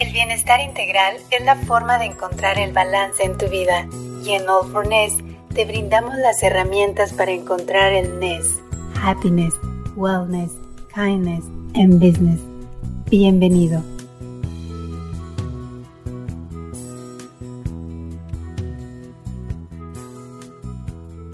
El 0.00 0.14
bienestar 0.14 0.60
integral 0.62 1.18
es 1.30 1.44
la 1.44 1.56
forma 1.56 1.98
de 1.98 2.06
encontrar 2.06 2.58
el 2.58 2.72
balance 2.72 3.22
en 3.22 3.36
tu 3.36 3.46
vida 3.48 3.86
y 4.24 4.30
en 4.30 4.48
All 4.48 4.66
for 4.72 4.86
Ness 4.88 5.12
te 5.54 5.66
brindamos 5.66 6.16
las 6.16 6.42
herramientas 6.42 7.12
para 7.12 7.32
encontrar 7.32 7.92
el 7.92 8.18
Ness. 8.18 8.58
Happiness, 9.02 9.52
Wellness, 9.96 10.52
Kindness 10.94 11.44
and 11.74 12.00
Business. 12.00 12.40
Bienvenido. 13.10 13.82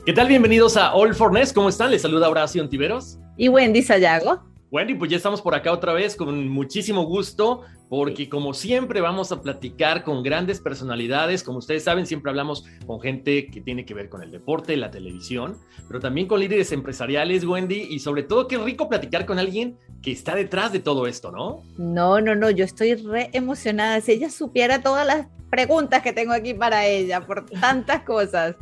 ¿Qué 0.05 0.13
tal? 0.13 0.27
Bienvenidos 0.27 0.77
a 0.77 0.93
All 0.93 1.15
for 1.15 1.33
Ness. 1.33 1.53
¿Cómo 1.53 1.69
están? 1.69 1.93
Les 1.93 2.03
saluda 2.03 2.29
Horacio 2.29 2.63
Antiveros. 2.63 3.19
Y 3.37 3.49
Wendy 3.49 3.83
Sayago. 3.83 4.56
Wendy, 4.71 4.95
pues 4.95 5.11
ya 5.11 5.17
estamos 5.17 5.43
por 5.43 5.55
acá 5.55 5.73
otra 5.73 5.93
vez 5.93 6.17
con 6.17 6.49
muchísimo 6.49 7.05
gusto, 7.05 7.63
porque 7.89 8.29
como 8.29 8.53
siempre 8.53 9.01
vamos 9.01 9.31
a 9.31 9.41
platicar 9.41 10.03
con 10.03 10.25
grandes 10.25 10.61
personalidades. 10.61 11.45
Como 11.45 11.59
ustedes 11.59 11.85
saben, 11.85 12.05
siempre 12.05 12.31
hablamos 12.31 12.65
con 12.85 13.01
gente 13.01 13.47
que 13.47 13.61
tiene 13.61 13.85
que 13.85 13.95
ver 13.95 14.09
con 14.09 14.23
el 14.23 14.33
deporte, 14.33 14.77
la 14.77 14.91
televisión, 14.91 15.57
pero 15.87 16.01
también 16.01 16.27
con 16.27 16.41
líderes 16.41 16.73
empresariales, 16.73 17.45
Wendy, 17.45 17.87
y 17.91 18.01
sobre 18.01 18.25
todo 18.25 18.49
qué 18.49 18.59
rico 18.59 18.89
platicar 18.89 19.25
con 19.25 19.39
alguien 19.39 19.79
que 20.03 20.11
está 20.11 20.35
detrás 20.35 20.73
de 20.73 20.81
todo 20.81 21.07
esto, 21.07 21.31
¿no? 21.31 21.63
No, 21.79 22.21
no, 22.21 22.35
no, 22.35 22.51
yo 22.51 22.65
estoy 22.65 22.97
re 22.97 23.31
emocionada. 23.33 24.01
Si 24.01 24.13
ella 24.13 24.31
supiera 24.31 24.83
todas 24.83 25.07
las 25.07 25.29
preguntas 25.49 26.03
que 26.03 26.13
tengo 26.13 26.33
aquí 26.33 26.55
para 26.55 26.87
ella, 26.87 27.25
por 27.25 27.47
tantas 27.47 28.03
cosas. 28.03 28.57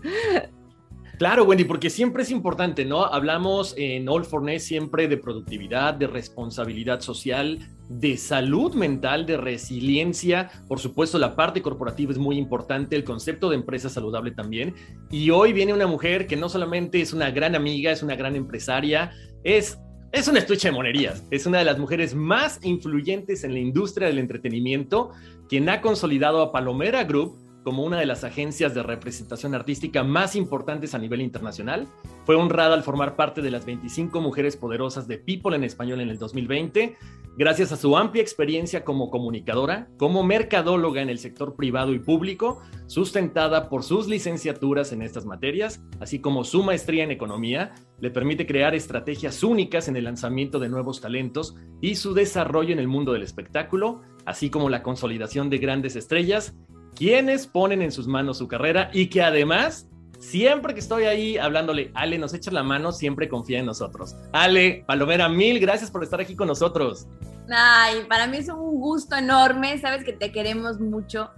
Claro, 1.19 1.45
Wendy, 1.45 1.65
porque 1.65 1.91
siempre 1.91 2.25
es 2.25 2.31
importante, 2.33 2.85
¿no? 2.85 3.05
Hablamos 3.05 3.75
en 3.77 4.09
All 4.09 4.25
for 4.25 4.43
Ness 4.43 4.65
siempre 4.65 5.07
de 5.07 5.17
productividad, 5.17 5.95
de 5.95 6.09
responsabilidad 6.09 7.01
social, 7.03 7.61
de 7.89 8.17
salud 8.17 8.75
mental, 8.75 9.25
de 9.25 9.37
resiliencia. 9.37 10.51
Por 10.67 10.81
supuesto, 10.81 11.19
la 11.19 11.37
parte 11.37 11.63
corporativa 11.63 12.11
es 12.11 12.19
muy 12.19 12.37
importante, 12.37 12.97
el 12.97 13.05
concepto 13.05 13.49
de 13.49 13.57
empresa 13.57 13.89
saludable 13.89 14.33
también. 14.33 14.75
Y 15.09 15.31
hoy 15.31 15.53
viene 15.53 15.73
una 15.73 15.87
mujer 15.87 16.27
que 16.27 16.37
no 16.37 16.49
solamente 16.49 17.01
es 17.01 17.13
una 17.13 17.31
gran 17.31 17.55
amiga, 17.55 17.93
es 17.93 18.03
una 18.03 18.17
gran 18.17 18.35
empresaria, 18.35 19.13
es 19.45 19.79
es 20.15 20.29
una 20.29 20.39
estuche 20.39 20.69
de 20.69 20.73
monerías. 20.73 21.25
Es 21.33 21.45
una 21.45 21.59
de 21.59 21.65
las 21.65 21.77
mujeres 21.77 22.15
más 22.15 22.61
influyentes 22.63 23.43
en 23.43 23.53
la 23.53 23.59
industria 23.59 24.07
del 24.07 24.21
entretenimiento, 24.21 25.11
quien 25.49 25.69
ha 25.69 25.81
consolidado 25.81 26.41
a 26.41 26.53
Palomera 26.53 27.03
Group 27.03 27.37
como 27.65 27.83
una 27.83 27.99
de 27.99 28.07
las 28.07 28.23
agencias 28.23 28.75
de 28.75 28.83
representación 28.83 29.55
artística 29.55 30.05
más 30.05 30.37
importantes 30.37 30.95
a 30.95 30.99
nivel 30.99 31.23
internacional. 31.23 31.89
Fue 32.25 32.37
honrada 32.37 32.75
al 32.75 32.85
formar 32.85 33.17
parte 33.17 33.43
de 33.43 33.51
las 33.51 33.65
25 33.65 34.21
mujeres 34.21 34.57
poderosas 34.57 35.09
de 35.09 35.19
People 35.19 35.57
en 35.57 35.65
español 35.65 36.01
en 36.01 36.11
el 36.11 36.19
2020, 36.19 36.97
gracias 37.37 37.73
a 37.73 37.77
su 37.77 37.97
amplia 37.97 38.23
experiencia 38.23 38.85
como 38.85 39.11
comunicadora, 39.11 39.89
como 39.97 40.23
mercadóloga 40.23 41.03
en 41.03 41.09
el 41.09 41.19
sector 41.19 41.57
privado 41.57 41.93
y 41.95 41.99
público, 41.99 42.61
sustentada 42.87 43.69
por 43.69 43.83
sus 43.83 44.07
licenciaturas 44.07 44.93
en 44.93 45.03
estas 45.03 45.25
materias, 45.25 45.83
así 46.01 46.21
como 46.21 46.45
su 46.45 46.63
maestría 46.63 47.03
en 47.03 47.11
economía, 47.11 47.75
le 48.01 48.11
permite 48.11 48.47
crear 48.47 48.75
estrategias 48.75 49.43
únicas 49.43 49.89
en 49.89 49.97
el 49.97 50.05
lanzamiento 50.05 50.59
de 50.59 50.69
nuevos 50.69 51.01
talentos 51.01 51.57
y 51.81 51.97
su 51.97 52.13
desarrollo 52.13 52.73
en 52.73 52.79
el 52.79 52.89
mundo 52.89 53.15
del 53.15 53.23
espectáculo, 53.23 54.03
así 54.27 54.51
como 54.51 54.69
la 54.69 54.83
consolidación 54.83 55.49
de 55.49 55.59
grandes 55.59 55.97
estrellas 55.97 56.55
quienes 56.95 57.47
ponen 57.47 57.83
en 57.83 57.93
sus 57.93 58.07
manos 58.07 58.39
su 58.39 58.49
carrera 58.49 58.91
y 58.93 59.09
que 59.09 59.23
además, 59.23 59.89
siempre 60.19 60.75
que 60.75 60.81
estoy 60.81 61.05
ahí 61.05 61.37
hablándole, 61.37 61.91
Ale, 61.95 62.19
nos 62.19 62.35
echa 62.35 62.51
la 62.51 62.63
mano, 62.63 62.93
siempre 62.93 63.29
confía 63.29 63.59
en 63.59 63.67
nosotros. 63.67 64.17
Ale, 64.33 64.85
Palomera, 64.87 65.29
mil 65.29 65.59
gracias 65.61 65.91
por 65.91 66.03
estar 66.03 66.21
aquí 66.21 66.37
con 66.37 66.49
nosotros. 66.49 67.07
Ay, 67.51 68.05
para 68.09 68.27
mí 68.27 68.39
es 68.39 68.49
un 68.49 68.81
gusto 68.81 69.17
enorme, 69.17 69.79
sabes 69.79 70.05
que 70.05 70.13
te 70.13 70.33
queremos 70.33 70.81
mucho, 70.81 71.31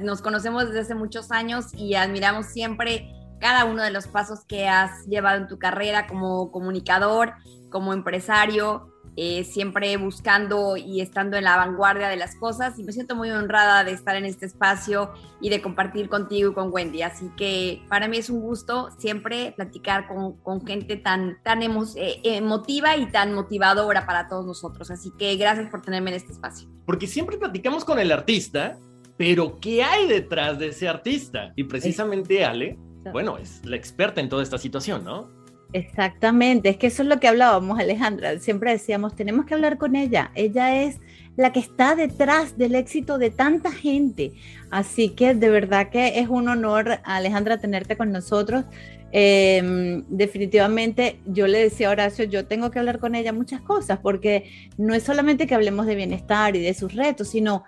nos 0.00 0.22
conocemos 0.22 0.66
desde 0.66 0.80
hace 0.80 0.94
muchos 0.94 1.30
años 1.30 1.66
y 1.74 1.94
admiramos 1.94 2.46
siempre 2.46 3.12
cada 3.38 3.64
uno 3.64 3.82
de 3.82 3.90
los 3.90 4.06
pasos 4.06 4.44
que 4.46 4.68
has 4.68 5.04
llevado 5.06 5.38
en 5.38 5.48
tu 5.48 5.58
carrera 5.58 6.06
como 6.06 6.50
comunicador, 6.52 7.34
como 7.70 7.92
empresario, 7.92 8.91
eh, 9.14 9.44
siempre 9.44 9.94
buscando 9.98 10.76
y 10.78 11.02
estando 11.02 11.36
en 11.36 11.44
la 11.44 11.56
vanguardia 11.56 12.08
de 12.08 12.16
las 12.16 12.34
cosas 12.36 12.78
y 12.78 12.82
me 12.82 12.92
siento 12.92 13.14
muy 13.14 13.30
honrada 13.30 13.84
de 13.84 13.92
estar 13.92 14.16
en 14.16 14.24
este 14.24 14.46
espacio 14.46 15.12
y 15.40 15.50
de 15.50 15.60
compartir 15.60 16.08
contigo 16.08 16.50
y 16.50 16.54
con 16.54 16.72
Wendy. 16.72 17.02
Así 17.02 17.30
que 17.36 17.82
para 17.90 18.08
mí 18.08 18.16
es 18.16 18.30
un 18.30 18.40
gusto 18.40 18.88
siempre 18.98 19.52
platicar 19.54 20.08
con, 20.08 20.38
con 20.38 20.64
gente 20.66 20.96
tan, 20.96 21.38
tan 21.42 21.62
eh, 21.62 22.20
emotiva 22.24 22.96
y 22.96 23.06
tan 23.06 23.34
motivadora 23.34 24.06
para 24.06 24.28
todos 24.28 24.46
nosotros. 24.46 24.90
Así 24.90 25.12
que 25.18 25.36
gracias 25.36 25.68
por 25.68 25.82
tenerme 25.82 26.10
en 26.10 26.16
este 26.16 26.32
espacio. 26.32 26.68
Porque 26.86 27.06
siempre 27.06 27.36
platicamos 27.36 27.84
con 27.84 27.98
el 27.98 28.12
artista, 28.12 28.78
pero 29.18 29.60
¿qué 29.60 29.82
hay 29.82 30.08
detrás 30.08 30.58
de 30.58 30.68
ese 30.68 30.88
artista? 30.88 31.52
Y 31.54 31.64
precisamente 31.64 32.46
Ale, 32.46 32.78
bueno, 33.12 33.36
es 33.36 33.64
la 33.64 33.76
experta 33.76 34.22
en 34.22 34.30
toda 34.30 34.42
esta 34.42 34.56
situación, 34.56 35.04
¿no? 35.04 35.41
Exactamente, 35.72 36.68
es 36.68 36.76
que 36.76 36.88
eso 36.88 37.02
es 37.02 37.08
lo 37.08 37.18
que 37.18 37.28
hablábamos, 37.28 37.78
Alejandra. 37.78 38.38
Siempre 38.38 38.72
decíamos, 38.72 39.16
tenemos 39.16 39.46
que 39.46 39.54
hablar 39.54 39.78
con 39.78 39.96
ella. 39.96 40.30
Ella 40.34 40.82
es 40.82 40.98
la 41.36 41.52
que 41.52 41.60
está 41.60 41.94
detrás 41.94 42.58
del 42.58 42.74
éxito 42.74 43.16
de 43.16 43.30
tanta 43.30 43.72
gente. 43.72 44.32
Así 44.70 45.10
que 45.10 45.34
de 45.34 45.48
verdad 45.48 45.88
que 45.88 46.18
es 46.20 46.28
un 46.28 46.48
honor, 46.48 47.00
Alejandra, 47.04 47.58
tenerte 47.58 47.96
con 47.96 48.12
nosotros. 48.12 48.66
Em, 49.12 50.04
definitivamente, 50.08 51.20
yo 51.26 51.46
le 51.46 51.58
decía 51.58 51.88
a 51.88 51.92
Horacio, 51.92 52.24
yo 52.24 52.46
tengo 52.46 52.70
que 52.70 52.78
hablar 52.78 52.98
con 52.98 53.14
ella 53.14 53.32
muchas 53.32 53.62
cosas, 53.62 53.98
porque 53.98 54.50
no 54.76 54.94
es 54.94 55.02
solamente 55.02 55.46
que 55.46 55.54
hablemos 55.54 55.86
de 55.86 55.94
bienestar 55.94 56.54
y 56.56 56.60
de 56.60 56.74
sus 56.74 56.94
retos, 56.94 57.28
sino 57.28 57.64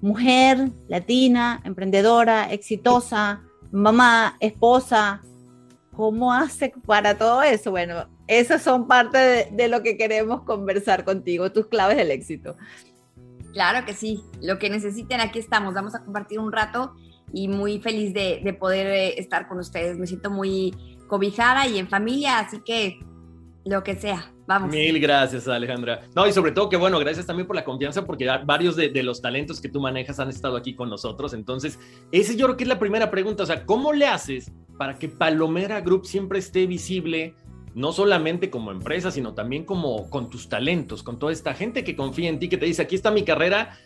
mujer, 0.00 0.70
latina, 0.88 1.60
emprendedora, 1.64 2.52
exitosa, 2.52 3.42
mamá, 3.70 4.36
esposa, 4.40 5.22
¿Cómo 6.00 6.32
hace 6.32 6.72
para 6.86 7.18
todo 7.18 7.42
eso? 7.42 7.72
Bueno, 7.72 8.08
esas 8.26 8.62
son 8.62 8.88
parte 8.88 9.50
de, 9.52 9.68
lo 9.68 9.82
que 9.82 9.98
queremos 9.98 10.44
conversar 10.44 11.04
contigo, 11.04 11.52
tus 11.52 11.66
claves 11.66 11.98
del 11.98 12.10
éxito. 12.10 12.56
Claro 13.52 13.84
que 13.84 13.92
sí, 13.92 14.24
lo 14.40 14.58
que 14.58 14.70
necesiten, 14.70 15.20
aquí 15.20 15.38
estamos, 15.38 15.74
vamos 15.74 15.94
a 15.94 16.02
compartir 16.02 16.38
un 16.38 16.52
rato 16.52 16.94
y 17.34 17.48
muy 17.48 17.80
feliz 17.80 18.14
de, 18.14 18.56
poder 18.58 18.86
eh, 18.86 19.20
estar 19.20 19.46
con 19.46 19.58
ustedes. 19.58 19.98
Me 19.98 20.06
siento 20.06 20.30
muy 20.30 20.74
cobijada 21.06 21.66
y 21.66 21.78
en 21.78 21.86
familia, 21.86 22.38
así 22.38 22.62
que 22.64 22.98
lo 23.64 23.82
que 23.82 23.96
sea. 23.96 24.32
Vamos. 24.46 24.70
Mil 24.70 24.98
gracias, 24.98 25.46
Alejandra. 25.46 26.02
No, 26.14 26.26
y 26.26 26.32
sobre 26.32 26.52
todo 26.52 26.68
que 26.68 26.76
bueno, 26.76 26.98
gracias 26.98 27.26
también 27.26 27.46
por 27.46 27.56
la 27.56 27.64
confianza, 27.64 28.04
porque 28.04 28.26
varios 28.44 28.74
de, 28.76 28.88
de, 28.88 29.02
los 29.02 29.20
talentos 29.22 29.60
que 29.60 29.68
tú 29.68 29.80
manejas 29.80 30.18
han 30.18 30.28
estado 30.28 30.56
aquí 30.56 30.74
con 30.74 30.88
nosotros. 30.88 31.34
Entonces, 31.34 31.78
ese 32.10 32.36
yo 32.36 32.46
creo 32.46 32.56
que 32.56 32.64
es 32.64 32.68
la 32.68 32.78
primera 32.78 33.10
pregunta. 33.10 33.44
O 33.44 33.46
sea, 33.46 33.64
¿cómo 33.64 33.92
le 33.92 34.06
haces 34.06 34.50
para 34.80 34.98
que 34.98 35.10
Palomera 35.10 35.82
Group 35.82 36.06
siempre 36.06 36.38
esté 36.38 36.66
visible, 36.66 37.34
no 37.74 37.92
solamente 37.92 38.48
como 38.48 38.70
empresa, 38.72 39.10
sino 39.10 39.34
también 39.34 39.66
como 39.66 40.08
con 40.08 40.30
tus 40.30 40.48
talentos, 40.48 41.02
con 41.02 41.18
toda 41.18 41.32
esta 41.32 41.52
gente 41.52 41.84
que 41.84 41.94
confía 41.94 42.30
en 42.30 42.38
ti, 42.38 42.48
que 42.48 42.56
te 42.56 42.64
dice, 42.64 42.80
aquí 42.80 42.94
está 42.94 43.10
mi 43.10 43.22
carrera, 43.22 43.76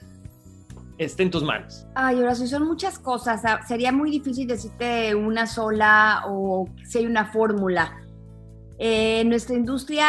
esté 0.97 1.25
en 1.25 1.33
tus 1.33 1.43
manos? 1.43 1.85
Ay, 1.97 2.21
Horacio, 2.21 2.47
son 2.47 2.67
muchas 2.67 2.99
cosas. 2.99 3.43
Sería 3.67 3.91
muy 3.91 4.11
difícil 4.11 4.47
decirte 4.47 5.15
una 5.17 5.49
sola 5.49 6.23
o 6.29 6.69
si 6.85 6.99
hay 6.99 7.07
una 7.07 7.27
fórmula. 7.27 8.04
Nuestra 8.79 9.55
industria, 9.55 10.07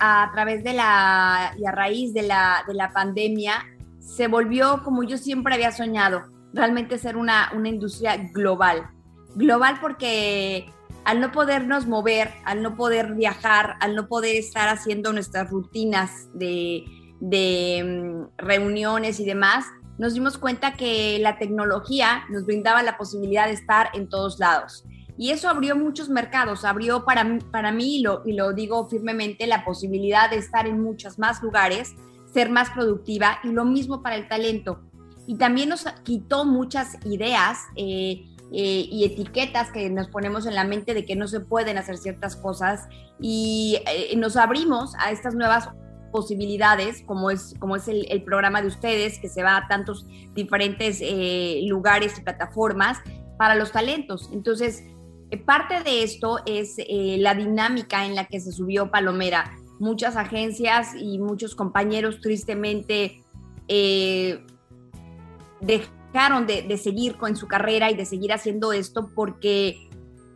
a, 0.00 0.30
través 0.32 0.62
de 0.64 0.74
la, 0.74 1.54
y 1.58 1.66
a 1.66 1.72
raíz 1.72 2.12
de 2.12 2.22
la, 2.22 2.64
de 2.66 2.74
la 2.74 2.92
pandemia, 2.92 3.64
se 3.98 4.28
volvió 4.28 4.82
como 4.82 5.02
yo 5.02 5.16
siempre 5.16 5.54
había 5.54 5.72
soñado, 5.72 6.24
realmente 6.52 6.98
ser 6.98 7.16
una, 7.16 7.50
una 7.54 7.68
industria 7.68 8.16
global. 8.32 8.90
Global 9.34 9.78
porque 9.80 10.66
al 11.04 11.20
no 11.20 11.32
podernos 11.32 11.86
mover, 11.86 12.30
al 12.44 12.62
no 12.62 12.76
poder 12.76 13.14
viajar, 13.14 13.76
al 13.80 13.94
no 13.96 14.06
poder 14.06 14.36
estar 14.36 14.68
haciendo 14.68 15.12
nuestras 15.12 15.50
rutinas 15.50 16.28
de, 16.34 16.84
de 17.20 17.82
mm, 17.84 18.38
reuniones 18.38 19.18
y 19.20 19.24
demás, 19.24 19.66
nos 19.98 20.14
dimos 20.14 20.38
cuenta 20.38 20.74
que 20.74 21.18
la 21.20 21.38
tecnología 21.38 22.24
nos 22.30 22.44
brindaba 22.44 22.82
la 22.82 22.96
posibilidad 22.96 23.46
de 23.46 23.52
estar 23.52 23.88
en 23.94 24.08
todos 24.08 24.38
lados. 24.38 24.84
Y 25.22 25.30
eso 25.30 25.48
abrió 25.48 25.76
muchos 25.76 26.08
mercados, 26.08 26.64
abrió 26.64 27.04
para, 27.04 27.38
para 27.52 27.70
mí, 27.70 27.98
y 27.98 28.02
lo, 28.02 28.22
y 28.26 28.32
lo 28.32 28.52
digo 28.52 28.88
firmemente, 28.88 29.46
la 29.46 29.64
posibilidad 29.64 30.28
de 30.28 30.38
estar 30.38 30.66
en 30.66 30.82
muchos 30.82 31.16
más 31.16 31.40
lugares, 31.44 31.94
ser 32.34 32.50
más 32.50 32.70
productiva 32.70 33.38
y 33.44 33.50
lo 33.50 33.64
mismo 33.64 34.02
para 34.02 34.16
el 34.16 34.26
talento. 34.26 34.80
Y 35.28 35.36
también 35.36 35.68
nos 35.68 35.84
quitó 36.02 36.44
muchas 36.44 36.98
ideas 37.04 37.60
eh, 37.76 38.24
eh, 38.50 38.88
y 38.90 39.04
etiquetas 39.04 39.70
que 39.70 39.88
nos 39.90 40.08
ponemos 40.08 40.44
en 40.44 40.56
la 40.56 40.64
mente 40.64 40.92
de 40.92 41.04
que 41.04 41.14
no 41.14 41.28
se 41.28 41.38
pueden 41.38 41.78
hacer 41.78 41.98
ciertas 41.98 42.34
cosas 42.34 42.88
y 43.20 43.78
eh, 43.86 44.16
nos 44.16 44.36
abrimos 44.36 44.96
a 44.98 45.12
estas 45.12 45.36
nuevas 45.36 45.68
posibilidades, 46.10 47.04
como 47.06 47.30
es, 47.30 47.54
como 47.60 47.76
es 47.76 47.86
el, 47.86 48.24
programa 48.24 48.60
de 48.60 48.66
ustedes, 48.66 49.20
que 49.20 49.28
se 49.28 49.44
va 49.44 49.56
a 49.56 49.68
tantos 49.68 50.04
diferentes 50.34 51.00
lugares 51.64 52.18
y 52.18 52.22
plataformas 52.22 52.98
para 53.38 53.54
los 53.54 53.70
talentos. 53.70 54.28
Entonces, 54.32 54.82
parte 55.40 55.82
de 55.82 56.02
esto 56.02 56.38
es 56.46 56.76
la 56.86 57.34
dinámica 57.34 58.04
en 58.04 58.14
la 58.14 58.26
que 58.26 58.40
se 58.40 58.52
subió 58.52 58.90
Palomera. 58.90 59.56
Muchas 59.78 60.16
agencias 60.16 60.90
y 60.94 61.18
muchos 61.18 61.54
compañeros 61.54 62.20
tristemente 62.20 63.22
eh, 63.68 64.44
dejaron 65.60 66.46
de, 66.46 66.76
seguir 66.76 67.16
con 67.16 67.36
su 67.36 67.48
carrera 67.48 67.90
y 67.90 67.94
de 67.94 68.04
seguir 68.04 68.32
haciendo 68.32 68.72
esto 68.72 69.10
porque, 69.14 69.88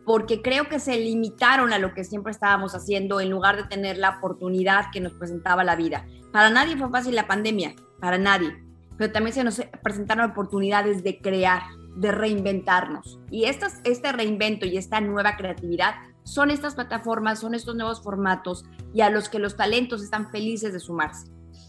porque 0.04 0.40
creo 0.40 0.68
que 0.68 0.80
se 0.80 0.98
limitaron 0.98 1.72
a 1.72 1.78
lo 1.78 1.92
que 1.92 2.04
siempre 2.04 2.32
estábamos 2.32 2.74
haciendo 2.74 3.20
en 3.20 3.30
lugar 3.30 3.56
de 3.56 3.64
tener 3.64 3.98
la 3.98 4.18
oportunidad 4.18 4.86
que 4.92 5.00
nos 5.00 5.12
presentaba 5.12 5.64
la 5.64 5.76
vida. 5.76 6.06
Para 6.32 6.50
nadie 6.50 6.76
fue 6.76 6.88
fácil 6.88 7.14
la 7.14 7.26
pandemia, 7.26 7.74
para 8.00 8.16
nadie, 8.16 8.56
pero 8.96 9.12
también 9.12 9.34
se 9.34 9.44
nos 9.44 9.60
presentaron 9.82 10.30
oportunidades 10.30 11.02
de 11.02 11.18
crear, 11.18 11.62
de 11.96 12.12
reinventarnos. 12.12 13.18
Y 13.30 13.44
este 13.44 14.12
reinvento 14.12 14.66
y 14.66 14.76
esta 14.76 15.00
nueva 15.00 15.36
creatividad 15.36 15.94
son 16.22 16.50
estas 16.50 16.74
plataformas, 16.74 17.40
son 17.40 17.54
estos 17.54 17.74
nuevos 17.74 18.02
formatos 18.02 18.64
y 18.94 19.00
a 19.00 19.10
los 19.10 19.28
que 19.28 19.38
los 19.38 19.56
talentos 19.56 20.02
están 20.02 20.30
felices 20.30 20.72
de 20.72 20.80
sumarse. 20.80 21.28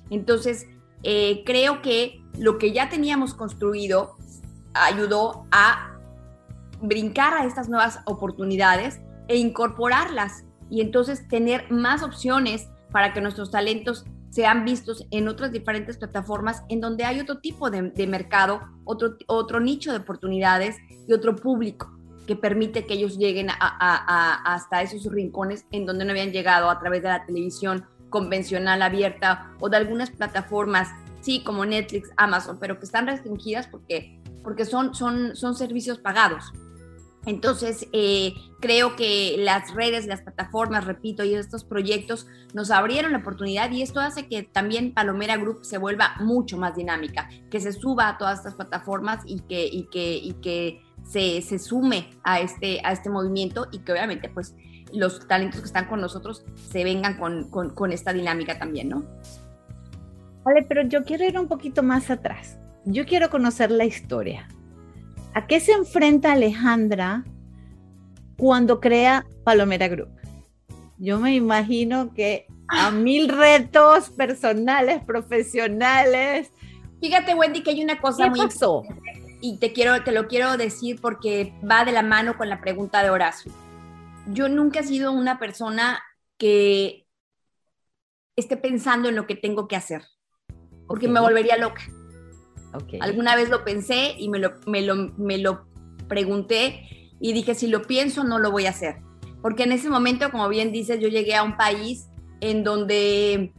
Entonces, 0.09 0.67
eh, 1.03 1.43
creo 1.45 1.81
que 1.81 2.21
lo 2.37 2.57
que 2.57 2.71
ya 2.71 2.89
teníamos 2.89 3.33
construido 3.33 4.15
ayudó 4.73 5.45
a 5.51 5.97
brincar 6.81 7.33
a 7.33 7.45
estas 7.45 7.69
nuevas 7.69 7.99
oportunidades 8.05 8.99
e 9.27 9.37
incorporarlas 9.37 10.43
y 10.69 10.81
entonces 10.81 11.27
tener 11.27 11.71
más 11.71 12.03
opciones 12.03 12.69
para 12.91 13.13
que 13.13 13.21
nuestros 13.21 13.51
talentos 13.51 14.05
sean 14.29 14.65
vistos 14.65 15.05
en 15.11 15.27
otras 15.27 15.51
diferentes 15.51 15.97
plataformas 15.97 16.63
en 16.69 16.81
donde 16.81 17.05
hay 17.05 17.19
otro 17.19 17.39
tipo 17.39 17.69
de, 17.69 18.07
mercado, 18.07 18.61
otro, 18.83 19.17
otro 19.27 19.59
nicho 19.59 19.91
de 19.91 19.97
oportunidades 19.97 20.75
y 21.07 21.13
otro 21.13 21.35
público 21.35 21.97
que 22.27 22.35
permite 22.35 22.85
que 22.85 22.95
ellos 22.95 23.17
lleguen 23.17 23.47
hasta 23.59 24.81
esos 24.81 25.05
rincones 25.11 25.65
en 25.71 25.85
donde 25.85 26.05
no 26.05 26.11
habían 26.11 26.31
llegado 26.31 26.69
a 26.69 26.77
través 26.77 27.01
de 27.01 27.07
la 27.07 27.25
televisión 27.25 27.85
convencional 28.09 28.81
abierta 28.81 29.53
o 29.59 29.69
de 29.69 29.77
algunas 29.77 30.11
plataformas, 30.11 30.89
sí, 31.21 31.43
como 31.43 31.65
Netflix, 31.65 32.11
Amazon, 32.17 32.57
pero 32.59 32.79
que 32.79 32.85
están 32.85 33.07
restringidas 33.07 33.67
porque, 33.67 34.21
porque 34.43 34.65
son, 34.65 34.93
son, 34.93 35.35
son 35.35 35.55
servicios 35.55 35.99
pagados. 35.99 36.51
Entonces, 37.27 37.87
eh, 37.91 38.33
creo 38.61 38.95
que 38.95 39.35
las 39.37 39.75
redes, 39.75 40.07
las 40.07 40.21
plataformas, 40.21 40.85
repito, 40.85 41.25
y 41.25 41.35
estos 41.35 41.65
proyectos 41.65 42.25
nos 42.53 42.71
abrieron 42.71 43.11
la 43.11 43.17
oportunidad 43.17 43.69
y 43.69 43.81
esto 43.81 43.99
hace 43.99 44.29
que 44.29 44.43
también 44.43 44.93
Palomera 44.93 45.35
Group 45.35 45.65
se 45.65 45.77
vuelva 45.77 46.15
mucho 46.21 46.57
más 46.57 46.77
dinámica, 46.77 47.29
que 47.51 47.59
se 47.59 47.73
suba 47.73 48.07
a 48.07 48.17
todas 48.17 48.39
estas 48.39 48.55
plataformas 48.55 49.23
y 49.25 49.41
que, 49.41 50.79
se, 51.03 51.59
sume 51.59 52.09
a 52.23 52.39
este, 52.39 52.79
a 52.85 52.93
este 52.93 53.09
movimiento 53.09 53.67
y 53.73 53.79
que 53.79 53.91
obviamente 53.91 54.29
pues 54.29 54.55
los 54.93 55.27
talentos 55.27 55.59
que 55.59 55.65
están 55.65 55.87
con 55.87 55.99
nosotros 55.99 56.45
se 56.55 56.85
vengan 56.85 57.17
con, 57.17 57.49
con 57.49 57.91
esta 57.91 58.13
dinámica 58.13 58.57
también, 58.57 58.87
¿no? 58.87 59.05
Vale, 60.45 60.65
pero 60.65 60.83
yo 60.83 61.03
quiero 61.03 61.25
ir 61.25 61.37
un 61.37 61.49
poquito 61.49 61.83
más 61.83 62.09
atrás. 62.09 62.57
Yo 62.85 63.05
quiero 63.05 63.29
conocer 63.29 63.69
la 63.69 63.83
historia. 63.83 64.47
¿A 65.33 65.47
qué 65.47 65.59
se 65.59 65.73
enfrenta 65.73 66.31
Alejandra 66.31 67.23
cuando 68.37 68.79
crea 68.79 69.25
Palomera 69.43 69.87
Group? 69.87 70.09
Yo 70.97 71.19
me 71.19 71.35
imagino 71.35 72.13
que 72.13 72.47
a 72.67 72.91
mil 72.91 73.29
retos 73.29 74.09
personales, 74.09 75.03
profesionales. 75.03 76.51
Fíjate, 76.99 77.35
Wendy, 77.35 77.61
que 77.61 77.71
hay 77.71 77.83
una 77.83 77.99
cosa 77.99 78.25
¿Qué 78.25 78.29
muy 78.31 78.39
pasó? 78.47 78.83
y 79.41 79.57
te, 79.57 79.71
quiero, 79.73 80.03
te 80.03 80.11
lo 80.11 80.27
quiero 80.27 80.57
decir 80.57 80.99
porque 81.01 81.53
va 81.69 81.85
de 81.85 81.91
la 81.91 82.01
mano 82.01 82.37
con 82.37 82.49
la 82.49 82.59
pregunta 82.59 83.03
de 83.03 83.09
Horacio. 83.09 83.51
Yo 84.27 84.49
nunca 84.49 84.79
he 84.79 84.83
sido 84.83 85.11
una 85.11 85.39
persona 85.39 86.03
que 86.37 87.05
esté 88.35 88.57
pensando 88.57 89.09
en 89.09 89.15
lo 89.15 89.25
que 89.27 89.35
tengo 89.35 89.67
que 89.67 89.75
hacer, 89.75 90.03
porque 90.87 91.07
me 91.07 91.19
volvería 91.19 91.57
loca. 91.57 91.83
Okay. 92.73 92.99
Alguna 93.01 93.35
vez 93.35 93.49
lo 93.49 93.63
pensé 93.63 94.15
y 94.17 94.29
me 94.29 94.39
lo, 94.39 94.53
me, 94.65 94.81
lo, 94.81 94.95
me 95.17 95.37
lo 95.37 95.65
pregunté 96.07 97.13
y 97.19 97.33
dije, 97.33 97.55
si 97.55 97.67
lo 97.67 97.83
pienso, 97.83 98.23
no 98.23 98.39
lo 98.39 98.51
voy 98.51 98.65
a 98.65 98.71
hacer. 98.71 98.97
Porque 99.41 99.63
en 99.63 99.71
ese 99.71 99.89
momento, 99.89 100.29
como 100.31 100.47
bien 100.49 100.71
dices, 100.71 100.99
yo 100.99 101.07
llegué 101.07 101.35
a 101.35 101.43
un 101.43 101.57
país 101.57 102.07
en 102.41 102.63
donde, 102.63 103.53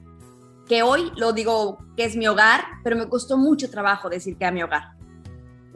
que 0.69 0.83
hoy 0.83 1.11
lo 1.17 1.33
digo 1.33 1.79
que 1.97 2.05
es 2.05 2.17
mi 2.17 2.29
hogar, 2.29 2.65
pero 2.85 2.97
me 2.97 3.09
costó 3.09 3.37
mucho 3.39 3.71
trabajo 3.71 4.09
decir 4.09 4.37
que 4.37 4.45
era 4.45 4.53
mi 4.53 4.63
hogar 4.63 4.99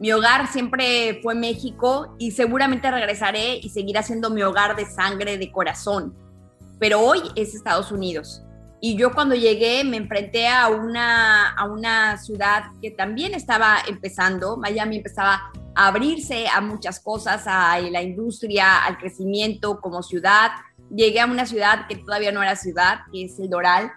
mi 0.03 0.11
hogar 0.11 0.51
siempre 0.51 1.21
fue 1.23 1.33
México 1.33 2.15
y 2.19 2.31
seguramente 2.31 2.91
regresaré 2.91 3.55
y 3.55 3.69
seguirá 3.69 4.03
siendo 4.03 4.29
mi 4.29 4.43
hogar 4.43 4.75
de 4.75 4.85
sangre, 4.85 5.37
de 5.37 5.49
corazón. 5.49 6.13
Pero 6.77 6.99
hoy 6.99 7.21
es 7.35 7.55
Estados 7.55 7.89
Unidos. 7.89 8.43
Y 8.85 8.97
yo 8.97 9.13
cuando 9.13 9.33
llegué 9.33 9.85
me 9.85 9.95
enfrenté 9.95 10.49
a 10.49 10.67
una, 10.67 11.51
a 11.51 11.63
una 11.63 12.17
ciudad 12.17 12.63
que 12.81 12.91
también 12.91 13.33
estaba 13.33 13.77
empezando. 13.87 14.57
Miami 14.57 14.97
empezaba 14.97 15.53
a 15.73 15.87
abrirse 15.87 16.49
a 16.53 16.59
muchas 16.59 16.99
cosas, 16.99 17.43
a 17.47 17.79
la 17.79 18.01
industria, 18.01 18.83
al 18.83 18.97
crecimiento 18.97 19.79
como 19.79 20.03
ciudad. 20.03 20.51
Llegué 20.93 21.21
a 21.21 21.27
una 21.27 21.45
ciudad 21.45 21.87
que 21.87 21.95
todavía 21.95 22.33
no 22.33 22.43
era 22.43 22.57
ciudad, 22.57 23.03
que 23.09 23.23
es 23.23 23.39
el 23.39 23.49
Doral, 23.49 23.93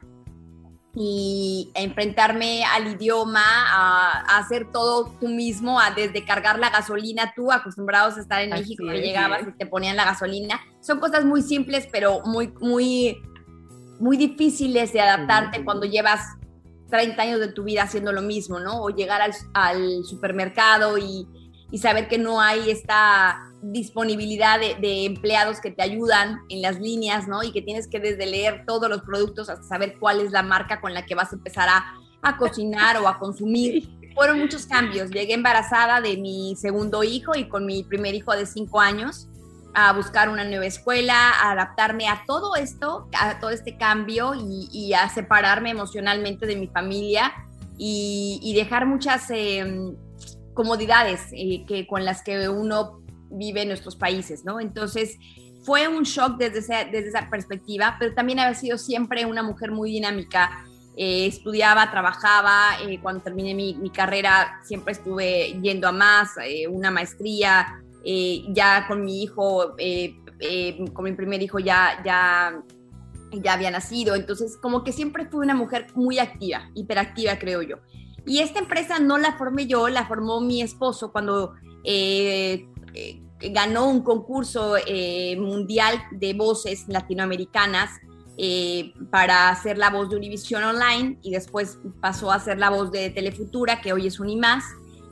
y 0.94 1.72
enfrentarme 1.74 2.64
al 2.64 2.86
idioma, 2.86 3.42
a, 3.42 4.38
hacer 4.38 4.70
todo 4.70 5.16
tú 5.18 5.26
mismo, 5.26 5.80
a 5.80 5.90
desde 5.90 6.24
cargar 6.24 6.60
la 6.60 6.70
gasolina 6.70 7.32
tú, 7.34 7.50
acostumbrados 7.50 8.18
a 8.18 8.20
estar 8.20 8.40
en 8.40 8.50
México, 8.50 8.84
que 8.86 9.00
llegabas 9.00 9.48
y 9.48 9.50
te 9.50 9.66
ponían 9.66 9.96
la 9.96 10.04
gasolina. 10.04 10.60
Son 10.80 11.00
cosas 11.00 11.24
muy 11.24 11.42
simples, 11.42 11.88
pero 11.90 12.20
muy, 12.24 12.52
muy, 12.60 13.20
muy 14.00 14.16
difíciles 14.16 14.92
de 14.92 15.00
adaptarte 15.00 15.64
cuando 15.64 15.86
llevas 15.86 16.20
30 16.90 17.22
años 17.22 17.40
de 17.40 17.48
tu 17.48 17.64
vida 17.64 17.82
haciendo 17.82 18.12
lo 18.12 18.22
mismo, 18.22 18.60
¿no? 18.60 18.82
O 18.82 18.90
llegar 18.90 19.20
al, 19.20 19.32
al 19.54 20.04
supermercado 20.04 20.98
y, 20.98 21.26
y 21.70 21.78
saber 21.78 22.08
que 22.08 22.18
no 22.18 22.40
hay 22.40 22.70
esta 22.70 23.42
disponibilidad 23.62 24.60
de, 24.60 25.04
empleados 25.04 25.60
que 25.60 25.70
te 25.70 25.82
ayudan 25.82 26.40
en 26.48 26.62
las 26.62 26.80
líneas, 26.80 27.26
¿no? 27.26 27.42
Y 27.42 27.52
que 27.52 27.62
tienes 27.62 27.88
que 27.88 27.98
desde 27.98 28.26
leer 28.26 28.64
todos 28.66 28.88
los 28.88 29.02
productos 29.02 29.48
hasta 29.48 29.64
saber 29.64 29.96
cuál 29.98 30.20
es 30.20 30.30
la 30.30 30.42
marca 30.42 30.80
con 30.80 30.94
la 30.94 31.04
que 31.04 31.14
vas 31.14 31.32
a 31.32 31.36
empezar 31.36 31.68
a, 31.68 31.94
a 32.22 32.36
cocinar 32.36 32.96
o 32.98 33.08
a 33.08 33.18
consumir. 33.18 33.88
Fueron 34.14 34.38
muchos 34.38 34.66
cambios. 34.66 35.10
Llegué 35.10 35.34
embarazada 35.34 36.00
de 36.00 36.16
mi 36.16 36.54
segundo 36.56 37.02
hijo 37.02 37.36
y 37.36 37.48
con 37.48 37.66
mi 37.66 37.82
primer 37.82 38.14
hijo 38.14 38.32
de 38.32 38.46
cinco 38.46 38.80
años 38.80 39.28
a 39.78 39.92
buscar 39.92 40.30
una 40.30 40.42
nueva 40.42 40.64
escuela, 40.64 41.32
a 41.32 41.52
adaptarme 41.52 42.08
a 42.08 42.24
todo 42.26 42.56
esto, 42.56 43.10
a 43.12 43.38
todo 43.38 43.50
este 43.50 43.76
cambio 43.76 44.32
y, 44.34 44.94
a 44.94 45.06
separarme 45.10 45.68
emocionalmente 45.68 46.46
de 46.46 46.56
mi 46.56 46.66
familia 46.66 47.30
y, 47.76 48.54
dejar 48.56 48.86
muchas 48.86 49.26
em, 49.28 49.94
comodidades 50.54 51.26
eh, 51.32 51.66
que, 51.68 51.86
con 51.86 52.06
las 52.06 52.22
que 52.22 52.48
uno 52.48 53.02
vive 53.30 53.62
en 53.62 53.68
nuestros 53.68 53.96
países, 53.96 54.46
¿no? 54.46 54.60
Entonces, 54.60 55.18
fue 55.62 55.88
un 55.88 56.04
shock 56.04 56.38
desde 56.38 56.60
esa, 56.60 56.84
desde 56.86 57.08
esa 57.08 57.28
perspectiva, 57.28 57.96
pero 57.98 58.14
también 58.14 58.40
había 58.40 58.54
sido 58.54 58.78
siempre 58.78 59.26
una 59.26 59.42
mujer 59.42 59.72
muy 59.72 59.90
dinámica. 59.90 60.64
Eh, 60.96 61.26
estudiaba, 61.26 61.90
trabajaba, 61.90 62.78
eh, 62.88 62.98
cuando 63.02 63.22
terminé 63.22 63.54
mi, 63.54 63.74
mi, 63.74 63.90
carrera 63.90 64.58
siempre 64.64 64.92
estuve 64.92 65.60
yendo 65.60 65.86
a 65.86 65.92
más, 65.92 66.30
eh, 66.42 66.66
una 66.66 66.90
maestría, 66.90 67.82
ya 68.52 68.86
con 68.86 69.04
mi 69.04 69.22
hijo 69.22 69.74
eh, 70.38 70.84
con 70.92 71.04
mi 71.04 71.12
primer 71.12 71.42
hijo 71.42 71.58
ya, 71.58 72.02
ya, 72.04 72.62
ya 73.32 73.52
había 73.52 73.70
nacido, 73.70 74.14
entonces 74.14 74.58
como 74.60 74.84
que 74.84 74.92
siempre 74.92 75.26
fui 75.26 75.40
una 75.40 75.54
mujer 75.54 75.86
muy 75.94 76.18
activa, 76.18 76.70
hiperactiva 76.74 77.38
creo 77.38 77.62
yo. 77.62 77.76
Y 78.26 78.40
esta 78.40 78.58
empresa 78.58 78.98
no 78.98 79.18
la 79.18 79.38
formé 79.38 79.66
yo, 79.66 79.88
la 79.88 80.06
formó 80.06 80.40
mi 80.40 80.60
esposo 80.60 81.12
cuando 81.12 81.54
eh, 81.84 82.66
eh, 82.92 83.22
ganó 83.52 83.88
un 83.88 84.02
concurso 84.02 84.74
mundial 85.38 86.02
de 86.10 86.34
voces 86.34 86.86
latinoamericanas 86.88 87.90
para 89.10 89.48
hacer 89.48 89.78
la 89.78 89.90
voz 89.90 90.10
de 90.10 90.16
Univision 90.16 90.64
Online 90.64 91.18
y 91.22 91.30
después 91.30 91.78
pasó 92.00 92.32
a 92.32 92.40
ser 92.40 92.58
la 92.58 92.70
voz 92.70 92.90
de 92.90 93.10
Telefutura, 93.10 93.80
que 93.80 93.92
hoy 93.92 94.06
es 94.06 94.20
Unimás 94.20 94.64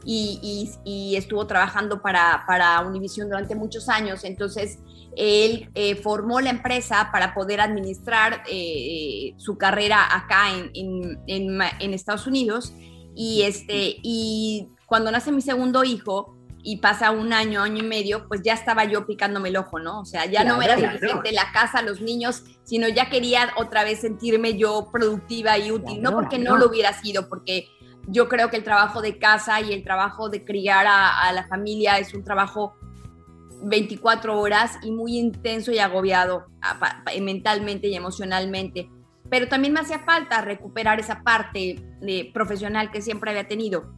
y, 0.05 1.15
estuvo 1.17 1.47
trabajando 1.47 2.03
para, 2.03 2.45
para 2.47 2.81
Univision 2.81 3.29
durante 3.29 3.55
muchos 3.55 3.89
años. 3.89 4.25
Entonces, 4.25 4.79
él 5.17 5.71
eh, 5.75 5.95
formó 5.97 6.41
la 6.41 6.51
empresa 6.51 7.11
para 7.13 7.35
poder 7.35 7.61
administrar 7.61 8.43
eh, 8.51 9.35
su 9.37 9.57
carrera 9.57 10.15
acá 10.15 10.51
en, 10.53 11.21
en, 11.27 11.59
en, 11.81 11.95
Estados 11.95 12.27
Unidos. 12.27 12.73
Y, 13.15 13.43
este, 13.43 13.97
y 14.03 14.69
cuando 14.87 15.11
nace 15.11 15.31
mi 15.31 15.41
segundo 15.41 15.85
hijo 15.85 16.37
y 16.63 16.79
pasa 16.79 17.11
un 17.11 17.33
año, 17.33 17.63
año 17.63 17.85
y 17.85 17.87
medio, 17.87 18.27
pues 18.27 18.43
ya 18.43 18.55
estaba 18.55 18.85
yo 18.85 19.07
picándome 19.07 19.51
el 19.51 19.57
ojo, 19.59 19.79
¿no? 19.79 20.01
O 20.01 20.05
sea, 20.05 20.25
ya 20.27 20.45
no 20.45 20.61
era 20.63 20.77
suficiente 20.79 21.31
la 21.33 21.53
casa, 21.53 21.83
los 21.83 22.01
niños, 22.01 22.43
sino 22.65 22.89
ya 22.89 23.11
quería 23.11 23.53
otra 23.57 23.85
vez 23.85 24.01
sentirme 24.01 24.57
yo 24.57 24.89
productiva 24.91 25.59
y 25.59 25.71
útil. 25.71 26.01
no 26.01 26.13
porque 26.13 26.39
no 26.39 26.57
lo 26.57 26.67
hubiera 26.69 26.93
sido, 26.95 27.29
porque 27.29 27.69
yo 28.07 28.29
creo 28.29 28.51
que 28.51 28.57
el 28.57 28.65
trabajo 28.65 29.03
de 29.03 29.19
casa 29.19 29.61
y 29.61 29.73
el 29.73 29.85
trabajo 29.85 30.29
de 30.29 30.45
criar 30.45 30.87
a, 30.89 31.33
la 31.33 31.47
familia 31.47 31.99
es 31.99 32.15
un 32.15 32.25
trabajo 32.25 32.75
24 33.63 34.39
horas 34.39 34.79
y 34.83 34.91
muy 34.91 35.19
intenso 35.19 35.73
y 35.73 35.79
agobiado 35.79 36.47
mentalmente 37.21 37.89
y 37.89 37.95
emocionalmente. 37.95 38.91
Pero 39.31 39.49
también 39.49 39.73
me 39.73 39.81
hacía 39.81 40.01
falta 40.01 40.43
recuperar 40.43 41.01
esa 41.01 41.23
parte 41.23 41.77
de, 42.01 42.31
profesional 42.33 42.91
que 42.91 43.01
siempre 43.01 43.31
había 43.31 43.49
tenido. 43.49 43.93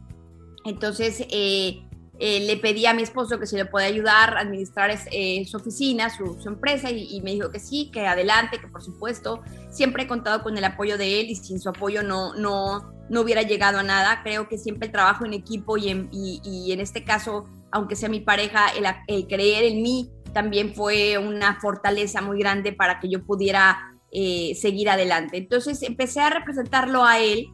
Entonces 0.63 1.25
eh, 1.29 1.86
eh, 2.19 2.39
le 2.47 2.57
pedí 2.57 2.85
a 2.87 2.93
mi 2.93 3.03
esposo 3.03 3.39
que 3.39 3.45
se 3.45 3.57
le 3.57 3.65
puede 3.65 3.85
ayudar 3.85 4.37
a 4.37 4.41
administrar 4.41 4.89
eh, 5.11 5.45
su 5.45 5.57
oficina, 5.57 6.09
su, 6.09 6.37
empresa, 6.47 6.89
y, 6.89 7.15
y, 7.15 7.21
me 7.21 7.31
dijo 7.31 7.51
que 7.51 7.59
sí, 7.59 7.91
que 7.93 8.07
adelante, 8.07 8.59
que 8.59 8.67
por 8.67 8.81
supuesto. 8.81 9.41
Siempre 9.69 10.03
he 10.03 10.07
contado 10.07 10.41
con 10.41 10.57
el 10.57 10.63
apoyo 10.63 10.97
de 10.97 11.19
él 11.19 11.29
y 11.29 11.35
sin 11.35 11.59
su 11.59 11.69
apoyo 11.69 12.01
no, 12.01 12.33
no, 12.33 12.91
no 13.09 13.21
hubiera 13.21 13.43
llegado 13.43 13.79
a 13.79 13.83
nada. 13.83 14.21
Creo 14.23 14.47
que 14.47 14.57
siempre 14.57 14.87
el 14.87 14.91
trabajo 14.91 15.25
en 15.25 15.33
equipo 15.33 15.77
y 15.77 15.89
en, 15.89 16.09
y, 16.11 16.71
en 16.71 16.79
este 16.79 17.03
caso, 17.03 17.45
aunque 17.71 17.95
sea 17.95 18.09
mi 18.09 18.21
pareja, 18.21 18.67
el, 19.07 19.27
creer 19.27 19.65
en 19.65 19.83
mí 19.83 20.11
también 20.33 20.73
fue 20.73 21.17
una 21.17 21.59
fortaleza 21.59 22.21
muy 22.21 22.39
grande 22.39 22.73
para 22.73 22.99
que 22.99 23.09
yo 23.09 23.23
pudiera 23.23 23.77
eh, 24.11 24.55
seguir 24.55 24.89
adelante. 24.89 25.37
Entonces 25.37 25.83
empecé 25.83 26.21
a 26.21 26.29
representarlo 26.29 27.05
a 27.05 27.19
él 27.19 27.47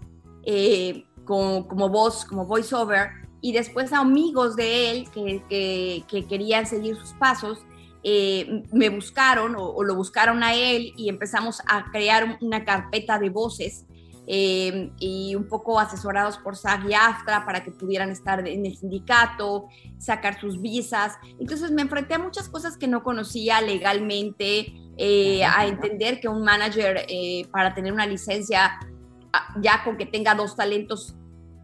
eh, 0.46 1.04
como, 1.26 1.68
como 1.68 1.90
voz, 1.90 2.26
como 2.26 2.46
voiceover, 2.46 3.23
y 3.44 3.52
después 3.52 3.94
a 3.94 4.00
amigos 4.00 4.56
de 4.56 4.90
él 4.90 5.10
que, 5.12 5.44
que, 6.10 6.26
querían 6.26 6.66
seguir 6.66 6.96
sus 6.96 7.12
pasos. 7.14 7.60
Eh, 8.06 8.64
me 8.74 8.90
buscaron 8.90 9.56
o, 9.56 9.64
o, 9.64 9.84
lo 9.84 9.96
buscaron 9.96 10.44
a 10.44 10.56
él 10.56 10.92
y 10.98 11.08
empezamos 11.08 11.62
a 11.68 11.90
crear 11.92 12.38
una 12.42 12.66
carpeta 12.66 13.18
de 13.18 13.30
voces 13.30 13.86
Em, 14.26 14.92
y 15.00 15.36
un 15.36 15.50
poco 15.50 15.78
asesorados 15.78 16.38
por 16.38 16.56
SAG 16.56 16.90
y 16.90 16.94
AFTRA 16.94 17.46
para 17.46 17.62
que 17.62 17.72
pudieran 17.72 18.10
estar 18.10 18.48
en 18.48 18.66
el 18.66 18.78
sindicato, 18.78 19.68
sacar 19.98 20.40
sus 20.40 20.62
visas. 20.62 21.18
Entonces 21.40 21.72
me 21.72 21.82
enfrenté 21.82 22.14
a 22.14 22.20
muchas 22.20 22.48
cosas 22.48 22.78
que 22.78 22.88
no 22.88 23.04
conocía 23.04 23.60
legalmente, 23.60 24.74
eh, 24.98 25.44
a 25.44 25.68
entender 25.68 26.22
que 26.22 26.30
un 26.30 26.42
manager 26.42 27.06
eh, 27.10 27.48
para 27.52 27.74
tener 27.76 27.92
una 27.92 28.06
licencia, 28.06 28.80
ah, 29.34 29.56
ya 29.62 29.84
con 29.84 29.98
que 29.98 30.06
tenga 30.06 30.36
dos 30.36 30.56
talentos, 30.56 31.16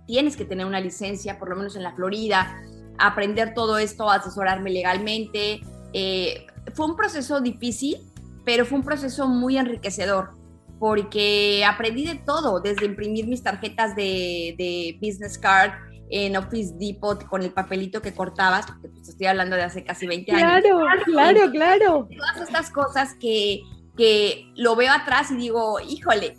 tienes 0.10 0.36
que 0.36 0.44
tener 0.44 0.66
una 0.66 0.80
licencia, 0.80 1.38
por 1.38 1.50
lo 1.50 1.56
menos 1.56 1.76
en 1.76 1.84
la 1.84 1.94
Florida, 1.94 2.60
aprender 2.98 3.54
todo 3.54 3.78
esto, 3.78 4.10
asesorarme 4.10 4.72
legalmente. 4.72 5.62
Eh, 5.94 6.48
fue 6.74 6.88
un 6.88 6.96
proceso 6.96 7.42
difícil, 7.42 7.98
pero 8.44 8.66
fue 8.66 8.80
un 8.80 8.84
proceso 8.84 9.28
muy 9.28 9.60
enriquecedor 9.60 10.32
porque 10.80 11.64
aprendí 11.64 12.08
de 12.08 12.16
todo, 12.16 12.60
desde 12.60 12.88
imprimir 12.88 13.28
mis 13.28 13.44
tarjetas 13.44 13.96
de, 13.96 14.98
business 15.00 15.38
card 15.38 15.74
en 16.10 16.36
Office 16.36 16.74
Depot 16.80 17.24
con 17.28 17.44
el 17.44 17.52
papelito 17.52 18.02
que 18.02 18.12
cortabas, 18.12 18.66
porque 18.66 18.90
pues 18.90 19.10
estoy 19.10 19.28
hablando 19.28 19.58
de 19.58 19.62
hace 19.62 19.84
casi 19.84 20.08
20 20.08 20.32
años. 20.32 20.42
Claro, 20.42 20.86
claro, 21.06 21.52
claro. 21.52 22.08
Todas 22.18 22.48
estas 22.48 22.72
cosas 22.72 23.14
que, 23.20 23.62
que 23.96 24.52
lo 24.56 24.76
veo 24.76 24.92
atrás 24.92 25.30
y 25.30 25.36
digo, 25.36 25.80
híjole, 25.82 26.36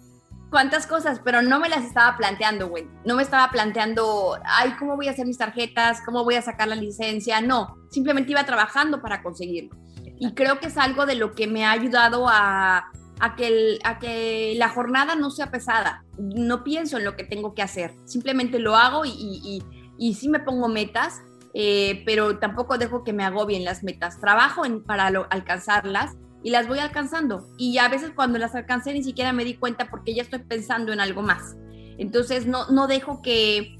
cuántas 0.50 0.86
cosas, 0.86 1.20
pero 1.24 1.42
no 1.42 1.60
me 1.60 1.68
las 1.68 1.84
estaba 1.84 2.16
planteando, 2.16 2.68
güey. 2.68 2.86
No 3.04 3.16
me 3.16 3.22
estaba 3.22 3.50
planteando, 3.50 4.36
ay, 4.44 4.74
¿cómo 4.78 4.96
voy 4.96 5.08
a 5.08 5.12
hacer 5.12 5.26
mis 5.26 5.38
tarjetas? 5.38 6.02
¿Cómo 6.04 6.24
voy 6.24 6.34
a 6.34 6.42
sacar 6.42 6.68
la 6.68 6.74
licencia? 6.74 7.40
No, 7.40 7.76
simplemente 7.90 8.32
iba 8.32 8.44
trabajando 8.44 9.00
para 9.00 9.22
conseguirlo. 9.22 9.76
Y 10.18 10.34
creo 10.34 10.58
que 10.60 10.66
es 10.66 10.76
algo 10.76 11.06
de 11.06 11.14
lo 11.14 11.34
que 11.34 11.46
me 11.46 11.64
ha 11.64 11.70
ayudado 11.70 12.28
a, 12.28 12.90
a 13.20 13.36
que, 13.36 13.78
a 13.84 13.98
que 13.98 14.54
la 14.56 14.68
jornada 14.68 15.14
no 15.14 15.30
sea 15.30 15.50
pesada. 15.50 16.04
No 16.18 16.64
pienso 16.64 16.98
en 16.98 17.04
lo 17.04 17.16
que 17.16 17.24
tengo 17.24 17.54
que 17.54 17.62
hacer, 17.62 17.94
simplemente 18.04 18.58
lo 18.58 18.76
hago 18.76 19.04
y, 19.04 19.10
y, 19.10 19.62
y, 19.98 20.14
sí 20.14 20.28
me 20.28 20.40
pongo 20.40 20.68
metas, 20.68 21.22
eh, 21.54 22.02
pero 22.04 22.38
tampoco 22.38 22.76
dejo 22.76 23.04
que 23.04 23.12
me 23.12 23.24
agobien 23.24 23.64
las 23.64 23.82
metas. 23.82 24.20
Trabajo 24.20 24.66
en, 24.66 24.82
para 24.82 25.06
alcanzarlas 25.06 26.16
y 26.42 26.50
las 26.50 26.68
voy 26.68 26.78
alcanzando. 26.78 27.48
Y 27.58 27.78
a 27.78 27.88
veces 27.88 28.12
cuando 28.14 28.38
las 28.38 28.54
alcancé 28.54 28.92
ni 28.92 29.02
siquiera 29.02 29.32
me 29.32 29.44
di 29.44 29.54
cuenta 29.54 29.90
porque 29.90 30.14
ya 30.14 30.22
estoy 30.22 30.40
pensando 30.40 30.92
en 30.92 31.00
algo 31.00 31.22
más. 31.22 31.56
Entonces 31.98 32.46
no, 32.46 32.70
no 32.70 32.86
dejo 32.86 33.22
que, 33.22 33.76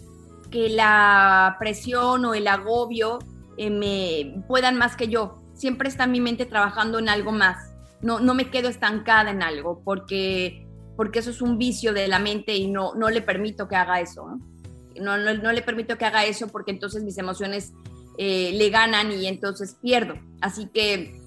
que 0.50 0.68
la 0.68 1.56
presión 1.58 2.24
o 2.24 2.34
el 2.34 2.46
agobio 2.46 3.18
eh, 3.56 3.70
me 3.70 4.42
puedan 4.46 4.76
más 4.76 4.96
que 4.96 5.08
yo. 5.08 5.42
Siempre 5.54 5.88
está 5.88 6.06
mi 6.06 6.20
mente 6.20 6.46
trabajando 6.46 6.98
en 6.98 7.08
algo 7.08 7.32
más 7.32 7.70
no, 8.02 8.20
no 8.20 8.34
me 8.34 8.50
quedo 8.50 8.68
estancada 8.68 9.30
en 9.30 9.42
algo, 9.42 9.82
porque, 9.84 10.66
porque 10.96 11.18
eso 11.18 11.30
es 11.30 11.42
un 11.42 11.58
vicio 11.58 11.92
de 11.92 12.08
la 12.08 12.18
mente 12.18 12.56
y 12.56 12.70
no, 12.70 12.94
no 12.94 13.10
le 13.10 13.22
permito 13.22 13.68
que 13.68 13.76
haga 13.76 14.00
eso. 14.00 14.26
¿no? 14.96 15.18
No, 15.18 15.52
le 15.52 15.62
permito 15.62 15.96
que 15.98 16.04
haga 16.04 16.24
eso 16.24 16.48
porque 16.48 16.70
entonces 16.70 17.02
mis 17.02 17.18
emociones 17.18 17.72
eh, 18.18 18.52
le 18.54 18.70
ganan 18.70 19.12
y 19.12 19.26
entonces 19.26 19.76
pierdo. 19.80 20.14
Así 20.40 20.66
que 20.72 21.19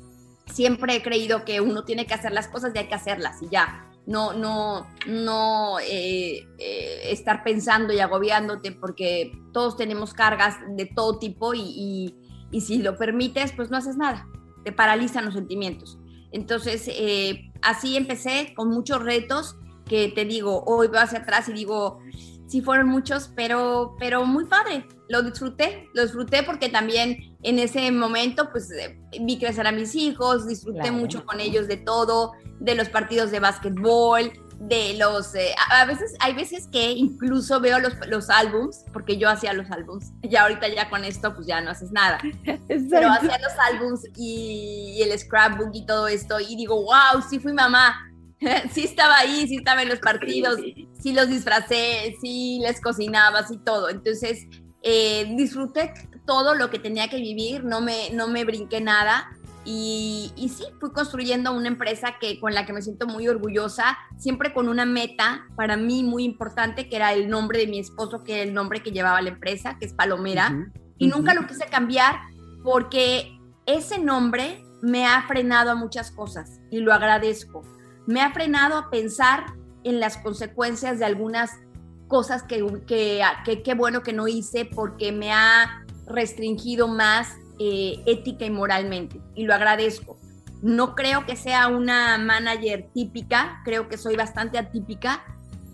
siempre 0.45 0.95
he 0.95 1.03
creído 1.03 1.45
que 1.45 1.61
uno 1.61 1.83
tiene 1.83 2.05
que 2.05 2.13
hacer 2.13 2.31
las 2.31 2.47
cosas 2.47 2.73
y 2.73 2.79
hay 2.79 2.87
que 2.87 2.95
hacerlas 2.95 3.41
y 3.41 3.49
ya. 3.49 3.89
No, 4.05 4.33
no, 4.33 4.85
no 5.07 5.79
eh, 5.79 6.45
eh, 6.57 7.01
estar 7.05 7.41
pensando 7.43 7.93
y 7.93 7.99
agobiándote 7.99 8.73
porque 8.73 9.31
todos 9.53 9.77
tenemos 9.77 10.13
cargas 10.13 10.57
de 10.75 10.85
todo 10.85 11.19
tipo 11.19 11.53
y, 11.53 11.61
y, 11.61 12.15
y 12.51 12.61
si 12.61 12.79
lo 12.81 12.97
permites, 12.97 13.53
pues 13.53 13.71
no 13.71 13.77
haces 13.77 13.95
nada. 13.95 14.27
Te 14.65 14.73
paralizan 14.73 15.23
los 15.23 15.33
sentimientos. 15.33 15.97
Entonces, 16.33 16.89
eh, 16.89 17.51
así 17.61 17.95
empecé 17.95 18.53
con 18.55 18.69
muchos 18.69 19.01
retos 19.01 19.55
que 19.85 20.09
te 20.09 20.25
digo, 20.25 20.63
hoy 20.65 20.87
veo 20.87 21.01
hacia 21.01 21.19
atrás 21.19 21.47
y 21.47 21.53
digo, 21.53 21.99
sí 22.47 22.61
fueron 22.61 22.87
muchos, 22.87 23.31
pero, 23.35 23.95
pero 23.99 24.25
muy 24.25 24.45
padre, 24.45 24.85
lo 25.09 25.21
disfruté, 25.21 25.89
lo 25.93 26.03
disfruté 26.03 26.43
porque 26.43 26.69
también 26.69 27.35
en 27.43 27.59
ese 27.59 27.91
momento 27.91 28.49
pues 28.51 28.71
eh, 28.71 28.99
vi 29.21 29.37
crecer 29.37 29.67
a 29.67 29.71
mis 29.71 29.95
hijos, 29.95 30.47
disfruté 30.47 30.91
mucho 30.91 31.25
con 31.25 31.39
ellos 31.39 31.67
de 31.67 31.77
todo, 31.77 32.33
de 32.59 32.75
los 32.75 32.89
partidos 32.89 33.31
de 33.31 33.39
básquetbol, 33.39 34.31
de 34.59 34.95
los, 34.97 35.35
eh, 35.35 35.53
a, 35.71 35.85
veces, 35.85 36.15
hay 36.19 36.33
veces 36.33 36.67
que 36.71 36.91
incluso 36.91 37.59
veo 37.59 37.79
los, 37.79 37.93
los 38.07 38.29
álbums, 38.29 38.85
porque 38.93 39.17
yo 39.17 39.29
hacía 39.29 39.53
los 39.53 39.69
álbums, 39.71 40.11
ya 40.23 40.43
ahorita 40.43 40.67
ya 40.69 40.89
con 40.89 41.03
esto 41.03 41.33
pues 41.35 41.47
ya 41.47 41.61
no 41.61 41.71
haces 41.71 41.91
nada, 41.91 42.19
pero 42.65 43.09
hacía 43.09 43.37
los 43.39 43.53
álbums 43.71 44.01
y, 44.15 45.01
el 45.03 45.17
scrapbook 45.19 45.71
y 45.73 45.85
todo 45.85 46.07
esto 46.07 46.39
y 46.39 46.55
digo, 46.55 46.75
wow, 46.75 47.21
sí 47.29 47.39
fui 47.39 47.51
mamá, 47.51 47.93
sí 48.71 48.85
estaba 48.85 49.17
ahí, 49.17 49.47
sí 49.47 49.57
estaba 49.57 49.81
en 49.81 49.89
los 49.89 49.99
partidos, 49.99 50.57
sí 50.99 51.13
los 51.13 51.27
disfracé, 51.27 52.15
sí 52.21 52.59
les 52.61 52.79
cocinaba, 52.79 53.45
sí 53.45 53.59
todo, 53.65 53.89
entonces 53.89 54.47
eh, 54.83 55.33
disfruté 55.35 55.93
todo 56.25 56.55
lo 56.55 56.69
que 56.69 56.79
tenía 56.79 57.09
que 57.09 57.17
vivir, 57.17 57.63
no 57.63 57.81
me, 57.81 58.11
no 58.11 58.27
me 58.27 58.45
brinqué 58.45 58.81
nada 58.81 59.31
y, 59.65 60.51
sí, 60.53 60.65
fui 60.79 60.91
construyendo 60.91 61.53
una 61.53 61.69
empresa 61.69 62.15
que, 62.19 62.39
con 62.39 62.53
la 62.53 62.65
que 62.65 62.73
me 62.73 62.81
siento 62.81 63.07
muy 63.07 63.27
orgullosa, 63.29 63.97
siempre 64.17 64.53
con 64.53 64.67
una 64.67 64.85
meta 64.85 65.45
para 65.55 65.77
mí 65.77 66.03
muy 66.03 66.25
importante, 66.25 66.89
que 66.89 66.97
era 66.97 67.13
el 67.13 67.29
nombre 67.29 67.59
de 67.59 67.67
mi 67.67 67.79
esposo, 67.79 68.23
que 68.23 68.33
era 68.33 68.43
el 68.43 68.53
nombre 68.53 68.83
que 68.83 68.91
llevaba 68.91 69.21
la 69.21 69.29
empresa, 69.29 69.77
que 69.79 69.85
es 69.85 69.93
Palomera. 69.93 70.69
y 70.97 71.07
nunca 71.07 71.33
lo 71.33 71.47
quise 71.47 71.65
cambiar 71.65 72.15
porque 72.61 73.37
ese 73.65 73.99
nombre 73.99 74.63
me 74.81 75.05
ha 75.05 75.21
frenado 75.27 75.71
a 75.71 75.75
muchas 75.75 76.11
cosas 76.11 76.59
y 76.69 76.79
lo 76.79 76.93
agradezco. 76.93 77.61
Me 78.05 78.21
ha 78.21 78.31
frenado 78.33 78.77
a 78.77 78.89
pensar 78.89 79.45
en 79.83 79.99
las 79.99 80.17
consecuencias 80.17 80.99
de 80.99 81.05
algunas 81.05 81.51
cosas 82.13 82.43
que 82.43 82.63
qué 83.63 83.73
bueno 83.73 84.03
que 84.03 84.13
no 84.13 84.27
hice 84.27 84.65
porque 84.65 85.11
me 85.11 85.31
ha 85.31 85.83
restringido 86.05 86.87
más 86.87 87.29
eh, 87.57 88.03
ética 88.05 88.45
y 88.45 88.51
moralmente, 88.51 89.19
y 89.33 89.45
lo 89.45 89.55
agradezco. 89.55 90.19
No 90.61 90.93
creo 90.93 91.25
que 91.25 91.35
sea 91.35 91.69
una 91.69 92.19
manager 92.19 92.87
típica, 92.93 93.63
creo 93.65 93.89
que 93.89 93.97
soy 93.97 94.15
bastante 94.15 94.59
atípica 94.59 95.23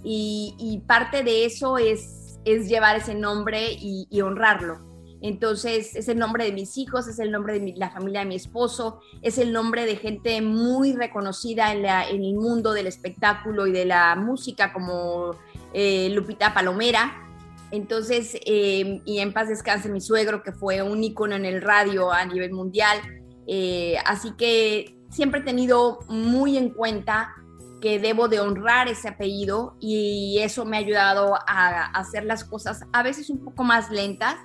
y, 0.01 0.81
parte 0.87 1.23
de 1.23 1.43
eso 1.43 1.77
es, 1.77 2.39
es 2.45 2.69
llevar 2.69 2.95
ese 2.95 3.15
nombre 3.15 3.73
y, 3.73 4.21
honrarlo. 4.21 4.87
Entonces 5.21 5.93
es 5.93 6.07
el 6.07 6.19
nombre 6.19 6.45
de 6.45 6.53
mis 6.53 6.77
hijos, 6.77 7.09
es 7.09 7.19
el 7.19 7.31
nombre 7.31 7.59
de 7.59 7.73
la 7.75 7.89
familia 7.89 8.21
de 8.21 8.27
mi 8.27 8.35
esposo, 8.35 9.01
es 9.21 9.37
el 9.37 9.51
nombre 9.51 9.85
de 9.85 9.97
gente 9.97 10.41
muy 10.41 10.93
reconocida 10.93 11.73
en, 11.73 11.85
en 11.85 12.23
el 12.23 12.35
mundo 12.35 12.71
del 12.71 12.87
espectáculo 12.87 13.67
y 13.67 13.73
de 13.73 13.83
la 13.83 14.15
música 14.15 14.71
como 14.71 15.35
eh, 15.73 16.09
Lupita 16.11 16.53
Palomera. 16.53 17.25
Entonces, 17.71 18.35
eh, 18.45 19.01
y 19.05 19.19
en 19.19 19.33
paz 19.33 19.49
descanse 19.49 19.89
mi 19.89 20.01
suegro, 20.01 20.41
que 20.41 20.51
fue 20.51 20.81
un 20.81 21.03
ícono 21.03 21.35
en 21.35 21.45
el 21.45 21.61
radio 21.61 22.11
a 22.11 22.25
nivel 22.25 22.51
mundial. 22.51 22.99
Eh, 23.47 23.97
así 24.05 24.31
que 24.37 24.95
siempre 25.09 25.41
he 25.41 25.43
tenido 25.43 25.99
muy 26.07 26.57
en 26.57 26.69
cuenta 26.69 27.33
que 27.81 27.99
debo 27.99 28.27
de 28.27 28.39
honrar 28.39 28.87
ese 28.87 29.07
apellido 29.07 29.75
y 29.79 30.39
eso 30.39 30.65
me 30.65 30.77
ha 30.77 30.79
ayudado 30.81 31.35
a, 31.47 31.85
hacer 31.93 32.25
las 32.25 32.43
cosas 32.43 32.83
a 32.91 33.03
veces 33.03 33.29
un 33.29 33.43
poco 33.43 33.63
más 33.63 33.89
lentas, 33.89 34.35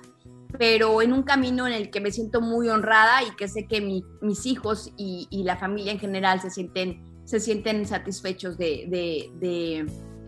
pero 0.57 1.01
en 1.01 1.11
un 1.11 1.23
camino 1.23 1.67
en 1.67 1.73
el 1.73 1.89
que 1.89 1.99
me 1.99 2.11
siento 2.11 2.39
muy 2.39 2.69
honrada 2.69 3.23
y 3.23 3.35
que 3.35 3.49
sé 3.49 3.67
que 3.67 3.81
mis 4.21 4.45
hijos 4.45 4.93
y, 4.95 5.27
la 5.43 5.57
familia 5.57 5.91
en 5.91 5.99
general 5.99 6.39
se 6.39 6.49
sienten, 6.49 7.03
se 7.25 7.39
sienten 7.41 7.85
satisfechos 7.85 8.57
de, 8.57 8.85
de 8.89 9.85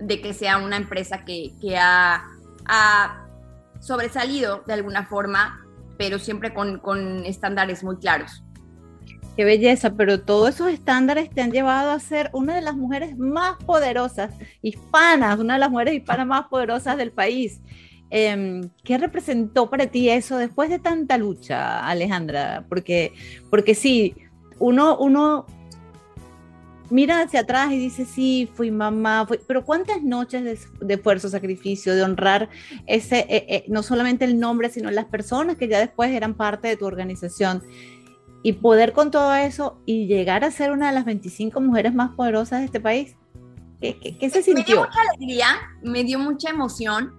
que 0.08 0.34
sea 0.34 0.58
una 0.58 0.78
empresa 0.78 1.26
que, 1.26 1.54
ha, 1.80 3.24
sobresalido 3.80 4.64
de 4.66 4.74
alguna 4.74 5.06
forma, 5.06 5.66
pero 5.98 6.20
siempre 6.20 6.54
con, 6.54 7.26
estándares 7.26 7.84
muy 7.84 7.98
claros. 7.98 8.44
Qué 9.36 9.46
belleza, 9.46 9.94
pero 9.94 10.22
todos 10.22 10.56
esos 10.56 10.70
estándares 10.70 11.30
te 11.30 11.42
han 11.42 11.52
llevado 11.52 11.92
a 11.92 12.00
ser 12.00 12.32
una 12.34 12.56
de 12.56 12.62
las 12.62 12.76
mujeres 12.76 13.18
más 13.18 13.56
poderosas 13.64 14.34
hispanas, 14.64 15.40
una 15.40 15.54
de 15.54 15.60
las 15.60 15.70
mujeres 15.70 15.94
hispanas 15.94 16.26
más 16.26 16.48
poderosas 16.48 16.98
del 16.98 17.12
país. 17.12 17.62
Em, 18.10 18.70
¿Qué 18.84 18.98
representó 18.98 19.70
para 19.70 19.88
ti 19.88 20.10
eso 20.10 20.38
después 20.38 20.70
de 20.70 20.80
tanta 20.80 21.18
lucha, 21.18 21.86
Alejandra? 21.88 22.66
Porque, 22.68 23.14
porque 23.52 23.76
sí, 23.76 24.16
uno, 24.60 24.98
uno 24.98 25.46
mira 26.90 27.22
hacia 27.22 27.42
atrás 27.42 27.72
y 27.72 27.78
dice, 27.78 28.06
sí, 28.06 28.50
fui 28.54 28.72
mamá, 28.72 29.28
pero 29.48 29.66
¿cuántas 29.66 30.04
noches 30.04 30.70
de, 30.80 30.94
esfuerzo, 30.94 31.30
sacrificio, 31.30 31.96
de 31.96 32.04
honrar 32.04 32.50
ese, 32.86 33.20
eh, 33.30 33.46
eh, 33.50 33.66
no 33.68 33.84
solamente 33.84 34.26
el 34.26 34.40
nombre, 34.40 34.70
sino 34.70 34.92
las 34.92 35.06
personas 35.06 35.58
que 35.58 35.68
ya 35.68 35.80
después 35.80 36.12
eran 36.12 36.34
parte 36.34 36.68
de 36.68 36.78
tu 36.78 36.86
organización? 36.86 37.64
Y 38.44 38.54
poder 38.54 38.94
con 38.94 39.12
todo 39.12 39.34
eso 39.36 39.82
y 39.86 40.08
llegar 40.08 40.44
a 40.44 40.52
ser 40.52 40.72
una 40.72 40.88
de 40.88 40.94
las 40.94 41.06
25 41.06 41.60
mujeres 41.60 41.94
más 41.94 42.12
poderosas 42.16 42.60
de 42.60 42.66
este 42.66 42.80
país. 42.80 43.16
¿Qué, 43.82 44.30
se 44.32 44.42
sintió? 44.42 44.54
Me 44.54 44.64
dio 44.64 44.82
mucha 44.82 45.02
alegría, 45.02 45.48
me 45.84 46.04
dio 46.04 46.20
mucha 46.20 46.50
emoción. 46.50 47.14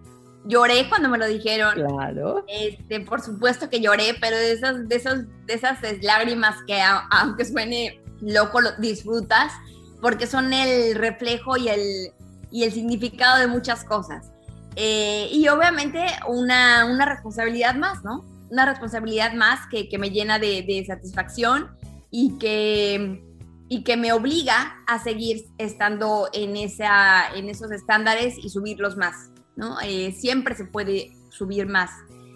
Lloré 0.46 0.88
cuando 0.88 1.08
me 1.08 1.18
lo 1.18 1.26
dijeron. 1.26 1.74
Claro. 1.74 2.44
Este, 2.48 3.00
por 3.00 3.20
supuesto 3.20 3.68
que 3.68 3.80
lloré, 3.80 4.14
pero 4.20 4.36
de 4.36 4.52
esas, 4.52 4.88
de 4.88 4.96
esas, 4.96 5.26
de 5.46 5.54
esas 5.54 5.78
lágrimas 6.02 6.56
que 6.66 6.80
aunque 7.10 7.44
suene 7.44 8.00
loco 8.20 8.60
lo 8.60 8.72
disfrutas 8.72 9.52
porque 10.00 10.26
son 10.26 10.52
el 10.52 10.94
reflejo 10.94 11.56
y 11.56 11.68
el, 11.68 12.12
y 12.50 12.64
el 12.64 12.72
significado 12.72 13.38
de 13.38 13.46
muchas 13.46 13.84
cosas. 13.84 14.30
Eh, 14.76 15.28
y 15.32 15.48
obviamente 15.48 16.06
una, 16.28 16.84
una, 16.84 17.04
responsabilidad 17.04 17.74
más, 17.74 18.04
¿no? 18.04 18.24
Una 18.48 18.64
responsabilidad 18.64 19.32
más 19.32 19.66
que, 19.68 19.88
que 19.88 19.98
me 19.98 20.10
llena 20.10 20.38
de, 20.38 20.84
satisfacción 20.86 21.70
y 22.10 22.38
que, 22.38 23.24
y 23.68 23.82
que 23.82 23.96
me 23.96 24.12
obliga 24.12 24.76
a 24.86 25.02
seguir 25.02 25.46
estando 25.58 26.28
en, 26.32 26.56
esa, 26.56 27.34
en 27.34 27.48
esos 27.48 27.72
estándares 27.72 28.38
y 28.38 28.50
subirlos 28.50 28.96
más, 28.96 29.30
¿no? 29.56 29.80
Eh, 29.80 30.12
siempre 30.12 30.54
se 30.54 30.64
puede 30.64 31.10
subir 31.30 31.66
más 31.66 31.90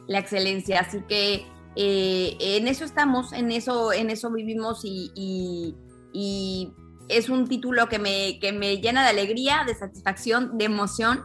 la 0.08 0.18
excelencia, 0.18 0.80
así 0.80 1.00
que 1.08 1.46
eh, 1.76 2.36
en 2.38 2.68
eso 2.68 2.84
estamos, 2.84 3.32
en 3.32 3.50
eso, 3.50 3.92
en 3.92 4.10
eso 4.10 4.30
vivimos 4.30 4.82
y, 4.84 5.84
es 7.08 7.28
un 7.28 7.46
título 7.46 7.88
que 7.88 7.98
me, 7.98 8.38
que 8.40 8.52
me 8.52 8.78
llena 8.78 9.02
de 9.02 9.10
alegría, 9.10 9.64
de 9.66 9.74
satisfacción, 9.74 10.56
de 10.56 10.64
emoción. 10.64 11.24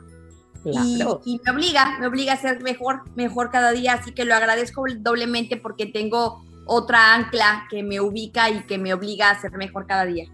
Y, 0.66 0.98
me 1.46 1.52
obliga, 1.52 1.98
me 2.00 2.08
obliga 2.08 2.34
a 2.34 2.38
ser 2.38 2.62
mejor, 2.62 3.04
mejor 3.16 3.52
cada 3.52 3.72
día, 3.72 3.94
así 3.94 4.12
que 4.12 4.26
lo 4.26 4.36
agradezco 4.36 4.84
doblemente 4.98 5.56
porque 5.56 5.86
tengo 5.86 6.44
otra 6.66 7.14
ancla 7.14 7.68
que 7.70 7.84
me 7.84 8.02
ubica 8.02 8.50
y 8.50 8.66
que 8.66 8.78
me 8.78 8.94
obliga 8.94 9.30
a 9.30 9.40
ser 9.40 9.52
mejor 9.54 9.88
cada 9.88 10.06
día. 10.06 10.26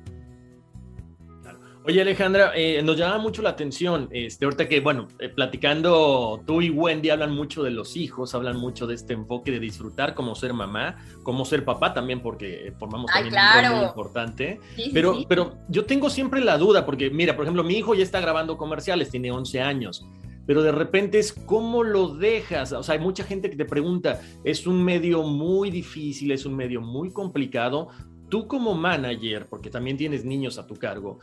Oye, 1.85 2.01
Alejandra, 2.01 2.53
eh, 2.55 2.81
nos 2.81 2.95
llama 2.95 3.17
mucho 3.17 3.41
la 3.41 3.49
atención, 3.49 4.07
este, 4.11 4.45
ahorita 4.45 4.69
que, 4.69 4.79
bueno, 4.79 5.09
eh, 5.19 5.27
platicando, 5.27 6.41
tú 6.47 6.61
y 6.61 6.69
Wendy 6.69 7.09
hablan 7.09 7.35
mucho 7.35 7.61
de 7.61 7.71
los 7.71 7.97
hijos, 7.97 8.33
hablan 8.33 8.55
mucho 8.55 8.87
de 8.87 8.95
este 8.95 9.11
enfoque 9.11 9.51
de 9.51 9.59
disfrutar 9.59 10.13
como 10.13 10.33
ser 10.33 10.53
mamá, 10.53 10.95
como 11.23 11.43
ser 11.43 11.65
papá 11.65 11.93
también, 11.93 12.21
porque 12.21 12.73
formamos 12.79 13.11
también 13.11 13.35
un 13.35 13.63
rol 13.65 13.75
muy 13.75 13.85
importante. 13.85 14.61
pero, 14.93 15.17
pero 15.27 15.57
yo 15.67 15.83
tengo 15.83 16.09
siempre 16.09 16.39
la 16.39 16.57
duda, 16.57 16.85
porque 16.85 17.09
mira, 17.09 17.35
por 17.35 17.43
ejemplo, 17.43 17.65
mi 17.65 17.75
hijo 17.75 17.93
ya 17.95 18.03
está 18.03 18.21
grabando 18.21 18.57
comerciales, 18.57 19.09
tiene 19.09 19.31
11 19.31 19.61
años 19.61 20.05
pero 20.45 20.61
de 20.61 20.73
repente 20.73 21.19
es 21.19 21.31
cómo 21.31 21.83
lo 21.83 22.09
dejas. 22.09 22.73
O 22.73 22.83
sea, 22.83 22.95
hay 22.95 22.99
mucha 22.99 23.23
gente 23.23 23.49
que 23.49 23.55
te 23.55 23.63
pregunta, 23.63 24.19
es 24.43 24.67
un 24.67 24.83
medio 24.83 25.23
muy 25.23 25.71
difícil, 25.71 26.31
es 26.31 26.45
un 26.45 26.55
medio 26.55 26.81
muy 26.81 27.11
complicado. 27.11 27.87
Tú 28.27 28.45
como 28.45 28.73
manager, 28.73 29.47
porque 29.49 29.69
también 29.69 29.95
tienes 29.95 30.25
niños 30.25 30.57
a 30.57 30.67
tu 30.67 30.75
cargo, 30.75 31.17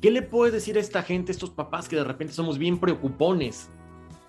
¿Qué 0.00 0.10
le 0.10 0.22
puedes 0.22 0.52
decir 0.52 0.76
a 0.76 0.80
esta 0.80 1.02
gente, 1.02 1.32
a 1.32 1.34
estos 1.34 1.50
papás 1.50 1.88
que 1.88 1.96
de 1.96 2.04
repente 2.04 2.34
somos 2.34 2.58
bien 2.58 2.78
preocupones? 2.78 3.70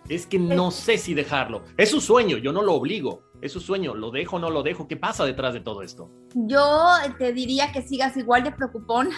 Es 0.07 0.25
que 0.25 0.39
no 0.39 0.71
sé 0.71 0.97
si 0.97 1.13
dejarlo. 1.13 1.63
Es 1.75 1.91
su 1.91 1.99
sueño, 1.99 2.37
yo 2.37 2.53
no 2.53 2.61
lo 2.61 2.73
obligo. 2.73 3.23
Es 3.41 3.51
su 3.51 3.59
sueño, 3.59 3.93
lo 3.93 4.09
dejo 4.09 4.37
o 4.37 4.39
no 4.39 4.49
lo 4.49 4.63
dejo. 4.63 4.87
¿Qué 4.87 4.95
pasa 4.95 5.25
detrás 5.25 5.53
de 5.53 5.59
todo 5.59 5.81
esto? 5.81 6.09
Yo 6.33 6.95
te 7.17 7.33
diría 7.33 7.73
que 7.73 7.81
sigas 7.81 8.15
igual 8.15 8.43
de 8.43 8.51
preocupón, 8.53 9.09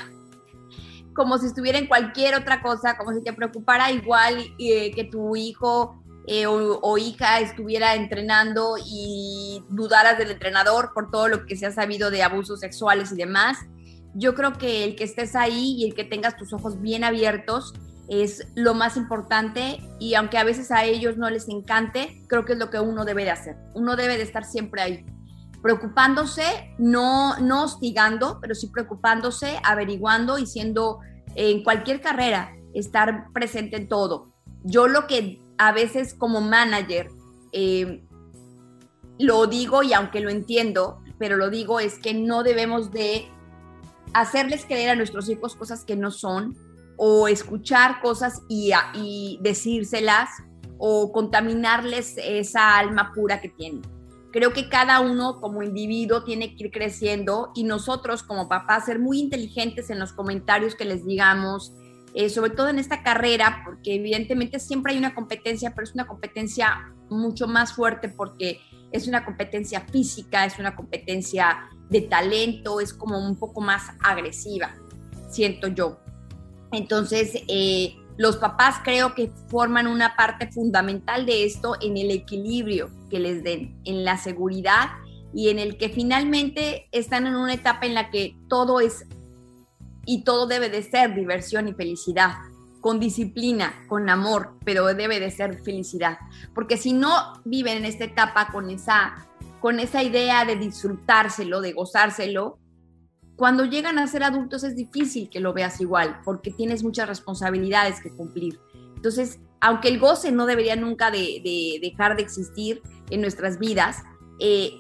como 1.14 1.38
si 1.38 1.46
estuviera 1.46 1.78
en 1.78 1.86
cualquier 1.86 2.34
otra 2.34 2.64
cosa, 2.64 2.98
como 2.98 3.14
si 3.14 3.24
te 3.24 3.32
preocupara 3.32 3.92
igual 3.92 4.40
eh, 4.58 4.90
que 4.92 5.04
tu 5.04 5.36
hijo 5.36 6.02
eh, 6.26 6.48
o, 6.48 6.80
o, 6.82 6.98
hija 6.98 7.40
estuviera 7.40 7.94
entrenando 7.96 8.76
y 8.84 9.64
dudaras 9.70 10.18
del 10.18 10.32
entrenador 10.32 10.92
por 10.94 11.12
todo 11.12 11.28
lo 11.28 11.46
que 11.46 11.56
se 11.56 11.68
ha 11.68 11.72
sabido 11.72 12.10
de 12.12 12.24
abusos 12.24 12.60
sexuales 12.60 13.12
y 13.12 13.16
demás 13.16 13.58
yo 14.14 14.36
creo 14.36 14.54
que 14.54 14.84
el 14.84 14.96
que 14.96 15.04
estés 15.04 15.36
ahí 15.36 15.76
y 15.78 15.86
el 15.86 15.94
que 15.94 16.04
tengas 16.04 16.38
tus 16.38 16.54
ojos 16.54 16.82
bien 16.82 17.04
abiertos 17.04 17.74
es 18.08 18.48
lo 18.56 18.74
más 18.74 18.98
importante 18.98 19.80
y 20.00 20.16
aunque 20.16 20.38
a 20.38 20.44
veces 20.44 20.72
a 20.72 20.84
ellos 20.84 21.18
no 21.18 21.30
les 21.30 21.48
encante, 21.48 22.24
creo 22.28 22.44
que 22.44 22.54
es 22.54 22.60
lo 22.60 22.72
que 22.72 22.80
uno 22.80 23.06
debe 23.06 23.24
de 23.24 23.32
hacer. 23.32 23.56
Uno 23.76 23.96
debe 23.96 24.18
de 24.18 24.24
estar 24.24 24.46
siempre 24.46 24.82
ahí, 24.82 25.06
preocupándose, 25.62 26.74
no, 26.80 27.38
no 27.40 27.64
hostigando, 27.64 28.40
pero 28.42 28.56
sí 28.56 28.68
preocupándose, 28.68 29.60
averiguando 29.64 30.40
y 30.40 30.48
siendo 30.48 31.00
en 31.36 31.64
cualquier 31.64 32.02
carrera, 32.02 32.56
estar 32.74 33.32
presente 33.32 33.78
en 33.78 33.88
todo. 33.88 34.34
Yo 34.64 34.88
lo 34.88 35.06
que 35.06 35.42
a 35.60 35.72
veces 35.72 36.16
como 36.16 36.42
manager 36.42 37.10
eh, 37.52 38.04
lo 39.20 39.46
digo 39.48 39.84
y 39.84 39.94
aunque 39.94 40.22
lo 40.22 40.30
entiendo, 40.30 41.02
pero 41.20 41.38
lo 41.38 41.50
digo 41.50 41.80
es 41.80 42.00
que 42.00 42.14
no 42.14 42.42
debemos 42.42 42.92
de 42.92 43.30
hacerles 44.14 44.66
creer 44.66 44.92
a 44.92 44.96
nuestros 44.96 45.30
hijos 45.30 45.56
cosas 45.56 45.86
que 45.86 45.96
no 45.96 46.12
son 46.12 46.56
o 46.98 47.28
escuchar 47.28 48.02
cosas 48.02 48.42
y, 48.50 48.72
y 48.94 49.40
decírselas 49.42 50.30
o 50.78 51.12
contaminarles 51.12 52.16
esa 52.18 52.78
alma 52.78 53.12
pura 53.14 53.42
que 53.42 53.50
tienen. 53.50 53.82
Creo 54.32 54.54
que 54.54 54.70
cada 54.70 55.00
uno 55.00 55.40
como 55.42 55.64
individuo 55.64 56.24
tiene 56.24 56.56
que 56.56 56.66
ir 56.66 56.72
creciendo 56.72 57.52
y 57.56 57.64
nosotros 57.64 58.22
como 58.22 58.48
papás 58.48 58.86
ser 58.86 59.00
muy 59.00 59.20
inteligentes 59.20 59.90
en 59.90 59.98
los 59.98 60.14
comentarios 60.14 60.76
que 60.76 60.86
les 60.86 61.06
digamos, 61.06 61.74
eh, 62.14 62.30
sobre 62.30 62.52
todo 62.52 62.70
en 62.70 62.80
esta 62.80 63.02
carrera, 63.02 63.64
porque 63.66 63.96
evidentemente 63.96 64.60
siempre 64.60 64.94
hay 64.94 65.00
una 65.00 65.16
competencia, 65.16 65.74
pero 65.74 65.88
es 65.88 65.94
una 65.94 66.06
competencia 66.06 66.94
mucho 67.10 67.48
más 67.48 67.74
fuerte 67.74 68.10
porque 68.10 68.60
es 68.92 69.08
una 69.08 69.26
competencia 69.26 69.82
física, 69.82 70.46
es 70.46 70.60
una 70.60 70.76
competencia 70.76 71.70
de 71.90 72.02
talento, 72.02 72.80
es 72.80 72.94
como 72.94 73.18
un 73.18 73.36
poco 73.36 73.62
más 73.62 73.92
agresiva, 74.02 74.76
siento 75.30 75.68
yo. 75.68 76.00
Entonces, 76.72 77.34
eh, 77.48 77.96
los 78.18 78.38
papás 78.38 78.82
creo 78.84 79.16
que 79.16 79.32
forman 79.48 79.88
una 79.88 80.16
parte 80.16 80.52
fundamental 80.52 81.26
de 81.26 81.46
esto 81.46 81.76
en 81.82 81.98
el 81.98 82.12
equilibrio 82.12 82.90
que 83.10 83.20
les 83.20 83.44
den, 83.44 83.80
en 83.86 84.04
la 84.04 84.18
seguridad 84.18 84.90
y 85.34 85.50
en 85.50 85.60
el 85.60 85.78
que 85.78 85.90
finalmente 85.90 86.88
están 86.92 87.28
en 87.28 87.36
una 87.36 87.54
etapa 87.54 87.86
en 87.86 87.94
la 87.94 88.10
que 88.10 88.36
todo 88.48 88.80
es 88.80 89.06
y 90.06 90.24
todo 90.24 90.48
debe 90.48 90.70
de 90.70 90.84
ser 90.84 91.14
diversión 91.14 91.68
y 91.68 91.74
felicidad, 91.74 92.34
con 92.82 93.00
disciplina, 93.00 93.86
con 93.88 94.10
amor, 94.10 94.56
pero 94.66 94.86
debe 94.88 95.20
de 95.20 95.30
ser 95.30 95.62
felicidad. 95.62 96.18
Porque 96.56 96.78
si 96.78 96.94
no 96.94 97.42
viven 97.46 97.78
en 97.78 97.86
esta 97.86 98.06
etapa 98.06 98.50
con 98.52 98.70
esa, 98.70 99.29
con 99.60 99.80
esa 99.80 100.04
idea 100.04 100.46
de 100.46 100.56
disfrutárselo, 100.56 101.62
de 101.62 101.74
gozárselo, 101.74 102.60
cuando 103.40 103.64
llegan 103.64 104.00
a 104.00 104.08
ser 104.08 104.24
adultos 104.24 104.66
es 104.66 104.76
difícil 104.76 105.30
que 105.30 105.40
lo 105.40 105.54
veas 105.54 105.80
igual, 105.80 106.20
porque 106.26 106.52
tienes 106.52 106.84
muchas 106.84 107.08
responsabilidades 107.08 108.02
que 108.02 108.10
cumplir. 108.10 108.60
Entonces, 108.98 109.40
aunque 109.62 109.88
el 109.88 109.98
goce 109.98 110.34
no 110.34 110.46
debería 110.46 110.76
nunca 110.76 111.10
de, 111.10 111.80
dejar 111.82 112.18
de 112.18 112.24
existir 112.24 112.82
en 113.10 113.22
nuestras 113.22 113.58
vidas, 113.58 114.04
eh, 114.40 114.74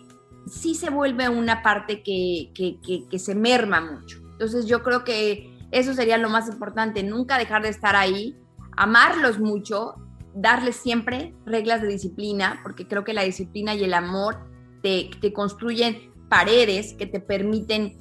sí 0.46 0.76
se 0.76 0.90
vuelve 0.90 1.30
una 1.30 1.64
parte 1.64 2.04
que, 2.04 2.52
que, 2.54 3.20
se 3.20 3.34
merma 3.34 3.80
mucho. 3.80 4.18
Entonces, 4.34 4.66
yo 4.66 4.84
creo 4.84 5.06
que 5.06 5.58
eso 5.72 5.94
sería 5.94 6.18
lo 6.18 6.30
más 6.30 6.50
importante, 6.50 7.02
nunca 7.02 7.38
dejar 7.38 7.62
de 7.62 7.70
estar 7.70 7.96
ahí, 7.96 8.36
amarlos 8.76 9.40
mucho, 9.40 9.96
darles 10.34 10.76
siempre 10.76 11.34
reglas 11.46 11.82
de 11.82 11.88
disciplina, 11.88 12.60
porque 12.62 12.88
creo 12.88 13.06
que 13.06 13.14
la 13.14 13.24
disciplina 13.24 13.74
y 13.74 13.86
el 13.86 13.94
amor 13.94 14.49
te, 14.82 15.34
construyen 15.34 16.12
paredes 16.30 16.94
que 16.94 17.06
te 17.06 17.20
permiten 17.20 17.98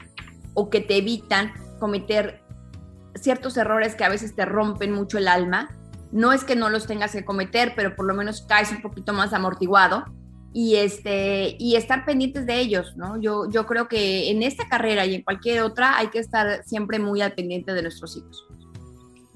o 0.54 0.70
que 0.70 0.80
te 0.80 0.96
evitan 0.96 1.52
cometer 1.78 2.42
ciertos 3.14 3.56
errores 3.56 3.94
que 3.94 4.04
a 4.04 4.08
veces 4.08 4.34
te 4.34 4.44
rompen 4.44 4.92
mucho 4.92 5.18
el 5.18 5.28
alma. 5.28 5.68
No 6.12 6.32
es 6.32 6.44
que 6.44 6.56
no 6.56 6.70
los 6.70 6.86
tengas 6.86 7.12
que 7.12 7.24
cometer, 7.24 7.72
pero 7.76 7.94
por 7.94 8.06
lo 8.06 8.14
menos 8.14 8.42
caes 8.42 8.70
un 8.70 8.82
poquito 8.82 9.12
más 9.12 9.32
amortiguado 9.32 10.04
y, 10.52 10.76
este, 10.76 11.56
y 11.58 11.76
estar 11.76 12.04
pendientes 12.04 12.46
de 12.46 12.58
ellos, 12.58 12.96
¿no? 12.96 13.20
Yo, 13.20 13.50
yo 13.50 13.66
creo 13.66 13.88
que 13.88 14.30
en 14.30 14.42
esta 14.42 14.68
carrera 14.68 15.04
y 15.04 15.14
en 15.14 15.22
cualquier 15.22 15.62
otra 15.62 15.98
hay 15.98 16.08
que 16.08 16.18
estar 16.18 16.64
siempre 16.64 16.98
muy 16.98 17.20
al 17.20 17.32
pendiente 17.32 17.74
de 17.74 17.82
nuestros 17.82 18.16
hijos. 18.16 18.46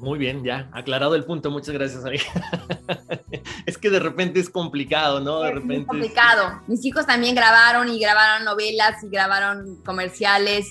Muy 0.03 0.19
bien, 0.19 0.43
ya, 0.43 0.69
aclarado 0.73 1.15
el 1.15 1.25
punto, 1.25 1.49
muchas 1.53 1.73
gracias, 1.75 2.05
amiga. 2.05 2.25
es 3.67 3.79
que 3.79 3.89
de 3.89 4.01
repente 4.01 4.41
es 4.41 4.51
complicado, 4.51 5.21
¿no? 5.21 5.39
De 5.43 5.53
repente. 5.53 5.83
Es 5.83 5.87
complicado. 5.87 6.61
Mis 6.67 6.85
hijos 6.85 7.07
también 7.07 7.37
grabaron 7.37 7.89
y 7.89 8.01
grabaron 8.01 8.45
novelas 8.45 9.01
y 9.05 9.09
grabaron 9.09 9.81
comerciales 9.85 10.67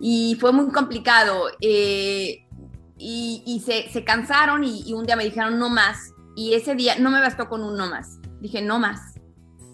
y 0.00 0.36
fue 0.40 0.50
muy 0.50 0.72
complicado. 0.72 1.44
Eh, 1.60 2.44
y, 2.98 3.62
se, 3.64 4.02
cansaron 4.02 4.64
y, 4.64 4.92
un 4.92 5.06
día 5.06 5.14
me 5.14 5.26
dijeron 5.26 5.60
no 5.60 5.70
más. 5.70 6.12
Y 6.34 6.54
ese 6.54 6.74
día 6.74 6.98
no 6.98 7.10
me 7.10 7.20
bastó 7.20 7.48
con 7.48 7.62
un 7.62 7.76
no 7.76 7.88
más. 7.88 8.18
Dije 8.40 8.62
no 8.62 8.80
más. 8.80 9.14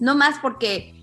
No 0.00 0.16
más 0.16 0.38
porque 0.42 0.97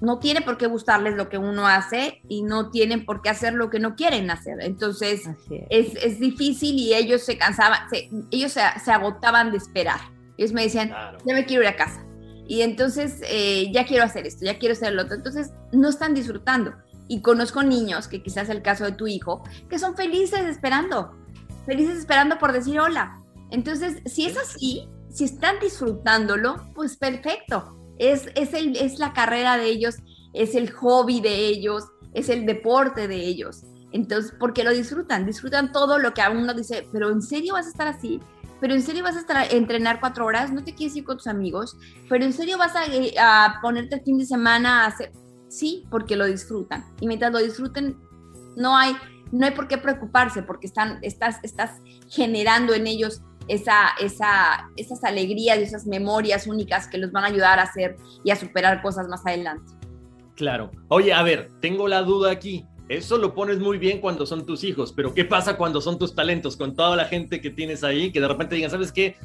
no 0.00 0.18
tiene 0.18 0.42
por 0.42 0.58
qué 0.58 0.66
gustarles 0.66 1.14
lo 1.14 1.28
que 1.28 1.38
uno 1.38 1.66
hace 1.66 2.20
y 2.28 2.42
no 2.42 2.70
tienen 2.70 3.04
por 3.04 3.22
qué 3.22 3.30
hacer 3.30 3.54
lo 3.54 3.70
que 3.70 3.78
no 3.78 3.96
quieren 3.96 4.30
hacer. 4.30 4.58
Entonces 4.60 5.22
es. 5.70 6.20
difícil 6.20 6.78
y 6.78 6.94
ellos 6.94 7.22
se 7.22 7.38
cansaban, 7.38 7.80
ellos 8.30 8.52
se, 8.52 8.90
agotaban 8.90 9.50
de 9.50 9.58
esperar. 9.58 10.00
Ellos 10.36 10.52
me 10.52 10.62
decían, 10.62 10.90
ya 11.24 11.34
me 11.34 11.46
quiero 11.46 11.62
ir 11.62 11.68
a 11.68 11.76
casa. 11.76 12.04
Y 12.46 12.62
entonces 12.62 13.20
eh, 13.24 13.70
ya 13.72 13.86
quiero 13.86 14.04
hacer 14.04 14.26
esto, 14.26 14.44
ya 14.44 14.58
quiero 14.58 14.74
hacer 14.74 14.92
lo 14.92 15.02
otro. 15.02 15.16
Entonces 15.16 15.52
no 15.72 15.88
están 15.88 16.14
disfrutando. 16.14 16.74
Y 17.08 17.20
conozco 17.20 17.62
niños, 17.62 18.08
que 18.08 18.22
quizás 18.22 18.44
es 18.44 18.50
el 18.50 18.62
caso 18.62 18.84
de 18.84 18.92
tu 18.92 19.06
hijo, 19.06 19.42
que 19.70 19.78
son 19.78 19.96
felices 19.96 20.40
esperando, 20.40 21.14
felices 21.64 21.98
esperando 21.98 22.38
por 22.38 22.52
decir 22.52 22.80
hola. 22.80 23.22
Entonces, 23.50 24.02
si 24.06 24.26
es 24.26 24.36
así, 24.36 24.88
si 25.08 25.24
están 25.24 25.60
disfrutándolo, 25.60 26.66
pues 26.74 26.96
perfecto. 26.96 27.75
Es, 27.98 28.28
es, 28.34 28.54
el, 28.54 28.76
es 28.76 28.98
la 28.98 29.12
carrera 29.12 29.56
de 29.56 29.66
ellos, 29.66 29.96
es 30.32 30.54
el 30.54 30.70
hobby 30.70 31.20
de 31.20 31.46
ellos, 31.46 31.84
es 32.14 32.28
el 32.28 32.46
deporte 32.46 33.08
de 33.08 33.16
ellos. 33.16 33.62
Entonces, 33.92 34.34
porque 34.38 34.64
lo 34.64 34.72
disfrutan, 34.72 35.26
disfrutan 35.26 35.72
todo 35.72 35.98
lo 35.98 36.12
que 36.12 36.22
a 36.22 36.30
uno 36.30 36.52
dice, 36.54 36.86
pero 36.92 37.10
¿en 37.10 37.22
serio 37.22 37.54
vas 37.54 37.66
a 37.66 37.70
estar 37.70 37.88
así? 37.88 38.20
¿Pero 38.60 38.74
en 38.74 38.82
serio 38.82 39.04
vas 39.04 39.16
a 39.16 39.20
estar 39.20 39.52
entrenar 39.52 40.00
cuatro 40.00 40.26
horas? 40.26 40.52
¿No 40.52 40.64
te 40.64 40.74
quieres 40.74 40.96
ir 40.96 41.04
con 41.04 41.18
tus 41.18 41.26
amigos? 41.26 41.76
¿Pero 42.08 42.24
en 42.24 42.32
serio 42.32 42.58
vas 42.58 42.74
a, 42.74 42.86
eh, 42.86 43.14
a 43.18 43.58
ponerte 43.62 43.96
el 43.96 44.02
fin 44.02 44.18
de 44.18 44.24
semana 44.26 44.84
a 44.84 44.86
hacer? 44.86 45.12
sí, 45.48 45.84
porque 45.90 46.16
lo 46.16 46.26
disfrutan. 46.26 46.84
Y 47.00 47.06
mientras 47.06 47.32
lo 47.32 47.38
disfruten, 47.38 47.96
no 48.56 48.76
hay, 48.76 48.96
no 49.32 49.46
hay 49.46 49.52
por 49.52 49.68
qué 49.68 49.78
preocuparse, 49.78 50.42
porque 50.42 50.66
están, 50.66 50.98
estás, 51.02 51.38
estás 51.42 51.80
generando 52.08 52.74
en 52.74 52.86
ellos 52.86 53.22
esa, 53.48 53.90
esa, 54.00 54.68
esas 54.76 55.04
alegrías 55.04 55.58
y 55.58 55.62
esas 55.62 55.86
memorias 55.86 56.46
únicas 56.46 56.88
que 56.88 56.98
los 56.98 57.12
van 57.12 57.24
a 57.24 57.28
ayudar 57.28 57.58
a 57.58 57.62
hacer 57.62 57.96
y 58.24 58.30
a 58.30 58.36
superar 58.36 58.82
cosas 58.82 59.08
más 59.08 59.24
adelante. 59.26 59.72
Claro. 60.34 60.70
Oye, 60.88 61.12
a 61.12 61.22
ver, 61.22 61.48
tengo 61.60 61.88
la 61.88 62.02
duda 62.02 62.30
aquí. 62.30 62.66
Eso 62.88 63.18
lo 63.18 63.34
pones 63.34 63.58
muy 63.58 63.78
bien 63.78 64.00
cuando 64.00 64.26
son 64.26 64.46
tus 64.46 64.62
hijos, 64.62 64.92
pero 64.92 65.12
¿qué 65.12 65.24
pasa 65.24 65.56
cuando 65.56 65.80
son 65.80 65.98
tus 65.98 66.14
talentos? 66.14 66.56
Con 66.56 66.76
toda 66.76 66.94
la 66.94 67.06
gente 67.06 67.40
que 67.40 67.50
tienes 67.50 67.82
ahí, 67.82 68.12
que 68.12 68.20
de 68.20 68.28
repente 68.28 68.54
digan, 68.54 68.70
¿sabes 68.70 68.92
qué? 68.92 69.16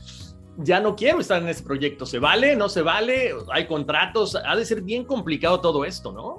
ya 0.58 0.80
no 0.80 0.96
quiero 0.96 1.20
estar 1.20 1.42
en 1.42 1.48
ese 1.48 1.64
proyecto. 1.64 2.06
¿Se 2.06 2.20
vale? 2.20 2.56
¿No 2.56 2.70
se 2.70 2.82
vale? 2.82 3.34
¿Hay 3.52 3.68
contratos? 3.68 4.36
Ha 4.36 4.56
de 4.56 4.66
ser 4.66 4.82
bien 4.82 5.06
complicado 5.06 5.62
todo 5.62 5.86
esto, 5.86 6.12
¿no? 6.12 6.38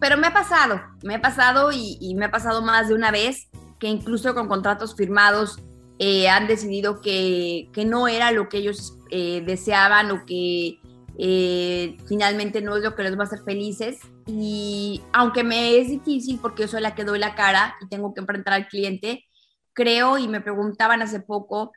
Pero 0.00 0.16
me 0.16 0.28
ha 0.28 0.32
pasado, 0.32 0.80
me 1.02 1.16
ha 1.16 1.20
pasado 1.20 1.70
y, 1.72 2.14
me 2.16 2.26
ha 2.26 2.30
pasado 2.30 2.62
más 2.62 2.88
de 2.88 2.94
una 2.94 3.10
vez 3.10 3.48
que 3.80 3.88
incluso 3.88 4.34
con 4.34 4.46
contratos 4.46 4.94
firmados 4.94 5.58
eh, 5.98 6.28
han 6.28 6.46
decidido 6.46 7.00
que, 7.00 7.68
no 7.86 8.08
era 8.08 8.30
lo 8.32 8.48
que 8.48 8.58
ellos 8.58 8.98
eh, 9.10 9.42
deseaban 9.44 10.10
o 10.10 10.24
que 10.26 10.78
eh, 11.20 11.96
finalmente 12.06 12.62
no 12.62 12.76
es 12.76 12.84
lo 12.84 12.94
que 12.94 13.02
les 13.02 13.16
va 13.18 13.22
a 13.22 13.26
hacer 13.26 13.40
felices. 13.44 13.98
Y 14.26 15.02
aunque 15.12 15.42
me 15.42 15.78
es 15.78 15.88
difícil 15.88 16.38
porque 16.40 16.62
yo 16.62 16.68
soy 16.68 16.80
la 16.80 16.94
que 16.94 17.04
doy 17.04 17.18
la 17.18 17.34
cara 17.34 17.74
y 17.80 17.88
tengo 17.88 18.14
que 18.14 18.20
enfrentar 18.20 18.54
al 18.54 18.68
cliente, 18.68 19.24
creo 19.72 20.18
y 20.18 20.28
me 20.28 20.40
preguntaban 20.40 21.02
hace 21.02 21.20
poco 21.20 21.72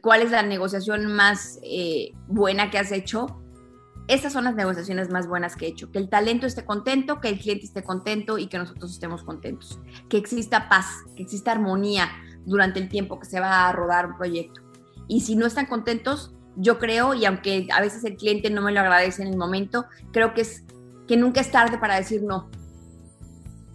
cuál 0.00 0.22
es 0.22 0.30
la 0.30 0.42
negociación 0.42 1.06
más 1.06 1.58
eh, 1.62 2.12
buena 2.28 2.70
que 2.70 2.78
has 2.78 2.92
hecho. 2.92 3.38
Estas 4.08 4.32
son 4.32 4.44
las 4.44 4.56
negociaciones 4.56 5.10
más 5.10 5.28
buenas 5.28 5.54
que 5.54 5.66
he 5.66 5.68
hecho. 5.68 5.92
Que 5.92 5.98
el 5.98 6.08
talento 6.08 6.46
esté 6.46 6.64
contento, 6.64 7.20
que 7.20 7.28
el 7.28 7.38
cliente 7.38 7.66
esté 7.66 7.84
contento 7.84 8.36
y 8.36 8.48
que 8.48 8.58
nosotros 8.58 8.92
estemos 8.92 9.22
contentos. 9.22 9.78
Que 10.08 10.16
exista 10.16 10.68
paz, 10.68 10.86
que 11.16 11.22
exista 11.22 11.52
armonía 11.52 12.10
durante 12.44 12.80
el 12.80 12.88
tiempo 12.88 13.18
que 13.18 13.26
se 13.26 13.40
va 13.40 13.68
a 13.68 13.72
rodar 13.72 14.06
un 14.06 14.16
proyecto. 14.16 14.60
Y 15.08 15.20
si 15.20 15.36
no 15.36 15.46
están 15.46 15.66
contentos, 15.66 16.34
yo 16.56 16.78
creo, 16.78 17.14
y 17.14 17.24
aunque 17.24 17.68
a 17.72 17.80
veces 17.80 18.04
el 18.04 18.16
cliente 18.16 18.50
no 18.50 18.62
me 18.62 18.72
lo 18.72 18.80
agradece 18.80 19.22
en 19.22 19.28
el 19.28 19.36
momento, 19.36 19.86
creo 20.12 20.34
que 20.34 20.42
es 20.42 20.64
que 21.06 21.16
nunca 21.16 21.40
es 21.40 21.50
tarde 21.50 21.78
para 21.78 21.96
decir 21.96 22.22
no. 22.22 22.50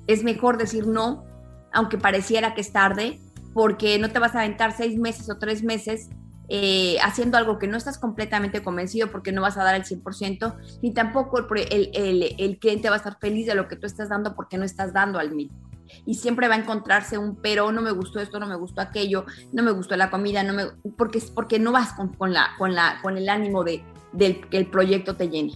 Es 0.07 0.23
mejor 0.23 0.57
decir 0.57 0.87
no, 0.87 1.25
aunque 1.73 1.97
pareciera 1.97 2.53
que 2.53 2.61
es 2.61 2.71
tarde, 2.71 3.19
porque 3.53 3.99
no 3.99 4.11
te 4.11 4.19
vas 4.19 4.35
a 4.35 4.39
aventar 4.39 4.75
seis 4.75 4.97
meses 4.97 5.29
o 5.29 5.37
tres 5.37 5.63
meses 5.63 6.09
eh, 6.49 6.97
haciendo 7.03 7.37
algo 7.37 7.59
que 7.59 7.67
no 7.67 7.75
estás 7.75 7.97
completamente 7.97 8.63
convencido 8.63 9.11
porque 9.11 9.33
no 9.33 9.41
vas 9.41 9.57
a 9.57 9.63
dar 9.63 9.75
el 9.75 9.83
100%, 9.83 10.55
ni 10.81 10.93
tampoco 10.93 11.39
el, 11.39 11.89
el, 11.93 12.35
el, 12.37 12.59
cliente 12.59 12.89
va 12.89 12.95
a 12.95 12.97
estar 12.97 13.17
feliz 13.19 13.47
de 13.47 13.55
lo 13.55 13.67
que 13.67 13.75
tú 13.75 13.85
estás 13.85 14.09
dando 14.09 14.33
porque 14.33 14.57
no 14.57 14.63
estás 14.63 14.93
dando 14.93 15.19
al 15.19 15.35
mismo. 15.35 15.57
Y 16.05 16.15
siempre 16.15 16.47
va 16.47 16.55
a 16.55 16.59
encontrarse 16.59 17.17
un 17.17 17.35
pero, 17.35 17.71
no 17.71 17.81
me 17.81 17.91
gustó 17.91 18.19
esto, 18.19 18.39
no 18.39 18.47
me 18.47 18.55
gustó 18.55 18.81
aquello, 18.81 19.25
no 19.51 19.63
me 19.63 19.71
gustó 19.71 19.95
la 19.95 20.09
comida, 20.09 20.43
no 20.43 20.53
me, 20.53 20.65
porque, 20.97 21.21
porque 21.33 21.59
no 21.59 21.71
vas 21.71 21.93
con, 21.93 22.13
con 22.13 22.33
la, 22.33 22.49
con, 22.57 22.75
la, 22.75 22.99
con 23.01 23.17
el 23.17 23.29
ánimo 23.29 23.63
de, 23.63 23.83
que 24.17 24.57
el 24.57 24.67
proyecto 24.67 25.15
te 25.15 25.29
llene. 25.29 25.53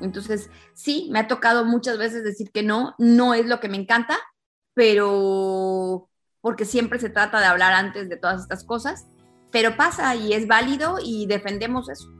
Entonces, 0.00 0.50
sí, 0.74 1.08
me 1.10 1.20
ha 1.20 1.28
tocado 1.28 1.64
muchas 1.64 1.98
veces 1.98 2.24
decir 2.24 2.50
que 2.50 2.62
no, 2.62 2.94
no 2.98 3.34
es 3.34 3.46
lo 3.46 3.60
que 3.60 3.68
me 3.68 3.76
encanta, 3.76 4.18
pero 4.74 6.08
porque 6.40 6.66
siempre 6.66 6.98
se 6.98 7.08
trata 7.08 7.40
de 7.40 7.46
hablar 7.46 7.72
antes 7.72 8.08
de 8.08 8.16
todas 8.16 8.42
estas 8.42 8.64
cosas, 8.64 9.06
pero 9.50 9.76
pasa 9.76 10.14
y 10.14 10.34
es 10.34 10.46
válido 10.46 10.98
y 11.02 11.26
defendemos 11.26 11.88
eso. 11.88 12.13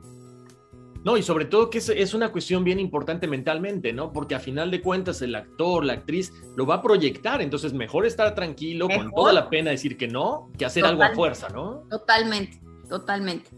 No, 1.05 1.17
y 1.17 1.21
sobre 1.21 1.45
todo 1.45 1.69
que 1.69 1.77
es, 1.77 2.13
una 2.15 2.31
cuestión 2.31 2.63
bien 2.63 2.79
importante 2.79 3.27
mentalmente, 3.27 3.93
¿no? 3.93 4.11
Porque 4.11 4.33
a 4.33 4.39
final 4.39 4.71
de 4.71 4.81
cuentas 4.81 5.21
el 5.21 5.35
actor, 5.35 5.85
la 5.85 5.93
actriz, 5.93 6.33
lo 6.55 6.65
va 6.65 6.75
a 6.75 6.81
proyectar, 6.81 7.43
entonces 7.43 7.73
mejor 7.73 8.07
estar 8.07 8.33
tranquilo, 8.33 8.87
con 8.89 9.11
toda 9.11 9.31
la 9.31 9.47
pena 9.47 9.69
decir 9.69 9.97
que 9.97 10.07
no, 10.07 10.49
que 10.57 10.65
hacer 10.65 10.83
algo 10.83 11.03
a 11.03 11.13
fuerza, 11.13 11.47
¿no? 11.49 11.83
Totalmente, 11.91 12.59
totalmente. 12.89 13.51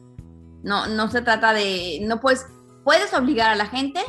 No, 0.61 0.87
no 0.87 1.09
se 1.09 1.21
trata 1.21 1.53
de, 1.53 1.99
no 2.01 2.19
puedes, 2.19 2.45
puedes 2.83 3.13
obligar 3.13 3.49
a 3.51 3.55
la 3.55 3.67
gente 3.67 4.01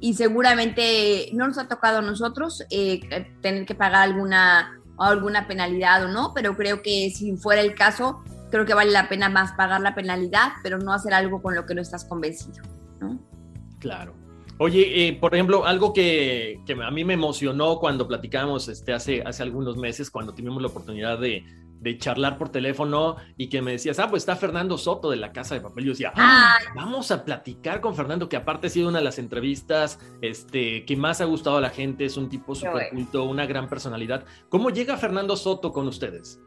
y 0.00 0.14
seguramente 0.14 1.28
no 1.34 1.46
nos 1.46 1.58
ha 1.58 1.68
tocado 1.68 1.98
a 1.98 2.02
nosotros 2.02 2.64
eh, 2.70 3.00
tener 3.42 3.66
que 3.66 3.74
pagar 3.74 4.04
alguna 4.04 4.80
alguna 4.98 5.46
penalidad 5.46 6.02
o 6.04 6.08
no, 6.08 6.32
pero 6.34 6.56
creo 6.56 6.80
que 6.80 7.10
si 7.14 7.36
fuera 7.36 7.60
el 7.60 7.74
caso, 7.74 8.22
creo 8.50 8.64
que 8.64 8.72
vale 8.72 8.90
la 8.90 9.10
pena 9.10 9.28
más 9.28 9.52
pagar 9.52 9.82
la 9.82 9.94
penalidad, 9.94 10.52
pero 10.62 10.78
no 10.78 10.94
hacer 10.94 11.12
algo 11.12 11.42
con 11.42 11.54
lo 11.54 11.66
que 11.66 11.74
no 11.74 11.82
estás 11.82 12.06
convencido. 12.06 12.62
¿No? 13.00 13.20
Claro. 13.78 14.14
Oye, 14.58 15.08
eh, 15.08 15.12
por 15.12 15.34
ejemplo, 15.34 15.66
algo 15.66 15.92
que, 15.92 16.60
que, 16.64 16.72
a 16.72 16.90
mí 16.90 17.04
me 17.04 17.14
emocionó 17.14 17.78
cuando 17.78 18.08
platicamos 18.08 18.68
este, 18.68 18.94
hace, 18.94 19.22
hace 19.22 19.42
algunos 19.42 19.76
meses, 19.76 20.10
cuando 20.10 20.34
tuvimos 20.34 20.62
la 20.62 20.68
oportunidad 20.68 21.18
de, 21.18 21.44
de 21.80 21.98
charlar 21.98 22.38
por 22.38 22.48
teléfono 22.48 23.16
y 23.36 23.48
que 23.48 23.62
me 23.62 23.72
decías, 23.72 23.98
ah, 23.98 24.08
pues 24.08 24.22
está 24.22 24.34
Fernando 24.36 24.78
Soto 24.78 25.10
de 25.10 25.16
la 25.16 25.32
Casa 25.32 25.54
de 25.54 25.60
Papel. 25.60 25.84
Yo 25.84 25.90
decía, 25.90 26.12
ah, 26.16 26.56
vamos 26.74 27.10
a 27.10 27.24
platicar 27.24 27.80
con 27.80 27.94
Fernando, 27.94 28.28
que 28.28 28.36
aparte 28.36 28.68
ha 28.68 28.70
sido 28.70 28.88
una 28.88 28.98
de 28.98 29.04
las 29.04 29.18
entrevistas 29.18 29.98
este, 30.22 30.84
que 30.84 30.96
más 30.96 31.20
ha 31.20 31.26
gustado 31.26 31.58
a 31.58 31.60
la 31.60 31.70
gente, 31.70 32.04
es 32.04 32.16
un 32.16 32.28
tipo 32.28 32.54
súper 32.54 32.90
culto, 32.90 33.24
una 33.24 33.46
gran 33.46 33.68
personalidad. 33.68 34.24
¿Cómo 34.48 34.70
llega 34.70 34.96
Fernando 34.96 35.36
Soto 35.36 35.72
con 35.72 35.86
ustedes? 35.86 36.40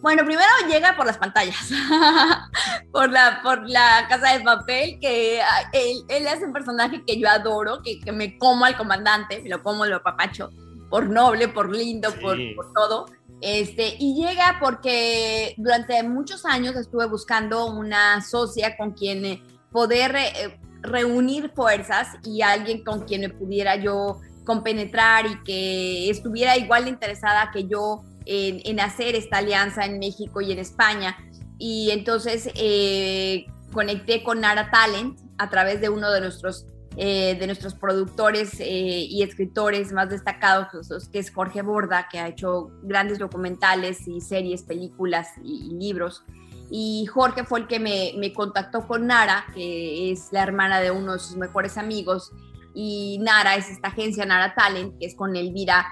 Bueno, 0.00 0.24
primero 0.24 0.46
llega 0.68 0.96
por 0.96 1.06
las 1.06 1.18
pantallas, 1.18 1.56
por, 2.92 3.10
la, 3.10 3.40
por 3.42 3.68
la 3.68 4.06
casa 4.08 4.32
de 4.32 4.44
papel, 4.44 4.98
que 5.00 5.40
ah, 5.42 5.68
él, 5.72 6.04
él, 6.08 6.26
es 6.26 6.40
un 6.40 6.52
personaje 6.52 7.02
que 7.04 7.18
yo 7.18 7.28
adoro, 7.28 7.82
que, 7.82 7.98
que 7.98 8.12
me 8.12 8.38
como 8.38 8.64
al 8.64 8.76
comandante, 8.76 9.40
me 9.42 9.48
lo 9.48 9.62
como, 9.62 9.86
lo 9.86 10.00
papacho 10.02 10.50
por 10.88 11.08
noble, 11.08 11.48
por 11.48 11.74
lindo, 11.74 12.10
por, 12.20 12.38
por, 12.54 12.72
todo. 12.72 13.06
Este, 13.40 13.96
y 13.98 14.14
llega 14.14 14.58
porque 14.60 15.54
durante 15.56 16.02
muchos 16.02 16.44
años 16.44 16.76
estuve 16.76 17.06
buscando 17.06 17.66
una 17.66 18.20
socia 18.20 18.76
con 18.76 18.92
quien 18.92 19.24
eh, 19.24 19.42
poder 19.70 20.16
eh, 20.16 20.58
reunir 20.80 21.52
fuerzas 21.54 22.16
y 22.24 22.42
alguien 22.42 22.84
con 22.84 23.00
quien 23.00 23.22
me 23.22 23.28
pudiera 23.28 23.76
yo 23.76 24.20
compenetrar 24.44 25.26
y 25.26 25.42
que 25.42 26.10
estuviera 26.10 26.56
igual 26.56 26.84
de 26.84 26.90
interesada 26.90 27.50
que 27.52 27.68
yo 27.68 28.02
en, 28.28 28.80
hacer 28.80 29.14
esta 29.14 29.38
alianza 29.38 29.84
en 29.84 29.98
México 29.98 30.40
y 30.40 30.52
en 30.52 30.58
España. 30.58 31.16
Y 31.58 31.90
entonces 31.90 32.50
eh, 32.54 33.46
conecté 33.72 34.22
con 34.22 34.40
Nara 34.40 34.70
Talent 34.70 35.18
a 35.38 35.48
través 35.50 35.80
de 35.80 35.88
uno 35.88 36.10
de 36.10 36.20
nuestros, 36.20 36.66
eh, 36.96 37.36
de 37.38 37.46
nuestros 37.46 37.74
productores 37.74 38.60
eh, 38.60 39.06
y 39.08 39.22
escritores 39.22 39.92
más 39.92 40.10
destacados, 40.10 40.68
que 41.10 41.18
es 41.18 41.30
Jorge 41.32 41.62
Borda, 41.62 42.08
que 42.10 42.18
ha 42.18 42.28
hecho 42.28 42.70
grandes 42.82 43.18
documentales 43.18 44.06
y 44.06 44.20
series, 44.20 44.62
películas 44.62 45.28
y, 45.42 45.74
libros. 45.74 46.22
Y 46.70 47.06
Jorge 47.06 47.44
fue 47.44 47.60
el 47.60 47.66
que 47.66 47.80
me, 47.80 48.12
me, 48.18 48.34
contactó 48.34 48.86
con 48.86 49.06
Nara, 49.06 49.46
que 49.54 50.12
es 50.12 50.28
la 50.32 50.42
hermana 50.42 50.80
de 50.80 50.90
uno 50.90 51.14
de 51.14 51.18
sus 51.18 51.36
mejores 51.36 51.78
amigos. 51.78 52.30
Y 52.74 53.18
Nara 53.22 53.56
es 53.56 53.70
esta 53.70 53.88
agencia, 53.88 54.26
Nara 54.26 54.54
Talent, 54.54 54.98
que 54.98 55.06
es 55.06 55.14
con 55.14 55.34
Elvira 55.34 55.86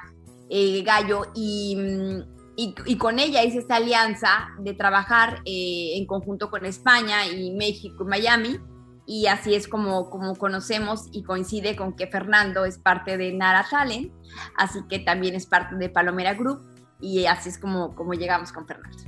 Gallo 0.84 1.22
mm, 1.34 2.36
y, 2.56 2.96
con 2.96 3.18
ella 3.18 3.44
hice 3.44 3.58
esta 3.58 3.76
alianza 3.76 4.48
de 4.58 4.74
trabajar 4.74 5.42
eh, 5.44 5.92
en 5.96 6.06
conjunto 6.06 6.50
con 6.50 6.64
España 6.64 7.26
y 7.26 7.50
México 7.52 8.04
Miami 8.04 8.58
y 9.06 9.26
así 9.26 9.54
es 9.54 9.68
como, 9.68 10.10
como 10.10 10.34
conocemos 10.34 11.08
y 11.12 11.22
coincide 11.22 11.76
con 11.76 11.94
que 11.94 12.08
Fernando 12.08 12.64
es 12.64 12.78
parte 12.78 13.16
de 13.16 13.32
Nara 13.32 13.64
Talent, 13.70 14.12
así 14.56 14.80
que 14.88 14.98
también 14.98 15.34
es 15.34 15.46
parte 15.46 15.76
de 15.76 15.88
Palomera 15.88 16.34
Group 16.34 16.60
y 17.00 17.26
así 17.26 17.50
es 17.50 17.58
como, 17.58 17.94
como 17.94 18.14
llegamos 18.14 18.52
con 18.52 18.66
Fernando. 18.66 18.98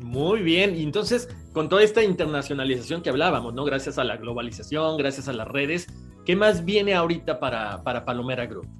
Muy 0.00 0.42
bien, 0.42 0.76
y 0.76 0.82
entonces 0.82 1.28
con 1.52 1.68
toda 1.68 1.82
esta 1.82 2.02
internacionalización 2.02 3.02
que 3.02 3.10
hablábamos, 3.10 3.54
¿no? 3.54 3.64
Gracias 3.64 3.98
a 3.98 4.04
la 4.04 4.16
globalización, 4.16 4.96
gracias 4.96 5.28
a 5.28 5.32
las 5.32 5.48
redes, 5.48 5.86
¿qué 6.24 6.36
más 6.36 6.64
viene 6.64 6.94
ahorita 6.94 7.40
para, 7.40 7.82
para 7.82 8.04
Palomera 8.04 8.46
Group? 8.46 8.79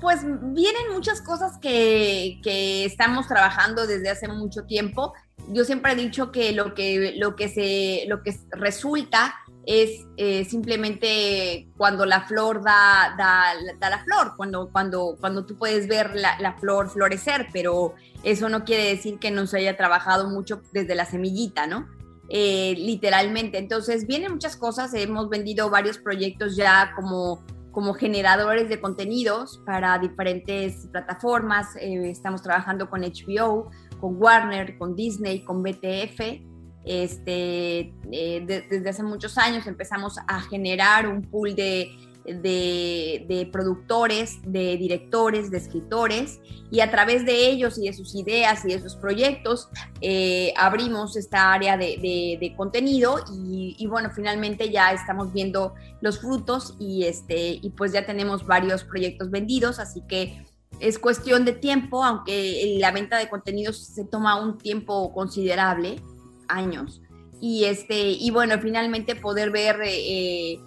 Pues 0.00 0.20
vienen 0.24 0.92
muchas 0.92 1.20
cosas 1.20 1.58
que, 1.58 2.40
estamos 2.84 3.28
trabajando 3.28 3.86
desde 3.86 4.10
hace 4.10 4.28
mucho 4.28 4.64
tiempo. 4.64 5.12
Yo 5.48 5.64
siempre 5.64 5.92
he 5.92 5.96
dicho 5.96 6.32
que 6.32 6.52
lo 6.52 6.74
que, 6.74 7.14
lo 7.16 7.36
que, 7.36 7.48
se, 7.48 8.04
lo 8.08 8.22
que 8.22 8.36
resulta 8.50 9.34
es 9.66 10.06
eh, 10.16 10.44
simplemente 10.44 11.68
cuando 11.76 12.06
la 12.06 12.22
flor 12.22 12.62
da, 12.62 13.14
da, 13.16 13.90
la 13.90 14.04
flor, 14.04 14.34
cuando, 14.36 14.70
cuando, 14.70 15.16
cuando 15.20 15.44
tú 15.44 15.56
puedes 15.56 15.86
ver 15.86 16.14
la, 16.14 16.56
flor 16.58 16.90
florecer, 16.90 17.48
pero 17.52 17.94
eso 18.22 18.48
no 18.48 18.64
quiere 18.64 18.84
decir 18.84 19.18
que 19.18 19.30
no 19.30 19.46
se 19.46 19.58
haya 19.58 19.76
trabajado 19.76 20.28
mucho 20.28 20.62
desde 20.72 20.94
la 20.94 21.04
semillita, 21.04 21.66
¿no? 21.66 21.88
Eh, 22.28 22.74
literalmente. 22.78 23.58
Entonces, 23.58 24.06
vienen 24.06 24.32
muchas 24.32 24.56
cosas, 24.56 24.94
hemos 24.94 25.28
vendido 25.28 25.68
varios 25.68 25.98
proyectos 25.98 26.56
ya 26.56 26.92
como 26.94 27.42
como 27.72 27.94
generadores 27.94 28.68
de 28.68 28.80
contenidos 28.80 29.62
para 29.64 29.98
diferentes 29.98 30.88
plataformas. 30.90 31.76
Eh, 31.76 32.10
estamos 32.10 32.42
trabajando 32.42 32.88
con 32.90 33.02
HBO, 33.02 33.70
con 34.00 34.16
Warner, 34.20 34.76
con 34.78 34.94
Disney, 34.96 35.44
con 35.44 35.62
BTF. 35.62 36.42
Este, 36.84 37.92
eh, 38.10 38.64
desde 38.70 38.88
hace 38.88 39.02
muchos 39.02 39.36
años 39.36 39.66
empezamos 39.66 40.18
a 40.26 40.40
generar 40.40 41.06
un 41.06 41.22
pool 41.22 41.54
de 41.54 41.90
de, 42.34 43.48
productores, 43.52 44.38
de 44.42 44.76
directores, 44.76 45.50
de 45.50 45.58
escritores, 45.58 46.40
y 46.70 46.80
a 46.80 46.90
través 46.90 47.24
de 47.24 47.48
ellos 47.48 47.78
y 47.78 47.86
de 47.86 47.92
sus 47.92 48.14
ideas 48.14 48.64
y 48.64 48.68
de 48.68 48.80
sus 48.80 48.94
proyectos 48.94 49.68
eh, 50.00 50.52
abrimos 50.56 51.16
esta 51.16 51.52
área 51.52 51.76
de, 51.76 52.54
contenido 52.56 53.16
y, 53.32 53.86
bueno, 53.86 54.10
finalmente 54.14 54.70
ya 54.70 54.92
estamos 54.92 55.32
viendo 55.32 55.74
los 56.00 56.20
frutos 56.20 56.74
y, 56.78 57.04
este, 57.04 57.58
y 57.60 57.70
pues 57.70 57.92
ya 57.92 58.06
tenemos 58.06 58.46
varios 58.46 58.84
proyectos 58.84 59.30
vendidos, 59.30 59.78
así 59.78 60.02
que 60.08 60.44
es 60.78 60.98
cuestión 60.98 61.44
de 61.44 61.52
tiempo, 61.52 62.04
aunque 62.04 62.76
la 62.78 62.92
venta 62.92 63.18
de 63.18 63.28
contenidos 63.28 63.78
se 63.78 64.04
toma 64.04 64.40
un 64.40 64.58
tiempo 64.58 65.12
considerable, 65.12 66.00
años. 66.48 67.02
Y, 67.40 67.64
este, 67.64 68.10
y 68.10 68.30
bueno, 68.30 68.58
finalmente 68.60 69.16
poder 69.16 69.50
ver... 69.50 69.80
Eh, 69.84 70.60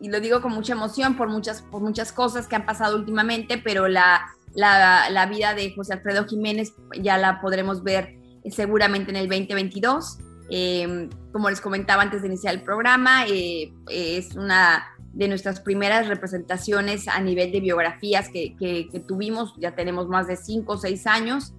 y 0.00 0.08
lo 0.08 0.20
digo 0.20 0.40
con 0.40 0.52
mucha 0.52 0.72
emoción 0.72 1.16
por 1.16 1.28
muchas, 1.28 1.62
por 1.62 1.82
muchas 1.82 2.12
cosas 2.12 2.46
que 2.46 2.56
han 2.56 2.64
pasado 2.64 2.96
últimamente, 2.96 3.58
pero 3.58 3.86
la, 3.86 4.34
la, 4.54 5.26
vida 5.26 5.54
de 5.54 5.74
José 5.74 5.94
Alfredo 5.94 6.26
Jiménez 6.26 6.74
ya 7.00 7.18
la 7.18 7.40
podremos 7.40 7.82
ver 7.82 8.16
seguramente 8.50 9.10
en 9.10 9.16
el 9.16 9.28
2022. 9.28 10.18
Em, 10.50 11.08
como 11.32 11.50
les 11.50 11.60
comentaba 11.60 12.02
antes 12.02 12.22
de 12.22 12.28
iniciar 12.28 12.54
el 12.54 12.62
programa, 12.62 13.26
eh, 13.26 13.72
es 13.88 14.34
una 14.34 14.86
de 15.12 15.28
nuestras 15.28 15.60
primeras 15.60 16.08
representaciones 16.08 17.06
a 17.06 17.20
nivel 17.20 17.52
de 17.52 17.60
biografías 17.60 18.28
que, 18.28 18.56
que, 18.58 19.00
tuvimos, 19.06 19.54
ya 19.58 19.74
tenemos 19.74 20.08
más 20.08 20.26
de 20.26 20.36
cinco 20.36 20.74
o 20.74 20.76
seis 20.78 21.06
años, 21.06 21.52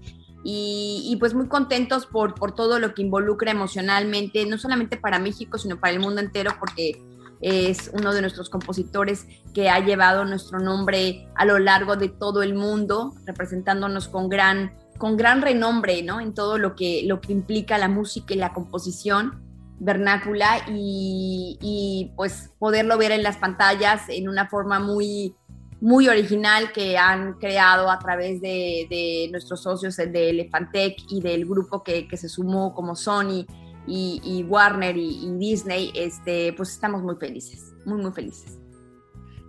y, 0.44 1.04
y, 1.06 1.18
pues 1.18 1.36
muy 1.36 1.48
contentos 1.48 2.08
por, 2.08 2.34
por 2.34 2.56
todo 2.56 2.80
lo 2.80 2.96
que 2.96 3.04
involucra 3.04 3.52
emocionalmente, 3.52 4.44
no 4.48 4.58
solamente 4.58 4.98
para 4.98 5.20
México, 5.20 5.60
sino 5.60 5.80
para 5.80 5.94
el 5.94 6.00
mundo 6.00 6.20
entero, 6.20 6.56
porque 6.60 7.00
es 7.42 7.92
uno 7.94 8.14
de 8.14 8.22
nuestros 8.22 8.50
compositores 8.50 9.28
que 9.54 9.70
ha 9.70 9.80
llevado 9.80 10.26
nuestro 10.26 10.60
nombre 10.60 11.28
a 11.36 11.46
lo 11.46 11.60
largo 11.60 11.96
de 11.96 12.10
todo 12.10 12.44
el 12.44 12.54
mundo, 12.54 13.14
representándonos 13.26 14.08
con 14.08 14.30
gran, 14.30 14.74
con 14.98 15.18
gran 15.18 15.42
renombre, 15.42 16.04
¿no? 16.04 16.22
En 16.22 16.34
todo 16.34 16.58
lo 16.58 16.76
que, 16.76 17.04
lo 17.06 17.20
que 17.20 17.34
implica 17.34 17.78
la 17.78 17.90
música 17.90 18.34
y 18.34 18.38
la 18.38 18.54
composición 18.54 19.42
vernácula 19.80 20.64
y, 20.68 22.12
pues 22.16 22.52
poderlo 22.60 23.00
ver 23.00 23.12
en 23.12 23.24
las 23.24 23.38
pantallas 23.38 24.04
en 24.10 24.30
una 24.30 24.48
forma 24.48 24.80
muy, 24.80 25.36
muy 25.80 26.08
original 26.08 26.72
que 26.72 27.00
han 27.00 27.34
creado 27.40 27.90
a 27.90 27.98
través 27.98 28.40
de, 28.42 29.28
nuestros 29.32 29.64
socios 29.64 29.98
de 29.98 30.30
Elefantec 30.30 31.00
y 31.10 31.22
del 31.22 31.48
grupo 31.48 31.82
que, 31.82 32.08
que 32.08 32.16
se 32.16 32.30
sumó 32.30 32.76
como 32.76 32.96
Sony 32.96 33.48
y, 33.88 34.46
Warner 34.48 34.96
y, 34.98 35.30
Disney, 35.38 35.92
este, 35.96 36.54
pues 36.54 36.72
estamos 36.72 37.02
muy 37.02 37.16
felices, 37.16 37.74
muy, 37.86 38.02
muy 38.02 38.12
felices. 38.12 38.58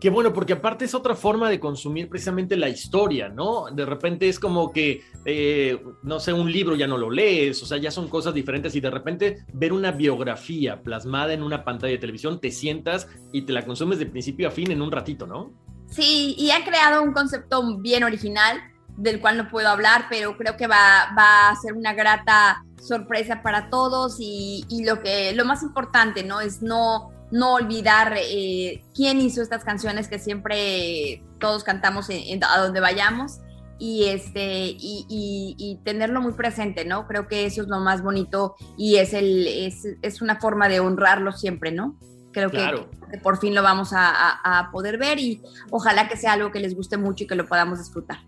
Qué 0.01 0.11
bueno, 0.11 0.33
porque 0.33 0.55
aparte 0.55 0.85
es 0.85 0.97
otra 0.97 1.15
forma 1.15 1.49
de 1.49 1.61
consumir 1.61 2.09
precisamente 2.09 2.57
la 2.57 2.69
historia, 2.69 3.29
¿no? 3.29 3.67
De 3.73 3.87
repente 3.87 4.29
es 4.29 4.41
como 4.41 4.73
que, 4.73 5.05
eh, 5.25 5.81
no 6.03 6.19
sé, 6.19 6.33
un 6.33 6.51
libro 6.51 6.75
ya 6.75 6.89
no 6.89 6.99
lo 6.99 7.09
lees, 7.09 7.63
o 7.63 7.67
sea, 7.67 7.79
ya 7.79 7.93
son 7.93 8.09
cosas 8.09 8.35
diferentes 8.35 8.75
y 8.75 8.81
de 8.81 8.91
repente 8.91 9.47
ver 9.53 9.73
una 9.73 9.93
biografía 9.93 10.83
plasmada 10.83 11.35
en 11.35 11.45
una 11.45 11.63
pantalla 11.63 11.93
de 11.93 11.99
televisión, 11.99 12.41
te 12.41 12.51
sientas 12.51 13.07
y 13.33 13.43
te 13.43 13.53
la 13.53 13.65
consumes 13.65 14.01
de 14.01 14.07
principio 14.07 14.49
a 14.49 14.51
fin 14.51 14.73
en 14.73 14.83
un 14.83 14.91
ratito, 14.91 15.25
¿no? 15.29 15.53
Sí, 15.87 16.35
y 16.37 16.51
ha 16.51 16.65
creado 16.65 17.01
un 17.01 17.13
concepto 17.13 17.79
bien 17.79 18.03
original 18.03 18.61
del 18.97 19.21
cual 19.21 19.37
no 19.37 19.49
puedo 19.51 19.69
hablar, 19.69 20.07
pero 20.11 20.37
creo 20.37 20.57
que 20.57 20.67
va, 20.67 21.15
va 21.17 21.51
a 21.51 21.57
ser 21.57 21.75
una 21.75 21.95
grata 21.95 22.65
sorpresa 22.83 23.43
para 23.43 23.71
todos 23.71 24.17
y, 24.19 24.67
lo 24.85 25.01
que 25.01 25.33
lo 25.35 25.45
más 25.45 25.63
importante 25.63 26.25
no 26.25 26.41
es 26.41 26.63
no 26.63 27.11
no 27.31 27.55
olvidar 27.55 28.15
eh, 28.19 28.85
quién 28.95 29.21
hizo 29.21 29.41
estas 29.41 29.65
canciones 29.65 30.09
que 30.09 30.19
siempre 30.19 31.23
todos 31.39 31.65
cantamos 31.65 32.09
a 32.11 32.59
donde 32.61 32.81
vayamos 32.81 33.39
y 33.79 34.05
este 34.05 34.77
y, 34.79 35.07
y, 35.09 35.81
tenerlo 35.85 36.21
muy 36.21 36.33
presente 36.33 36.85
no 36.85 37.07
creo 37.07 37.29
que 37.29 37.47
eso 37.47 37.63
es 37.63 37.69
lo 37.69 37.79
más 37.81 38.03
bonito 38.03 38.57
y 38.77 38.97
es 38.97 39.15
el 39.15 39.47
es, 39.47 39.87
es 40.03 40.21
una 40.21 40.41
forma 40.41 40.69
de 40.69 40.81
honrarlo 40.81 41.33
siempre 41.33 41.71
no 41.71 41.97
creo 42.33 42.51
que, 42.51 43.19
por 43.23 43.39
fin 43.39 43.55
lo 43.55 43.63
vamos 43.63 43.93
a, 43.93 44.59
a 44.59 44.71
poder 44.71 44.99
ver 44.99 45.19
y 45.19 45.41
ojalá 45.71 46.09
que 46.09 46.17
sea 46.17 46.33
algo 46.33 46.51
que 46.51 46.61
les 46.61 46.75
guste 46.75 46.97
mucho 46.97 47.25
y 47.25 47.27
que 47.27 47.35
lo 47.35 47.47
podamos 47.47 47.79
disfrutar 47.79 48.19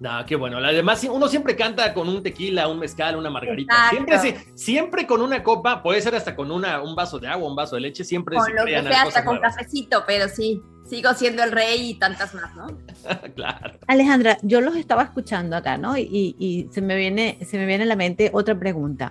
no, 0.00 0.24
qué 0.26 0.36
bueno. 0.36 0.58
Además, 0.58 1.04
uno 1.10 1.28
siempre 1.28 1.54
canta 1.54 1.94
con 1.94 2.08
un 2.08 2.22
tequila, 2.22 2.68
un 2.68 2.78
mezcal, 2.78 3.16
una 3.16 3.30
margarita. 3.30 3.90
Siempre, 3.90 4.18
siempre 4.54 5.06
con 5.06 5.22
una 5.22 5.42
copa, 5.42 5.82
puede 5.82 6.00
ser 6.02 6.14
hasta 6.14 6.34
con 6.34 6.50
una, 6.50 6.82
un 6.82 6.94
vaso 6.94 7.18
de 7.18 7.28
agua, 7.28 7.48
un 7.48 7.56
vaso 7.56 7.76
de 7.76 7.82
leche, 7.82 8.04
siempre 8.04 8.36
con 8.36 8.54
lo 8.54 8.64
que 8.64 8.82
sea, 8.82 9.02
hasta 9.02 9.24
con 9.24 9.38
cafecito, 9.38 10.04
pero 10.06 10.28
sí, 10.28 10.60
sigo 10.88 11.14
siendo 11.14 11.44
el 11.44 11.52
rey 11.52 11.90
y 11.90 11.94
tantas 11.94 12.34
más, 12.34 12.54
¿no? 12.56 12.66
claro. 13.34 13.78
Alejandra, 13.86 14.38
yo 14.42 14.60
los 14.60 14.76
estaba 14.76 15.04
escuchando 15.04 15.56
acá, 15.56 15.78
¿no? 15.78 15.96
Y, 15.96 16.34
y, 16.38 16.68
se, 16.72 16.82
me 16.82 16.96
viene, 16.96 17.38
se 17.44 17.56
me 17.56 17.66
viene 17.66 17.84
a 17.84 17.86
la 17.86 17.96
mente 17.96 18.30
otra 18.32 18.58
pregunta. 18.58 19.10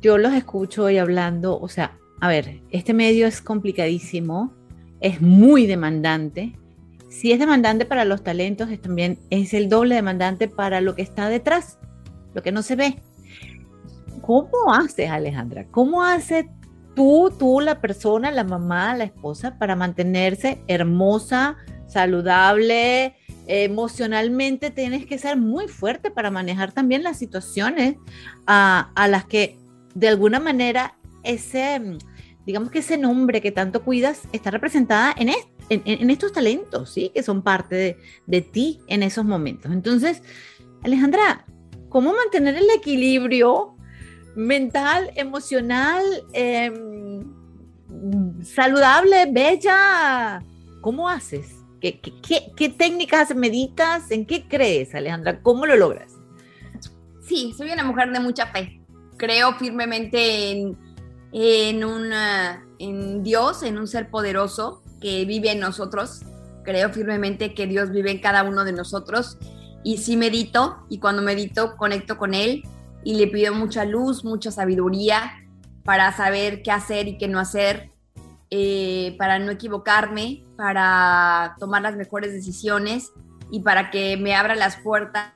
Yo 0.00 0.18
los 0.18 0.34
escucho 0.34 0.84
hoy 0.84 0.98
hablando, 0.98 1.58
o 1.58 1.68
sea, 1.68 1.98
a 2.20 2.28
ver, 2.28 2.60
este 2.70 2.92
medio 2.92 3.26
es 3.26 3.40
complicadísimo, 3.40 4.52
es 5.00 5.22
muy 5.22 5.66
demandante, 5.66 6.58
si 7.14 7.30
es 7.30 7.38
demandante 7.38 7.84
para 7.84 8.04
los 8.04 8.24
talentos, 8.24 8.70
es 8.70 8.82
también 8.82 9.20
es 9.30 9.54
el 9.54 9.68
doble 9.68 9.94
demandante 9.94 10.48
para 10.48 10.80
lo 10.80 10.96
que 10.96 11.02
está 11.02 11.28
detrás, 11.28 11.78
lo 12.34 12.42
que 12.42 12.50
no 12.50 12.62
se 12.62 12.74
ve. 12.74 12.98
¿Cómo 14.20 14.74
haces, 14.74 15.10
Alejandra? 15.10 15.66
¿Cómo 15.70 16.02
hace 16.02 16.50
tú, 16.96 17.32
tú, 17.38 17.60
la 17.60 17.80
persona, 17.80 18.32
la 18.32 18.42
mamá, 18.42 18.96
la 18.96 19.04
esposa, 19.04 19.58
para 19.58 19.76
mantenerse 19.76 20.60
hermosa, 20.66 21.56
saludable, 21.86 23.14
emocionalmente 23.46 24.70
tienes 24.70 25.06
que 25.06 25.18
ser 25.18 25.36
muy 25.36 25.68
fuerte 25.68 26.10
para 26.10 26.32
manejar 26.32 26.72
también 26.72 27.04
las 27.04 27.18
situaciones 27.18 27.94
a, 28.46 28.90
a 28.96 29.06
las 29.06 29.24
que 29.24 29.56
de 29.94 30.08
alguna 30.08 30.40
manera 30.40 30.96
ese, 31.22 31.80
digamos 32.44 32.72
que 32.72 32.80
ese 32.80 32.98
nombre 32.98 33.40
que 33.40 33.52
tanto 33.52 33.84
cuidas 33.84 34.22
está 34.32 34.50
representada 34.50 35.14
en, 35.16 35.28
en, 35.68 36.10
estos 36.10 36.32
talentos, 36.32 36.90
¿sí? 36.90 37.10
Que 37.14 37.22
son 37.22 37.42
parte 37.42 37.98
de, 38.26 38.40
ti 38.42 38.80
en 38.86 39.02
esos 39.02 39.24
momentos. 39.24 39.72
Entonces, 39.72 40.22
Alejandra, 40.82 41.44
¿cómo 41.88 42.12
mantener 42.12 42.56
el 42.56 42.68
equilibrio 42.70 43.76
mental, 44.34 45.10
emocional, 45.16 46.04
em, 46.32 47.22
saludable, 48.42 49.26
bella? 49.30 50.42
¿Cómo 50.80 51.08
haces? 51.08 51.56
¿Qué, 51.80 52.00
qué, 52.00 52.52
qué 52.56 52.68
técnicas 52.68 53.34
meditas? 53.34 54.10
¿En 54.10 54.26
qué 54.26 54.46
crees, 54.48 54.94
Alejandra? 54.94 55.40
¿Cómo 55.42 55.66
lo 55.66 55.76
logras? 55.76 56.12
Sí, 57.22 57.54
soy 57.56 57.70
una 57.70 57.84
mujer 57.84 58.12
de 58.12 58.20
mucha 58.20 58.46
fe. 58.46 58.80
Creo 59.16 59.54
firmemente 59.54 60.50
en 60.50 60.76
en, 61.34 61.84
una, 61.84 62.64
en 62.78 63.24
Dios, 63.24 63.64
en 63.64 63.76
un 63.76 63.88
ser 63.88 64.08
poderoso 64.08 64.82
que 65.04 65.26
vive 65.26 65.52
en 65.52 65.60
nosotros. 65.60 66.22
Creo 66.64 66.88
firmemente 66.88 67.52
que 67.52 67.66
Dios 67.66 67.90
vive 67.90 68.10
en 68.10 68.22
cada 68.22 68.42
uno 68.42 68.64
de 68.64 68.72
nosotros 68.72 69.36
y 69.84 69.98
sí 69.98 70.16
medito 70.16 70.78
y 70.88 70.98
cuando 70.98 71.20
medito 71.20 71.76
conecto 71.76 72.16
con 72.16 72.32
Él 72.32 72.62
y 73.04 73.16
le 73.16 73.26
pido 73.26 73.52
mucha 73.52 73.84
luz, 73.84 74.24
mucha 74.24 74.50
sabiduría 74.50 75.44
para 75.84 76.10
saber 76.16 76.62
qué 76.62 76.70
hacer 76.70 77.06
y 77.06 77.18
qué 77.18 77.28
no 77.28 77.38
hacer, 77.38 77.90
eh, 78.48 79.14
para 79.18 79.38
no 79.38 79.50
equivocarme, 79.50 80.42
para 80.56 81.54
tomar 81.60 81.82
las 81.82 81.96
mejores 81.96 82.32
decisiones 82.32 83.12
y 83.50 83.60
para 83.60 83.90
que 83.90 84.16
me 84.16 84.34
abra 84.34 84.54
las 84.54 84.78
puertas 84.78 85.34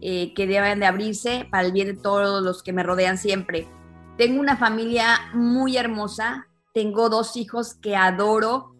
eh, 0.00 0.32
que 0.32 0.46
deben 0.46 0.80
de 0.80 0.86
abrirse 0.86 1.46
para 1.50 1.66
el 1.66 1.72
bien 1.72 1.88
de 1.88 1.94
todos 1.94 2.42
los 2.42 2.62
que 2.62 2.72
me 2.72 2.82
rodean 2.82 3.18
siempre. 3.18 3.68
Tengo 4.16 4.40
una 4.40 4.56
familia 4.56 5.30
muy 5.34 5.76
hermosa, 5.76 6.46
tengo 6.72 7.10
dos 7.10 7.36
hijos 7.36 7.74
que 7.74 7.96
adoro, 7.96 8.73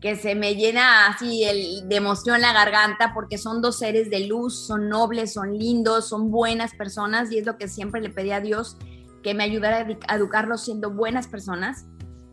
que 0.00 0.16
se 0.16 0.34
me 0.34 0.54
llena 0.54 1.08
así 1.08 1.44
el, 1.44 1.88
de 1.88 1.96
emoción 1.96 2.40
la 2.40 2.52
garganta 2.52 3.12
porque 3.14 3.36
son 3.36 3.60
dos 3.60 3.78
seres 3.78 4.10
de 4.10 4.26
luz, 4.26 4.66
son 4.66 4.88
nobles, 4.88 5.32
son 5.32 5.56
lindos, 5.58 6.08
son 6.08 6.30
buenas 6.30 6.74
personas 6.74 7.32
y 7.32 7.38
es 7.38 7.46
lo 7.46 7.58
que 7.58 7.68
siempre 7.68 8.00
le 8.00 8.10
pedí 8.10 8.30
a 8.30 8.40
Dios, 8.40 8.76
que 9.22 9.34
me 9.34 9.44
ayudara 9.44 9.86
a 10.06 10.16
educarlos 10.16 10.64
siendo 10.64 10.90
buenas 10.90 11.26
personas. 11.26 11.86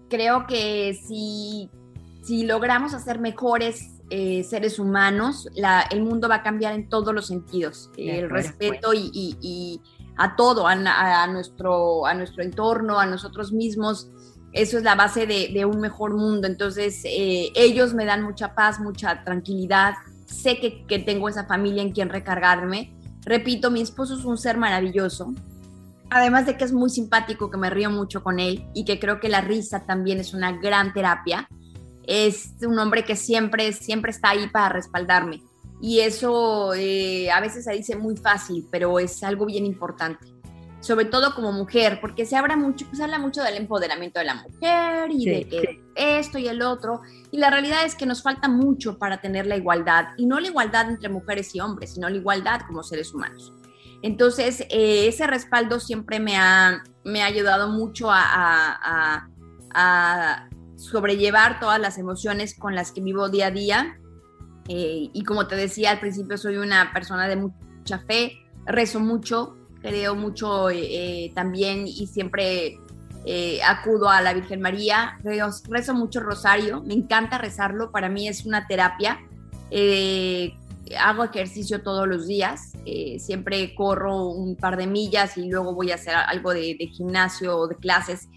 Creo 0.10 0.45
que 0.45 0.99
si, 1.08 1.71
si 2.21 2.45
logramos 2.45 2.93
hacer 2.93 3.19
mejores 3.19 4.01
eh, 4.12 4.43
seres 4.43 4.78
humanos, 4.78 5.49
la, 5.56 5.82
el 5.82 6.04
mundo 6.04 6.30
va 6.30 6.36
a 6.36 6.43
cambiar 6.43 6.73
en 6.73 6.88
todos 6.88 7.15
los 7.15 7.25
sentidos. 7.25 7.89
el 7.97 8.30
respeto 8.30 8.93
y 8.93 9.82
a 10.17 10.36
todo, 10.36 10.67
a, 10.67 11.28
nuestro, 11.28 12.06
a 12.06 12.13
nuestro 12.13 12.43
entorno, 12.43 12.99
a 12.99 13.06
nosotros 13.06 13.51
mismos. 13.51 14.10
Eso 14.56 14.78
es 14.78 14.84
la 14.84 14.96
base 14.96 15.28
de, 15.28 15.65
un 15.65 15.82
mejor 15.82 16.15
mundo. 16.15 16.48
Entonces, 16.48 17.02
eh, 17.04 17.52
ellos 17.56 17.94
me 17.94 18.06
dan 18.06 18.24
mucha 18.24 18.56
paz, 18.56 18.80
mucha 18.80 19.22
tranquilidad. 19.26 19.96
Sé 20.26 20.60
que, 20.60 21.00
tengo 21.00 21.28
esa 21.28 21.46
familia 21.46 21.84
en 21.84 21.91
quien 21.91 22.10
recargarme. 22.10 22.96
Repito, 23.26 23.70
mi 23.70 23.82
esposo 23.82 24.18
es 24.18 24.24
un 24.24 24.38
ser 24.38 24.58
maravilloso. 24.58 25.34
Además 26.10 26.46
de 26.46 26.56
que 26.56 26.63
es 26.63 26.72
muy 26.72 26.89
simpático, 26.89 27.52
que 27.52 27.58
me 27.58 27.70
río 27.70 27.89
mucho 27.89 28.24
con 28.24 28.39
él 28.39 28.65
y 28.74 28.86
que 28.86 28.98
creo 28.98 29.20
que 29.20 29.28
la 29.28 29.41
risa 29.41 29.86
también 29.86 30.20
es 30.20 30.34
una 30.34 30.54
gran 30.54 30.94
terapia. 30.94 31.50
Es 32.08 32.54
un 32.62 32.80
hombre 32.80 33.04
que 33.04 33.18
siempre, 33.18 33.74
siempre 33.74 34.12
está 34.12 34.30
ahí 34.30 34.48
para 34.48 34.70
respaldarme 34.70 35.41
y 35.82 36.00
eso 36.00 36.74
eh, 36.74 37.30
a 37.30 37.39
veces 37.41 37.65
se 37.65 37.74
dice 37.74 37.96
muy 37.96 38.15
fácil, 38.18 38.68
pero 38.72 39.00
es 39.00 39.22
algo 39.24 39.46
bien 39.46 39.65
importante, 39.65 40.26
sobre 40.86 41.06
todo 41.06 41.34
como 41.34 41.52
mujer, 41.52 42.00
porque 42.00 42.26
se 42.26 42.36
habla 42.36 42.56
mucho, 42.56 42.86
se 42.93 43.04
habla 43.04 43.17
mucho 43.17 43.41
del 43.41 43.56
empoderamiento 43.56 44.19
de 44.19 44.26
la 44.26 44.36
mujer 44.36 45.10
y 45.12 45.26
de 45.26 45.48
que 45.48 45.84
esto 45.95 46.38
y 46.38 46.48
el 46.48 46.62
otro, 46.62 47.02
y 47.32 47.38
la 47.38 47.50
realidad 47.50 47.86
es 47.86 47.95
que 47.95 48.06
nos 48.06 48.21
falta 48.21 48.48
mucho 48.48 49.00
para 49.00 49.21
tener 49.21 49.48
la 49.48 49.58
igualdad, 49.58 50.10
y 50.17 50.26
no 50.26 50.39
la 50.39 50.48
igualdad 50.48 50.89
entre 50.89 51.10
mujeres 51.10 51.56
y 51.56 51.60
hombres, 51.60 51.93
sino 51.93 52.10
la 52.10 52.15
igualdad 52.15 52.62
como 52.67 52.84
seres 52.84 53.13
humanos. 53.13 53.54
Entonces, 54.02 54.62
eh, 54.69 55.08
ese 55.08 55.26
respaldo 55.26 55.80
siempre 55.80 56.19
me 56.19 56.38
ha, 56.38 56.84
me 57.04 57.24
ha 57.24 57.26
ayudado 57.26 57.69
mucho 57.69 58.12
a, 58.12 58.21
a, 58.24 59.30
a 59.74 60.50
sobrellevar 60.76 61.60
todas 61.60 61.80
las 61.80 61.98
emociones 61.98 62.56
con 62.58 62.76
las 62.76 62.91
que 62.91 63.02
vivo 63.02 63.30
día 63.30 63.48
a 63.48 63.52
día 63.52 63.98
eh, 64.67 65.10
y 65.13 65.24
como 65.24 65.48
te 65.48 65.56
decía 65.56 65.91
al 65.91 66.00
principio, 66.00 66.38
soy 66.38 66.58
una 66.58 66.91
persona 66.91 67.28
de 67.28 67.36
mucha 67.36 68.00
fe, 68.00 68.39
rezo 68.65 69.00
mucho, 69.00 69.56
creo 69.89 70.15
mucho 70.15 70.69
eh, 70.69 71.26
eh, 71.26 71.32
también 71.34 71.88
y 71.88 72.08
siempre 72.08 72.80
acudo 73.67 74.08
a 74.08 74.21
la 74.21 74.34
Virgen 74.36 74.62
María, 74.62 75.17
rezo, 75.24 75.95
mucho 75.95 76.19
rosario, 76.19 76.84
me 76.84 76.93
encanta 76.93 77.39
rezarlo, 77.39 77.91
para 77.91 78.08
mí 78.08 78.28
es 78.28 78.45
una 78.45 78.67
terapia. 78.67 79.19
hago 81.00 81.24
ejercicio 81.24 81.82
todos 81.82 82.08
los 82.08 82.28
días, 82.28 82.74
siempre 83.17 83.74
corro 83.74 84.28
un 84.28 84.56
par 84.56 84.78
de 84.78 84.86
millas 84.86 85.38
y 85.38 85.50
luego 85.50 85.74
voy 85.74 85.91
a 85.91 85.95
hacer 85.95 86.13
algo 86.13 86.54
de, 86.54 86.76
de 86.78 86.86
gimnasio 86.86 87.58
o 87.58 87.67
de 87.67 87.76
clases, 87.78 88.30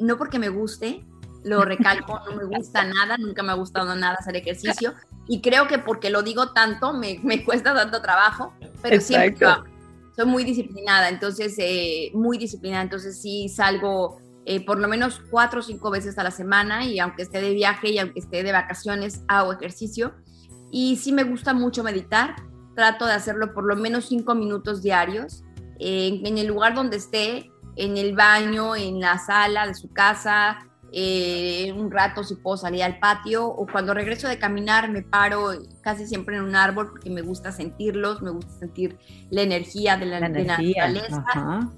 no 0.00 0.18
porque 0.18 0.40
me 0.40 0.48
guste, 0.48 1.04
lo 1.44 1.64
recalco, 1.64 2.20
no 2.28 2.36
me 2.36 2.44
gusta 2.44 2.84
nada, 2.84 3.16
nunca 3.18 3.44
me 3.44 3.52
ha 3.52 3.54
gustado 3.54 3.94
nada 3.94 4.16
hacer 4.18 4.36
ejercicio. 4.36 4.94
Y 5.26 5.40
creo 5.40 5.68
que 5.68 5.78
porque 5.78 6.10
lo 6.10 6.22
digo 6.22 6.52
tanto 6.52 6.92
me, 6.92 7.20
me 7.22 7.44
cuesta 7.44 7.74
tanto 7.74 8.00
trabajo, 8.00 8.52
pero 8.82 9.00
siempre 9.00 9.46
soy 10.18 10.26
muy 10.26 10.42
disciplinada, 10.42 11.08
entonces 11.08 11.54
eh, 11.58 12.10
muy 12.12 12.38
disciplinada, 12.38 12.82
entonces 12.82 13.22
sí 13.22 13.48
salgo 13.48 14.18
eh, 14.46 14.64
por 14.64 14.80
lo 14.80 14.88
menos 14.88 15.22
cuatro 15.30 15.60
o 15.60 15.62
cinco 15.62 15.92
veces 15.92 16.18
a 16.18 16.24
la 16.24 16.32
semana 16.32 16.84
y 16.84 16.98
aunque 16.98 17.22
esté 17.22 17.40
de 17.40 17.54
viaje 17.54 17.90
y 17.90 17.98
aunque 17.98 18.18
esté 18.18 18.42
de 18.42 18.50
vacaciones 18.50 19.22
hago 19.28 19.52
ejercicio. 19.52 20.14
Y 20.72 20.96
sí 20.96 21.12
me 21.12 21.22
gusta 21.22 21.54
mucho 21.54 21.84
meditar, 21.84 22.34
trato 22.74 23.06
de 23.06 23.12
hacerlo 23.12 23.54
por 23.54 23.64
lo 23.64 23.76
menos 23.76 24.06
cinco 24.06 24.34
minutos 24.34 24.82
diarios 24.82 25.44
en 25.78 26.36
el 26.36 26.48
lugar 26.48 26.74
donde 26.74 26.96
esté, 26.96 27.52
en 27.76 27.96
el 27.96 28.16
baño, 28.16 28.74
en 28.74 28.98
la 28.98 29.18
sala 29.18 29.68
de 29.68 29.74
su 29.74 29.92
casa, 29.92 30.58
eh, 30.90 31.70
un 31.76 31.90
rato 31.90 32.24
si 32.24 32.34
puedo 32.36 32.56
salir 32.56 32.82
al 32.82 32.98
patio 32.98 33.46
o 33.46 33.66
cuando 33.66 33.92
regreso 33.92 34.26
de 34.26 34.38
caminar 34.38 34.90
me 34.90 35.02
paro 35.02 35.50
casi 35.82 36.06
siempre 36.06 36.36
en 36.36 36.44
un 36.44 36.56
árbol 36.56 36.88
porque 36.90 37.10
me 37.10 37.20
gusta 37.20 37.52
sentirlos, 37.52 38.22
me 38.22 38.30
gusta 38.30 38.52
sentir 38.58 38.96
la 39.30 39.42
energía 39.42 39.98
de 39.98 40.06
la, 40.06 40.20
naturaleza. 40.20 41.24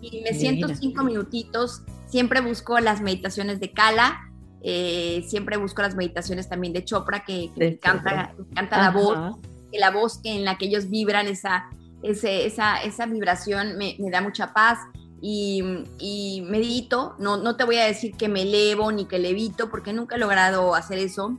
y 0.00 0.22
me 0.22 0.32
siento 0.32 0.68
cinco 0.74 1.02
minutitos, 1.02 1.82
siempre 2.06 2.40
busco 2.40 2.78
las 2.78 3.00
meditaciones 3.00 3.58
de 3.58 3.72
Kala, 3.72 4.30
eh, 4.62 5.24
siempre 5.26 5.56
busco 5.56 5.82
las 5.82 5.96
meditaciones 5.96 6.48
también 6.48 6.72
de 6.72 6.84
Chopra 6.84 7.24
que, 7.24 7.50
me 7.56 7.66
encanta, 7.66 8.32
me 8.38 8.44
encanta 8.50 8.78
la 8.78 8.90
voz, 8.90 9.40
que 9.72 9.78
la 9.80 9.90
voz 9.90 10.20
que 10.22 10.36
en 10.36 10.44
la 10.44 10.56
que 10.56 10.66
ellos 10.66 10.88
vibran, 10.88 11.26
esa, 11.26 11.68
esa, 12.02 12.76
esa 12.82 13.06
vibración 13.06 13.76
me, 13.76 13.96
me 13.98 14.10
da 14.10 14.20
mucha 14.20 14.52
paz 14.52 14.78
y, 15.22 16.42
medito, 16.48 17.14
no, 17.18 17.37
no 17.37 17.56
te 17.56 17.64
voy 17.64 17.76
a 17.76 17.85
decir 17.85 18.16
que 18.16 18.28
me 18.28 18.42
elevo 18.42 18.90
ni 18.90 19.04
que 19.04 19.18
levito, 19.18 19.70
porque 19.70 19.92
nunca 19.92 20.16
he 20.16 20.18
logrado 20.18 20.74
hacer 20.74 20.98
eso, 20.98 21.38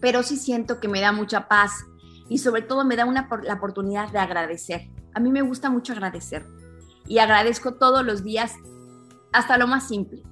pero 0.00 0.22
sí 0.22 0.36
siento 0.36 0.80
que 0.80 0.88
me 0.88 1.00
da 1.00 1.12
mucha 1.12 1.48
paz 1.48 1.84
y 2.28 2.38
sobre 2.38 2.62
todo 2.62 2.84
me 2.84 2.96
da 2.96 3.04
una, 3.04 3.28
la 3.44 3.54
oportunidad 3.54 4.10
de 4.10 4.18
agradecer. 4.18 4.88
A 5.14 5.20
mí 5.20 5.30
me 5.30 5.42
gusta 5.42 5.70
mucho 5.70 5.92
agradecer 5.92 6.44
y 7.06 7.18
agradezco 7.18 7.74
todos 7.74 8.04
los 8.04 8.24
días 8.24 8.54
hasta 9.32 9.58
lo 9.58 9.66
más 9.66 9.88
simple. 9.88 10.22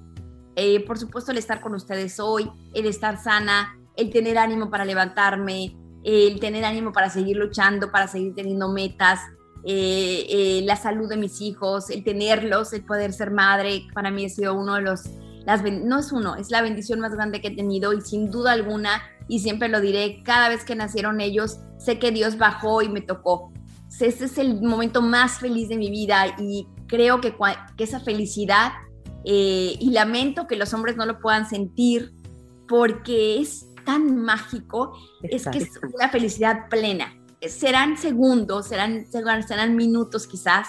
Eh, 0.55 0.83
por 0.85 0.97
supuesto, 0.97 1.31
el 1.31 1.37
estar 1.37 1.61
con 1.61 1.73
ustedes 1.75 2.19
hoy, 2.19 2.49
el 2.73 2.85
estar 2.85 3.21
sana, 3.21 3.79
el 3.95 4.09
tener 4.11 4.37
ánimo 4.37 4.69
para 4.69 4.85
levantarme, 4.85 5.75
el 6.03 6.39
tener 6.39 6.65
ánimo 6.65 6.91
para 6.91 7.09
seguir 7.09 7.37
luchando, 7.37 7.91
para 7.91 8.07
seguir 8.07 8.33
teniendo 8.35 8.69
metas, 8.69 9.19
eh, 9.63 10.25
eh, 10.29 10.61
la 10.63 10.75
salud 10.75 11.09
de 11.09 11.17
mis 11.17 11.41
hijos, 11.41 11.89
el 11.89 12.03
tenerlos, 12.03 12.73
el 12.73 12.83
poder 12.83 13.13
ser 13.13 13.31
madre, 13.31 13.87
para 13.93 14.11
mí 14.11 14.25
ha 14.25 14.29
sido 14.29 14.53
uno 14.53 14.75
de 14.75 14.81
los, 14.81 15.03
las, 15.45 15.63
no 15.63 15.99
es 15.99 16.11
uno, 16.11 16.35
es 16.35 16.51
la 16.51 16.61
bendición 16.61 16.99
más 16.99 17.13
grande 17.13 17.41
que 17.41 17.49
he 17.49 17.55
tenido 17.55 17.93
y 17.93 18.01
sin 18.01 18.31
duda 18.31 18.53
alguna, 18.53 19.01
y 19.27 19.39
siempre 19.39 19.67
lo 19.67 19.81
diré, 19.81 20.21
cada 20.23 20.49
vez 20.49 20.63
que 20.63 20.75
nacieron 20.75 21.19
ellos, 21.19 21.59
sé 21.77 21.99
que 21.99 22.11
Dios 22.11 22.37
bajó 22.37 22.81
y 22.81 22.89
me 22.89 23.01
tocó. 23.01 23.51
Este 23.99 24.25
es 24.25 24.37
el 24.37 24.61
momento 24.61 25.01
más 25.01 25.39
feliz 25.39 25.69
de 25.69 25.77
mi 25.77 25.89
vida 25.89 26.35
y 26.37 26.67
creo 26.87 27.19
que, 27.19 27.35
que 27.75 27.83
esa 27.83 27.99
felicidad, 27.99 28.71
eh, 29.25 29.75
y 29.79 29.91
lamento 29.91 30.47
que 30.47 30.55
los 30.55 30.73
hombres 30.73 30.95
no 30.95 31.05
lo 31.05 31.19
puedan 31.19 31.49
sentir 31.49 32.13
porque 32.67 33.41
es 33.41 33.65
tan 33.85 34.15
mágico, 34.15 34.97
es 35.23 35.47
que 35.47 35.59
es 35.59 35.71
una 35.93 36.09
felicidad 36.09 36.69
plena 36.69 37.13
serán 37.49 37.97
segundos, 37.97 38.67
serán, 38.67 39.05
serán 39.11 39.75
minutos 39.75 40.27
quizás, 40.27 40.67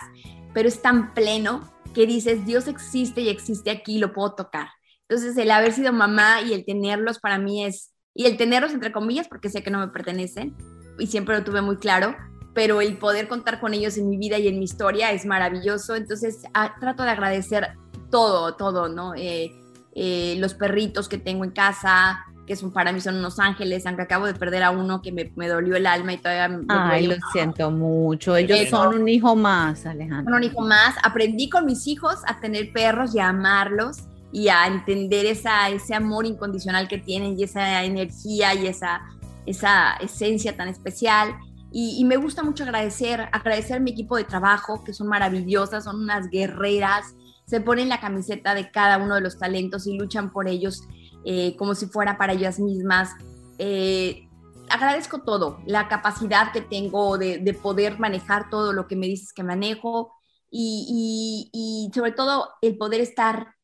pero 0.55 0.69
es 0.69 0.81
tan 0.83 1.15
pleno 1.15 1.73
que 1.95 2.07
dices, 2.07 2.45
Dios 2.47 2.69
existe 2.69 3.21
y 3.23 3.29
existe 3.29 3.71
aquí, 3.71 3.99
lo 3.99 4.13
puedo 4.13 4.35
tocar. 4.35 4.69
Entonces, 5.09 5.37
el 5.37 5.51
haber 5.51 5.73
sido 5.73 5.93
mamá 5.93 6.43
y 6.43 6.53
el 6.53 6.65
tenerlos 6.65 7.19
para 7.19 7.39
mí 7.39 7.65
es, 7.65 7.95
y 8.15 8.27
el 8.27 8.37
tenerlos 8.37 8.73
entre 8.73 8.93
comillas, 8.93 9.29
porque 9.29 9.49
sé 9.49 9.63
que 9.63 9.71
no 9.71 9.79
me 9.79 9.89
pertenecen, 9.89 10.57
y 10.99 11.07
siempre 11.07 11.37
lo 11.37 11.45
tuve 11.45 11.63
muy 11.63 11.77
claro, 11.77 12.15
pero 12.55 12.81
el 12.81 12.99
poder 12.99 13.29
contar 13.29 13.61
con 13.61 13.73
ellos 13.73 13.97
en 13.99 14.09
mi 14.09 14.19
vida 14.19 14.39
y 14.39 14.49
en 14.49 14.59
mi 14.59 14.65
historia 14.65 15.13
es 15.13 15.25
maravilloso. 15.25 15.95
Entonces 15.95 16.43
ah, 16.55 16.75
trato 16.81 17.05
de 17.05 17.11
agradecer 17.11 17.69
todo, 18.11 18.57
todo, 18.57 18.89
¿no? 18.89 19.15
Eh, 19.15 19.53
eh, 19.95 20.37
los 20.39 20.55
perritos 20.55 21.09
que 21.09 21.19
tengo 21.19 21.45
en 21.45 21.53
casa, 21.53 22.25
que 22.49 22.57
son 22.57 22.73
para 22.73 22.93
mí 22.93 23.01
son 23.01 23.17
unos 23.17 23.39
ángeles, 23.39 23.87
aunque 23.87 24.03
acabo 24.03 24.27
de 24.27 24.35
perder 24.35 24.63
a 24.63 24.71
uno 24.71 25.03
que 25.03 25.13
me, 25.13 25.31
me 25.37 25.47
dolió 25.47 25.77
el 25.77 25.87
alma 25.87 26.15
y 26.15 26.17
todavía 26.17 26.49
me 26.49 26.65
Ay, 26.69 27.07
lo 27.07 27.15
siento 27.31 27.71
mucho. 27.71 28.35
Ellos 28.37 28.71
son 28.71 29.03
un 29.03 29.09
hijo 29.09 29.37
más, 29.37 29.85
Alejandro. 29.87 30.33
Son 30.33 30.35
un 30.35 30.43
hijo 30.43 30.63
más. 30.63 30.97
Aprendí 31.05 31.51
con 31.51 31.67
mis 31.67 31.87
hijos 31.87 32.17
a 32.27 32.41
tener 32.41 32.73
perros 32.73 33.15
y 33.15 33.21
a 33.21 33.29
amarlos 33.29 33.99
y 34.33 34.49
a 34.49 34.67
entender 34.67 35.27
esa, 35.27 35.69
ese 35.69 35.95
amor 35.95 36.27
incondicional 36.27 36.89
que 36.89 36.99
tienen 36.99 37.39
y 37.39 37.45
esa 37.45 37.85
energía 37.85 38.55
y 38.55 38.67
esa, 38.67 39.03
esa 39.47 39.93
esencia 40.01 40.57
tan 40.57 40.69
especial. 40.69 41.37
Y, 41.71 42.03
me 42.07 42.17
gusta 42.17 42.43
mucho 42.43 42.65
agradecer, 42.65 43.29
agradecer 43.31 43.77
a 43.77 43.81
mi 43.81 43.91
equipo 43.91 44.17
de 44.17 44.25
trabajo, 44.25 44.83
que 44.85 44.95
son 44.95 45.07
maravillosas, 45.07 45.85
son 45.85 45.97
unas 46.01 46.31
guerreras, 46.31 47.15
se 47.45 47.61
ponen 47.61 47.91
la 47.91 48.01
camiseta 48.01 48.55
de 48.55 48.71
cada 48.71 48.97
uno 48.97 49.17
de 49.17 49.21
los 49.21 49.39
talentos 49.39 49.87
y 49.87 49.99
luchan 49.99 50.31
por 50.31 50.49
ellos 50.49 50.85
eh, 51.25 51.57
como 51.57 51.75
si 51.75 51.87
fuera 51.87 52.19
para 52.19 52.33
ellas 52.33 52.59
mismas. 52.59 53.11
Eh, 53.59 54.29
agradezco 54.71 55.23
todo, 55.23 55.61
la 55.67 55.89
capacidad 55.89 56.53
que 56.53 56.61
tengo 56.61 57.19
de, 57.19 57.59
poder 57.63 57.99
manejar 57.99 58.51
todo 58.51 58.73
lo 58.73 58.87
que 58.87 58.97
me 58.97 59.07
dices 59.07 59.33
que 59.33 59.43
manejo 59.43 60.13
y, 60.51 61.51
y 61.53 61.91
sobre 61.95 62.13
todo 62.13 62.49
el 62.63 62.77
poder 62.77 63.01
estar 63.01 63.55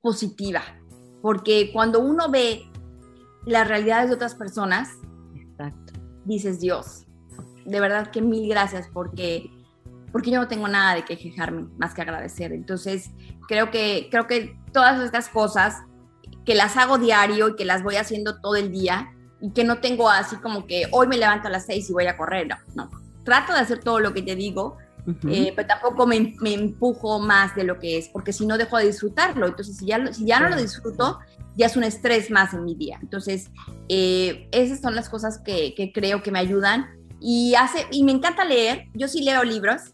positiva, 0.00 0.62
porque 1.22 1.70
cuando 1.72 2.00
uno 2.00 2.30
ve 2.30 2.64
las 3.46 3.66
realidades 3.66 4.08
de 4.08 4.16
otras 4.16 4.34
personas, 4.34 4.90
dices 6.24 6.60
Dios, 6.60 7.06
de 7.64 7.80
verdad 7.80 8.10
que 8.10 8.22
mil 8.22 8.48
gracias 8.48 8.88
porque 8.92 9.50
porque 10.12 10.30
yo 10.30 10.40
no 10.40 10.48
tengo 10.48 10.68
nada 10.68 10.94
de 10.94 11.04
que 11.04 11.18
quejarme 11.18 11.68
más 11.76 11.92
que 11.92 12.00
agradecer. 12.00 12.52
Entonces, 12.52 13.10
creo 13.46 13.70
que 13.70 14.08
creo 14.10 14.26
que 14.26 14.58
todas 14.72 15.02
estas 15.02 15.28
cosas 15.28 15.82
que 16.48 16.54
las 16.54 16.78
hago 16.78 16.96
diario 16.96 17.50
y 17.50 17.56
que 17.56 17.66
las 17.66 17.82
voy 17.82 17.96
haciendo 17.96 18.40
todo 18.40 18.56
el 18.56 18.72
día 18.72 19.12
y 19.38 19.50
que 19.50 19.64
no 19.64 19.80
tengo 19.80 20.08
así 20.08 20.36
como 20.36 20.66
que 20.66 20.84
hoy 20.92 21.06
me 21.06 21.18
levanto 21.18 21.48
a 21.48 21.50
las 21.50 21.66
seis 21.66 21.90
y 21.90 21.92
voy 21.92 22.06
a 22.06 22.16
correr, 22.16 22.48
no, 22.48 22.56
no. 22.74 22.90
Trato 23.22 23.52
de 23.52 23.58
hacer 23.58 23.80
todo 23.80 24.00
lo 24.00 24.14
que 24.14 24.22
te 24.22 24.34
digo, 24.34 24.78
eh, 25.28 25.52
pero 25.54 25.68
tampoco 25.68 26.06
me, 26.06 26.34
me, 26.40 26.54
empujo 26.54 27.18
más 27.18 27.54
de 27.54 27.64
lo 27.64 27.78
que 27.78 27.98
es, 27.98 28.08
porque 28.08 28.32
si 28.32 28.46
no 28.46 28.56
dejo 28.56 28.78
de 28.78 28.86
disfrutarlo. 28.86 29.46
Entonces, 29.46 29.76
si 29.76 29.84
ya, 29.84 30.10
si 30.10 30.24
ya 30.24 30.40
no 30.40 30.48
lo 30.48 30.56
disfruto, 30.56 31.18
ya 31.54 31.66
es 31.66 31.76
un 31.76 31.84
estrés 31.84 32.30
más 32.30 32.54
en 32.54 32.64
mi 32.64 32.74
día. 32.74 32.98
Entonces, 33.02 33.50
eh, 33.90 34.48
esas 34.50 34.80
son 34.80 34.94
las 34.94 35.10
cosas 35.10 35.40
que, 35.40 35.74
que, 35.74 35.92
creo 35.92 36.22
que 36.22 36.30
me 36.30 36.38
ayudan. 36.38 36.86
Y, 37.20 37.56
hace, 37.56 37.86
y 37.90 38.04
me 38.04 38.12
encanta 38.12 38.46
leer. 38.46 38.86
Yo 38.94 39.06
sí 39.06 39.22
leo 39.22 39.44
libros, 39.44 39.92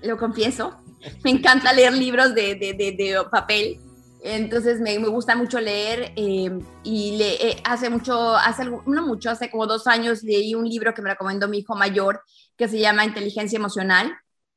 lo 0.00 0.16
confieso. 0.16 0.78
Me 1.24 1.30
encanta 1.30 1.74
leer 1.74 1.92
libros 1.92 2.34
de, 2.34 2.54
de, 2.54 2.72
de, 2.72 2.92
de 2.92 3.18
papel. 3.30 3.80
Entonces 4.22 4.80
me, 4.80 4.98
me, 4.98 5.08
gusta 5.08 5.36
mucho 5.36 5.60
leer 5.60 6.12
eh, 6.16 6.58
y 6.82 7.16
le, 7.16 7.62
hace 7.64 7.88
mucho, 7.88 8.34
hace 8.36 8.64
no 8.64 9.06
mucho, 9.06 9.30
hace 9.30 9.50
como 9.50 9.66
dos 9.66 9.86
años 9.86 10.22
leí 10.22 10.54
un 10.54 10.68
libro 10.68 10.92
que 10.92 11.02
me 11.02 11.10
recomendó 11.10 11.46
mi 11.46 11.58
hijo 11.58 11.76
mayor 11.76 12.22
que 12.56 12.68
se 12.68 12.80
llama 12.80 13.04
Inteligencia 13.04 13.56
Emocional. 13.56 14.12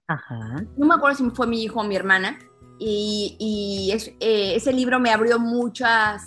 Ajá. 0.07 0.65
No 0.77 0.87
me 0.87 0.95
acuerdo 0.95 1.17
si 1.17 1.29
fue 1.29 1.47
mi 1.47 1.63
hijo 1.63 1.79
o 1.79 1.83
mi 1.83 1.95
hermana. 1.95 2.39
Y, 2.79 3.37
y 3.39 3.91
eh, 4.19 4.55
ese 4.55 4.73
libro 4.73 4.99
me 4.99 5.11
abrió 5.11 5.37
muchas 5.37 6.23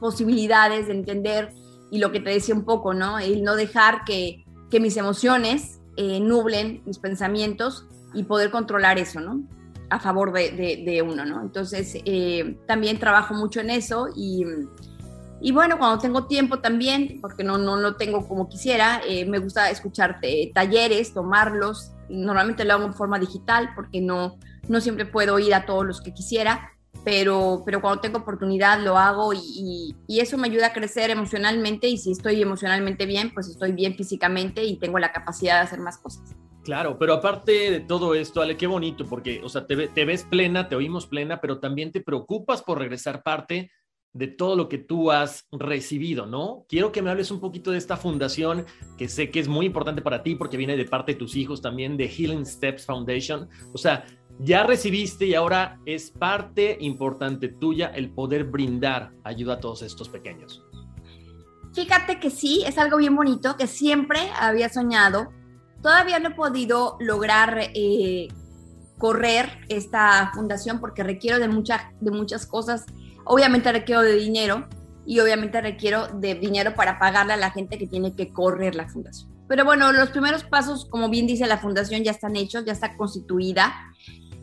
posibilidades 0.00 0.88
de 0.88 0.94
entender 0.94 1.52
y 1.92 1.98
lo 1.98 2.10
que 2.10 2.18
te 2.18 2.30
decía 2.30 2.54
un 2.54 2.64
poco, 2.64 2.92
¿no? 2.92 3.20
El 3.20 3.44
no 3.44 3.54
dejar 3.54 4.04
que, 4.04 4.44
que 4.68 4.80
mis 4.80 4.96
emociones 4.96 5.80
eh, 5.96 6.18
nublen 6.18 6.82
mis 6.84 6.98
pensamientos 6.98 7.86
y 8.12 8.24
poder 8.24 8.50
controlar 8.50 8.98
eso, 8.98 9.20
¿no? 9.20 9.44
A 9.90 10.00
favor 10.00 10.32
de, 10.32 11.04
uno, 11.06 11.24
¿no? 11.24 11.42
Entonces, 11.42 11.96
eh, 12.04 12.58
también 12.66 12.98
trabajo 12.98 13.34
mucho 13.34 13.60
en 13.60 13.70
eso 13.70 14.08
y, 14.16 14.44
y, 15.40 15.52
bueno, 15.52 15.78
cuando 15.78 15.98
tengo 15.98 16.26
tiempo 16.26 16.60
también, 16.60 17.18
porque 17.20 17.44
no, 17.44 17.58
no 17.58 17.76
lo 17.76 17.96
tengo 17.96 18.26
como 18.26 18.48
quisiera, 18.48 19.02
me 19.26 19.38
gusta 19.38 19.70
escuchar 19.70 20.20
talleres, 20.54 21.12
tomarlos, 21.12 21.94
Normalmente 22.08 22.64
lo 22.64 22.74
hago 22.74 22.84
en 22.84 22.94
forma 22.94 23.18
digital 23.18 23.70
porque 23.74 24.00
no, 24.00 24.38
no 24.68 24.80
siempre 24.80 25.06
puedo 25.06 25.38
ir 25.38 25.54
a 25.54 25.64
todos 25.64 25.86
los 25.86 26.00
que 26.00 26.12
quisiera, 26.12 26.72
pero, 27.04 27.62
pero 27.64 27.80
cuando 27.80 28.00
tengo 28.00 28.18
oportunidad 28.18 28.80
lo 28.80 28.98
hago 28.98 29.32
y, 29.32 29.94
y, 30.06 30.20
eso 30.20 30.38
me 30.38 30.48
ayuda 30.48 30.68
a 30.68 30.72
crecer 30.72 31.10
emocionalmente 31.10 31.88
y 31.88 31.98
si 31.98 32.12
estoy 32.12 32.40
emocionalmente 32.42 33.06
bien, 33.06 33.32
pues 33.32 33.48
estoy 33.48 33.72
bien 33.72 33.94
físicamente 33.94 34.64
y 34.64 34.78
tengo 34.78 34.98
la 34.98 35.12
capacidad 35.12 35.56
de 35.56 35.66
hacer 35.66 35.80
más 35.80 35.98
cosas. 35.98 36.34
Claro, 36.64 36.98
pero 36.98 37.12
aparte 37.14 37.70
de 37.70 37.80
todo 37.80 38.14
esto, 38.14 38.40
Ale, 38.40 38.56
qué 38.56 38.66
bonito, 38.66 39.04
porque, 39.06 39.40
o 39.44 39.48
sea, 39.48 39.66
te, 39.66 39.88
te 39.88 40.04
ves 40.04 40.24
plena, 40.24 40.68
te 40.68 40.76
oímos 40.76 41.06
plena, 41.06 41.40
pero 41.40 41.60
también 41.60 41.92
te 41.92 42.00
preocupas 42.00 42.62
por 42.62 42.78
regresar 42.78 43.22
parte 43.22 43.70
de 44.14 44.28
todo 44.28 44.56
lo 44.56 44.68
que 44.68 44.78
tú 44.78 45.10
has 45.10 45.46
recibido, 45.50 46.24
¿no? 46.24 46.64
Quiero 46.68 46.92
que 46.92 47.02
me 47.02 47.10
hables 47.10 47.32
un 47.32 47.40
poquito 47.40 47.72
de 47.72 47.78
esta 47.78 47.96
fundación 47.96 48.64
que 48.96 49.08
sé 49.08 49.28
que 49.30 49.40
es 49.40 49.48
muy 49.48 49.66
importante 49.66 50.02
para 50.02 50.22
ti 50.22 50.36
porque 50.36 50.56
viene 50.56 50.76
de 50.76 50.84
parte 50.84 51.12
de 51.12 51.18
tus 51.18 51.34
hijos 51.34 51.60
también, 51.60 51.96
de 51.96 52.08
Healing 52.08 52.46
Steps 52.46 52.86
Foundation. 52.86 53.48
O 53.72 53.78
sea, 53.78 54.06
ya 54.38 54.62
recibiste 54.62 55.26
y 55.26 55.34
ahora 55.34 55.80
es 55.84 56.12
parte 56.12 56.78
importante 56.80 57.48
tuya 57.48 57.88
el 57.88 58.10
poder 58.10 58.44
brindar 58.44 59.12
ayuda 59.24 59.54
a 59.54 59.60
todos 59.60 59.82
estos 59.82 60.08
pequeños. 60.08 60.62
Fíjate 61.74 62.20
que 62.20 62.30
sí, 62.30 62.62
es 62.64 62.78
algo 62.78 62.98
bien 62.98 63.16
bonito 63.16 63.56
que 63.56 63.66
siempre 63.66 64.20
había 64.38 64.68
soñado. 64.68 65.32
Todavía 65.84 66.18
no 66.18 66.30
he 66.30 66.34
podido 66.34 66.96
lograr 66.98 67.58
eh, 67.60 68.26
correr 68.98 69.60
esta 69.68 70.32
fundación 70.34 70.80
porque 70.80 71.04
requiero 71.04 71.38
de, 71.38 71.46
de 72.00 72.10
muchas 72.10 72.46
cosas 72.46 72.86
Obviamente 73.24 73.72
requiero 73.72 74.02
de 74.02 74.14
dinero 74.14 74.68
y 75.06 75.20
obviamente 75.20 75.60
requiero 75.60 76.08
de 76.08 76.34
dinero 76.34 76.74
para 76.74 76.98
pagarle 76.98 77.32
a 77.32 77.36
la 77.36 77.50
gente 77.50 77.78
que 77.78 77.86
tiene 77.86 78.14
que 78.14 78.32
correr 78.32 78.74
la 78.74 78.88
fundación. 78.88 79.30
Pero 79.48 79.64
bueno, 79.64 79.92
los 79.92 80.10
primeros 80.10 80.44
pasos, 80.44 80.86
como 80.86 81.08
bien 81.10 81.26
dice 81.26 81.46
la 81.46 81.58
fundación, 81.58 82.02
ya 82.02 82.10
están 82.12 82.36
hechos, 82.36 82.64
ya 82.64 82.72
está 82.72 82.96
constituida. 82.96 83.72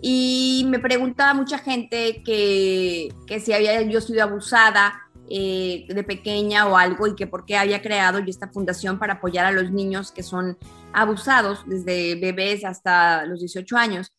Y 0.01 0.65
me 0.67 0.79
preguntaba 0.79 1.33
mucha 1.33 1.59
gente 1.59 2.23
que, 2.23 3.13
que 3.27 3.39
si 3.39 3.53
había 3.53 3.81
yo 3.83 4.01
sido 4.01 4.23
abusada 4.23 4.93
eh, 5.29 5.85
de 5.87 6.03
pequeña 6.03 6.67
o 6.67 6.75
algo 6.75 7.07
y 7.07 7.15
que 7.15 7.27
por 7.27 7.45
qué 7.45 7.57
había 7.57 7.81
creado 7.81 8.19
yo 8.19 8.25
esta 8.27 8.49
fundación 8.49 8.99
para 8.99 9.13
apoyar 9.13 9.45
a 9.45 9.51
los 9.51 9.71
niños 9.71 10.11
que 10.11 10.23
son 10.23 10.57
abusados 10.91 11.63
desde 11.65 12.15
bebés 12.15 12.65
hasta 12.65 13.25
los 13.25 13.39
18 13.39 13.77
años. 13.77 14.11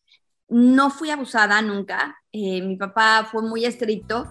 No 0.49 0.89
fui 0.89 1.11
abusada 1.11 1.61
nunca. 1.61 2.17
Eh, 2.31 2.61
mi 2.61 2.77
papá 2.77 3.27
fue 3.31 3.43
muy 3.43 3.65
estricto 3.65 4.27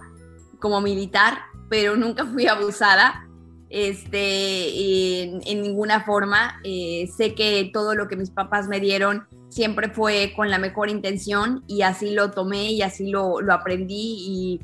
como 0.59 0.81
militar, 0.81 1.37
pero 1.69 1.95
nunca 1.97 2.25
fui 2.25 2.47
abusada 2.47 3.27
este, 3.69 5.25
en, 5.49 5.61
ninguna 5.61 6.03
forma. 6.03 6.59
Eh, 6.63 7.09
sé 7.15 7.33
que 7.33 7.69
todo 7.71 7.95
lo 7.95 8.07
que 8.07 8.17
mis 8.17 8.29
papás 8.29 8.67
me 8.67 8.79
dieron 8.79 9.25
siempre 9.49 9.89
fue 9.89 10.33
con 10.35 10.49
la 10.49 10.59
mejor 10.59 10.89
intención 10.89 11.63
y 11.67 11.83
así 11.83 12.11
lo 12.11 12.31
tomé 12.31 12.71
y 12.71 12.81
así 12.81 13.09
lo, 13.09 13.39
lo 13.39 13.53
aprendí 13.53 14.59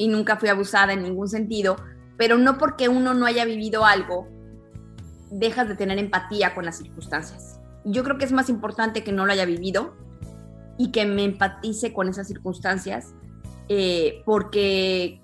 y, 0.00 0.08
nunca 0.08 0.36
fui 0.36 0.48
abusada 0.48 0.92
en 0.92 1.02
ningún 1.02 1.28
sentido, 1.28 1.76
pero 2.16 2.38
no 2.38 2.58
porque 2.58 2.88
uno 2.88 3.14
no 3.14 3.26
haya 3.26 3.44
vivido 3.44 3.84
algo, 3.84 4.28
dejas 5.30 5.68
de 5.68 5.76
tener 5.76 5.98
empatía 5.98 6.54
con 6.54 6.64
las 6.64 6.78
circunstancias. 6.78 7.60
Yo 7.84 8.02
creo 8.04 8.18
que 8.18 8.24
es 8.24 8.32
más 8.32 8.48
importante 8.48 9.04
que 9.04 9.12
no 9.12 9.26
lo 9.26 9.32
haya 9.32 9.44
vivido 9.44 9.94
y 10.76 10.90
que 10.92 11.06
me 11.06 11.24
empatice 11.24 11.92
con 11.92 12.08
esas 12.08 12.26
circunstancias, 12.26 13.14
eh, 13.68 14.22
porque 14.24 15.20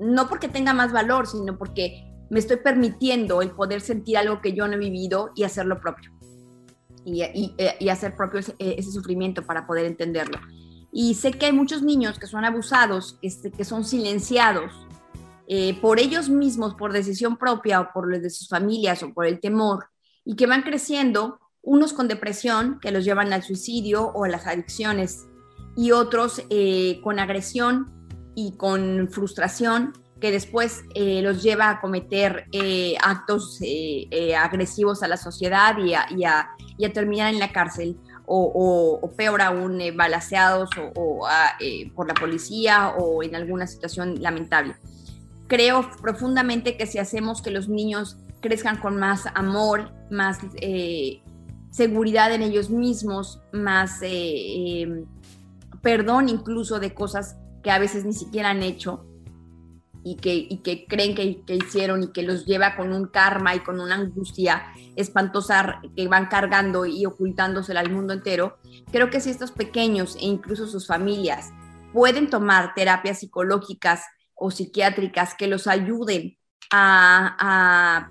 no 0.00 0.28
porque 0.28 0.48
tenga 0.48 0.74
más 0.74 0.92
valor, 0.92 1.26
sino 1.26 1.56
porque 1.56 2.04
me 2.30 2.38
estoy 2.38 2.56
permitiendo 2.56 3.42
el 3.42 3.50
poder 3.50 3.80
sentir 3.80 4.18
algo 4.18 4.40
que 4.40 4.52
yo 4.52 4.66
no 4.66 4.74
he 4.74 4.78
vivido 4.78 5.30
y 5.34 5.44
hacerlo 5.44 5.80
propio. 5.80 6.10
Y, 7.06 7.22
y, 7.22 7.88
hacer 7.90 8.16
propio 8.16 8.40
ese, 8.40 8.90
sufrimiento 8.90 9.42
para 9.42 9.66
poder 9.66 9.84
entenderlo. 9.84 10.38
Y 10.96 11.14
sé 11.14 11.32
que 11.32 11.46
hay 11.46 11.52
muchos 11.52 11.82
niños 11.82 12.20
que 12.20 12.28
son 12.28 12.44
abusados, 12.44 13.18
que, 13.20 13.64
son 13.64 13.84
silenciados 13.84 14.72
eh, 15.48 15.76
por 15.80 15.98
ellos 15.98 16.28
mismos, 16.28 16.76
por 16.76 16.92
decisión 16.92 17.36
propia 17.36 17.80
o 17.80 17.92
por 17.92 18.08
los 18.08 18.22
de 18.22 18.30
sus 18.30 18.48
familias 18.48 19.02
o 19.02 19.12
por 19.12 19.26
el 19.26 19.40
temor, 19.40 19.86
y 20.24 20.36
que 20.36 20.46
van 20.46 20.62
creciendo, 20.62 21.40
unos 21.62 21.94
con 21.94 22.06
depresión 22.06 22.78
que 22.80 22.92
los 22.92 23.04
llevan 23.04 23.32
al 23.32 23.42
suicidio 23.42 24.04
o 24.04 24.24
a 24.24 24.28
las 24.28 24.46
adicciones, 24.46 25.26
y 25.76 25.90
otros 25.90 26.40
eh, 26.48 27.00
con 27.02 27.18
agresión 27.18 27.92
y 28.36 28.56
con 28.56 29.08
frustración 29.10 29.94
que 30.20 30.30
después 30.30 30.84
eh, 30.94 31.22
los 31.22 31.42
lleva 31.42 31.70
a 31.70 31.80
cometer 31.80 32.46
actos 33.02 33.58
agresivos 34.38 35.02
a 35.02 35.08
la 35.08 35.16
sociedad 35.16 35.76
y 35.76 36.24
a, 36.24 36.50
terminar 36.92 37.34
en 37.34 37.40
la 37.40 37.50
cárcel 37.50 37.98
o, 38.26 39.10
peor 39.16 39.42
aún 39.42 39.80
balaseados 39.96 40.70
o, 40.94 41.26
por 41.94 42.08
la 42.08 42.14
policía 42.14 42.94
o 42.98 43.22
en 43.22 43.34
alguna 43.34 43.66
situación 43.66 44.20
lamentable. 44.22 44.74
Creo 45.46 45.90
profundamente 46.00 46.76
que 46.76 46.86
si 46.86 46.98
hacemos 46.98 47.42
que 47.42 47.50
los 47.50 47.68
niños 47.68 48.16
crezcan 48.40 48.78
con 48.78 48.96
más 48.96 49.24
amor, 49.34 49.90
más 50.10 50.38
eh, 50.60 51.22
seguridad 51.70 52.32
en 52.32 52.42
ellos 52.42 52.70
mismos, 52.70 53.40
más 53.52 54.00
eh, 54.02 54.82
em, 54.82 55.04
perdón 55.82 56.28
incluso 56.28 56.78
de 56.78 56.94
cosas 56.94 57.36
que 57.62 57.70
a 57.70 57.78
veces 57.78 58.04
ni 58.04 58.12
siquiera 58.12 58.50
han 58.50 58.62
hecho 58.62 59.06
y 60.04 60.16
que, 60.16 60.84
creen 60.86 61.14
que, 61.14 61.54
hicieron 61.54 62.02
y 62.02 62.12
que 62.12 62.22
los 62.22 62.44
lleva 62.44 62.76
con 62.76 62.92
un 62.92 63.06
karma 63.06 63.54
y 63.54 63.60
con 63.60 63.80
una 63.80 63.94
angustia 63.94 64.66
espantosa 64.96 65.80
que 65.96 66.06
van 66.08 66.26
cargando 66.26 66.84
y 66.84 67.06
ocultándosela 67.06 67.80
al 67.80 67.90
mundo 67.90 68.12
entero. 68.12 68.58
Creo 68.92 69.08
que 69.08 69.20
si 69.20 69.30
estos 69.30 69.50
pequeños 69.50 70.16
e 70.16 70.26
incluso 70.26 70.66
sus 70.66 70.86
familias 70.86 71.52
pueden 71.94 72.28
tomar 72.28 72.74
terapias 72.74 73.20
psicológicas 73.20 74.02
o 74.34 74.50
psiquiátricas 74.50 75.34
que 75.34 75.46
los 75.46 75.66
ayuden 75.66 76.36
a, 76.70 78.08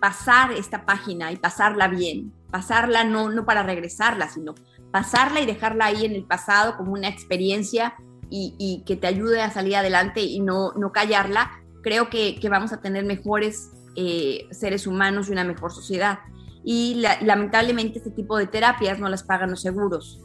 pasar 0.00 0.52
esta 0.52 0.84
página 0.84 1.32
y 1.32 1.36
pasarla 1.36 1.88
bien, 1.88 2.32
pasarla 2.50 3.02
no, 3.02 3.30
no 3.30 3.46
para 3.46 3.62
regresarla, 3.62 4.28
sino 4.28 4.54
pasarla 4.92 5.40
y 5.40 5.46
dejarla 5.46 5.86
ahí 5.86 6.04
en 6.04 6.12
el 6.12 6.24
pasado 6.24 6.76
como 6.76 6.92
una 6.92 7.08
experiencia 7.08 7.94
y, 8.30 8.82
que 8.86 8.96
te 8.96 9.06
ayude 9.06 9.42
a 9.42 9.50
salir 9.50 9.76
adelante 9.76 10.22
y 10.22 10.40
no, 10.40 10.72
no 10.72 10.92
callarla, 10.92 11.50
creo 11.82 12.10
que, 12.10 12.38
vamos 12.50 12.72
a 12.72 12.80
tener 12.80 13.04
mejores 13.04 13.70
eh, 13.94 14.46
seres 14.50 14.86
humanos 14.86 15.28
y 15.28 15.32
una 15.32 15.44
mejor 15.44 15.72
sociedad. 15.72 16.18
Y 16.64 17.04
lamentablemente 17.22 17.98
este 17.98 18.10
tipo 18.10 18.36
de 18.36 18.48
terapias 18.48 18.98
no 18.98 19.08
las 19.08 19.22
pagan 19.22 19.50
los 19.50 19.62
seguros. 19.62 20.20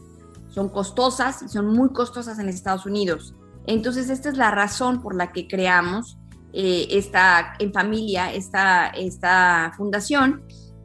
Son 0.49 0.69
costosas 0.69 1.43
y 1.43 1.49
son 1.49 1.67
muy 1.67 1.89
costosas 1.89 2.39
en 2.39 2.49
Estados 2.49 2.87
Unidos. 2.87 3.35
Entonces 3.67 4.09
esta 4.09 4.29
es 4.29 4.37
la 4.37 4.49
razón 4.49 5.01
por 5.03 5.15
la 5.15 5.31
que 5.31 5.47
creamos 5.47 6.17
eh, 6.53 6.87
esta, 6.89 7.53
en 7.59 7.71
familia 7.71 8.33
esta, 8.33 8.87
esta 8.87 9.71
fundación. 9.77 10.43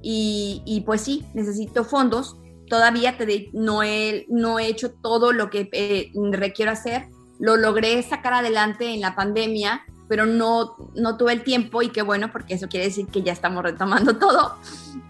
Y, 0.09 0.85
pues 0.87 1.01
sí, 1.01 1.25
necesito 1.35 1.85
fondos. 1.85 2.37
Todavía 2.69 3.17
no, 3.53 3.83
he, 3.83 4.27
hecho 4.61 4.93
todo 4.93 5.33
lo 5.33 5.51
que 5.51 5.69
eh, 5.73 6.13
requiero 6.33 6.73
hacer. 6.73 7.09
Lo 7.39 7.57
logré 7.57 8.03
sacar 8.03 8.33
adelante 8.33 8.93
en 8.93 9.01
la 9.01 9.15
pandemia, 9.15 9.85
pero 10.09 10.27
no, 10.27 10.77
no 10.95 11.17
tuve 11.17 11.33
el 11.33 11.43
tiempo 11.43 11.83
y 11.83 11.91
qué 11.91 12.03
bueno, 12.03 12.31
porque 12.33 12.55
eso 12.55 12.69
quiere 12.69 12.87
decir 12.87 13.07
que 13.09 13.23
ya 13.23 13.33
estamos 13.33 13.63
retomando 13.63 14.17
todo. 14.19 14.57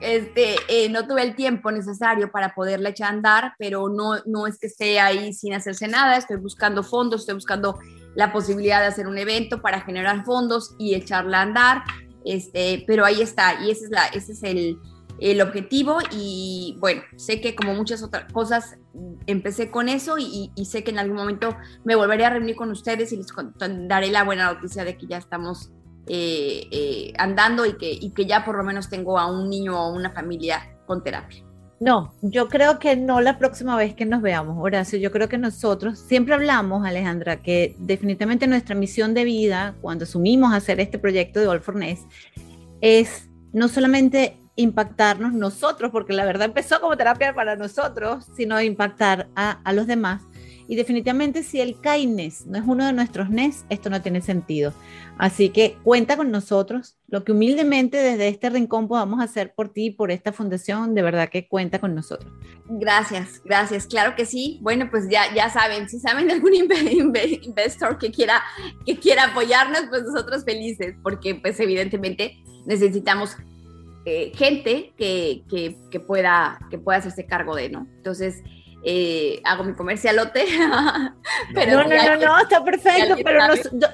Este, 0.01 0.57
eh, 0.69 0.89
no 0.89 1.07
tuve 1.07 1.23
el 1.23 1.35
tiempo 1.35 1.71
necesario 1.71 2.31
para 2.31 2.55
poderle 2.55 2.91
echar 2.91 3.09
a 3.09 3.15
andar, 3.15 3.55
pero 3.59 3.89
no, 3.89 4.17
no 4.27 4.47
es 4.47 4.59
que 4.59 4.67
esté 4.67 5.01
ahí 5.01 5.33
sin 5.33 5.55
hacerse 5.55 5.89
nada. 5.89 6.17
Estoy 6.17 6.37
buscando 6.37 6.83
fondos, 6.83 7.21
estoy 7.21 7.37
buscando 7.37 7.79
la 8.17 8.33
posibilidad 8.33 8.81
de 8.81 8.87
hacer 8.87 9.07
un 9.07 9.19
evento 9.19 9.61
para 9.61 9.83
generar 9.83 10.25
fondos 10.25 10.75
y 10.79 10.95
echarla 10.95 11.39
a 11.39 11.43
andar, 11.43 11.83
este, 12.25 12.83
pero 12.87 13.05
ahí 13.05 13.21
está, 13.21 13.63
y 13.63 13.71
ese 13.71 13.85
es, 13.85 13.91
la, 13.91 14.07
ese 14.07 14.33
es 14.33 14.43
el, 14.43 14.79
el 15.21 15.41
objetivo 15.41 15.99
y 16.11 16.77
bueno, 16.81 17.03
sé 17.17 17.41
que 17.41 17.55
como 17.55 17.75
muchas 17.75 18.03
otras 18.03 18.31
cosas 18.33 18.77
empecé 19.27 19.71
con 19.71 19.89
eso 19.89 20.17
y, 20.19 20.51
sé 20.65 20.85
que 20.85 20.91
en 20.91 20.99
algún 20.99 21.17
momento 21.17 21.57
me 21.85 21.95
volveré 21.95 22.25
a 22.25 22.31
reunir 22.31 22.57
con 22.57 22.71
ustedes 22.71 23.13
y 23.13 23.17
les 23.17 23.29
daré 23.89 24.11
la 24.11 24.25
buena 24.25 24.53
noticia 24.53 24.85
de 24.85 24.97
que 24.97 25.07
ya 25.07 25.19
estamos 25.19 25.71
eh, 26.07 26.69
eh, 26.71 27.13
andando 27.19 27.67
y 27.67 27.77
que, 27.77 27.91
y 27.93 28.11
que 28.11 28.27
ya 28.27 28.45
por 28.45 28.57
lo 28.57 28.65
menos 28.65 28.89
tengo 28.89 29.19
a 29.19 29.27
un 29.27 29.49
niño 29.49 29.81
o 29.81 29.93
una 29.93 30.11
familia 30.11 30.79
con 30.87 31.03
terapia. 31.03 31.47
No, 31.79 32.15
yo 32.23 32.49
creo 32.49 32.79
que 32.79 32.97
no 32.97 33.21
la 33.21 33.39
próxima 33.39 33.77
vez 33.77 33.95
que 33.95 34.07
nos 34.07 34.23
veamos, 34.23 34.57
Horacio. 34.59 34.99
Yo 34.99 35.13
creo 35.13 35.29
que 35.29 35.37
nosotros 35.37 35.99
siempre 35.99 36.35
hablamos, 36.35 36.87
Alejandra, 36.87 37.43
que 37.43 37.77
definitivamente 37.79 38.47
nuestra 38.47 38.75
misión 38.75 39.13
de 39.13 39.25
vida, 39.25 39.75
cuando 39.83 40.05
asumimos 40.05 40.55
hacer 40.55 40.81
este 40.81 40.99
proyecto 40.99 41.39
de 41.39 41.49
All 41.49 41.61
for 41.61 41.77
Ness, 41.77 42.01
es 42.81 43.29
no 43.53 43.69
solamente 43.69 44.39
impactarnos 44.57 45.33
nosotros, 45.33 45.91
porque 45.91 46.13
la 46.13 46.25
verdad 46.25 46.47
empezó 46.47 46.81
como 46.81 46.97
terapia 46.97 47.35
para 47.35 47.57
nosotros, 47.57 48.27
sino 48.37 48.61
impactar 48.61 49.29
a, 49.37 49.61
a 49.63 49.73
los 49.73 49.87
demás 49.87 50.23
y 50.69 50.77
definitivamente 50.77 51.43
si 51.43 51.61
el 51.61 51.81
CAINES 51.81 52.47
no 52.47 52.59
es 52.59 52.65
uno 52.67 52.87
de 52.87 52.93
nuestros 52.93 53.31
NES, 53.31 53.65
esto 53.69 53.89
no 53.89 54.03
tiene 54.03 54.21
sentido. 54.21 54.73
Así 55.17 55.51
que 55.51 55.77
cuenta 55.83 56.17
con 56.17 56.31
nosotros. 56.31 56.97
Lo 57.09 57.25
que 57.25 57.33
humildemente 57.33 57.99
desde 57.99 58.29
este 58.29 58.51
rincón 58.51 58.89
podamos 58.89 59.23
hacer 59.23 59.55
por 59.55 59.69
ti, 59.69 59.91
por 59.91 60.11
esta 60.11 60.33
fundación, 60.33 60.95
de 60.95 61.03
verdad 61.03 61.29
que 61.29 61.47
cuenta 61.47 61.79
con 61.79 61.95
nosotros. 61.95 62.31
Gracias, 62.69 63.41
gracias. 63.45 63.87
Claro 63.87 64.17
que 64.17 64.27
sí. 64.27 64.59
Bueno, 64.61 64.89
pues 64.91 65.09
ya, 65.09 65.33
ya 65.35 65.49
saben, 65.51 65.89
si 65.89 66.01
saben 66.01 66.27
de 66.27 66.35
algún 66.35 66.53
investor 66.55 67.99
que 67.99 68.11
quiera, 68.11 68.43
que 68.85 68.99
quiera 68.99 69.27
apoyarnos, 69.27 69.85
pues 69.89 70.03
nosotros 70.03 70.45
felices, 70.45 70.97
porque 71.03 71.37
pues 71.37 71.61
evidentemente 71.61 72.43
necesitamos 72.67 73.37
eh, 74.07 74.33
gente 74.37 74.93
que, 74.97 75.43
que, 75.51 75.77
que, 75.91 76.01
pueda, 76.01 76.61
que 76.71 76.79
pueda 76.79 76.99
hacerse 76.99 77.27
cargo 77.27 77.57
de, 77.57 77.71
¿no? 77.71 77.89
Entonces, 77.97 78.43
eh, 78.89 79.41
hago 79.43 79.65
mi 79.65 79.75
comercialote. 79.75 80.45
pero 81.55 81.83
no, 81.83 81.89
no, 81.89 82.17
no, 82.17 82.39
está 82.39 82.65
perfecto, 82.65 83.17
pero 83.25 83.41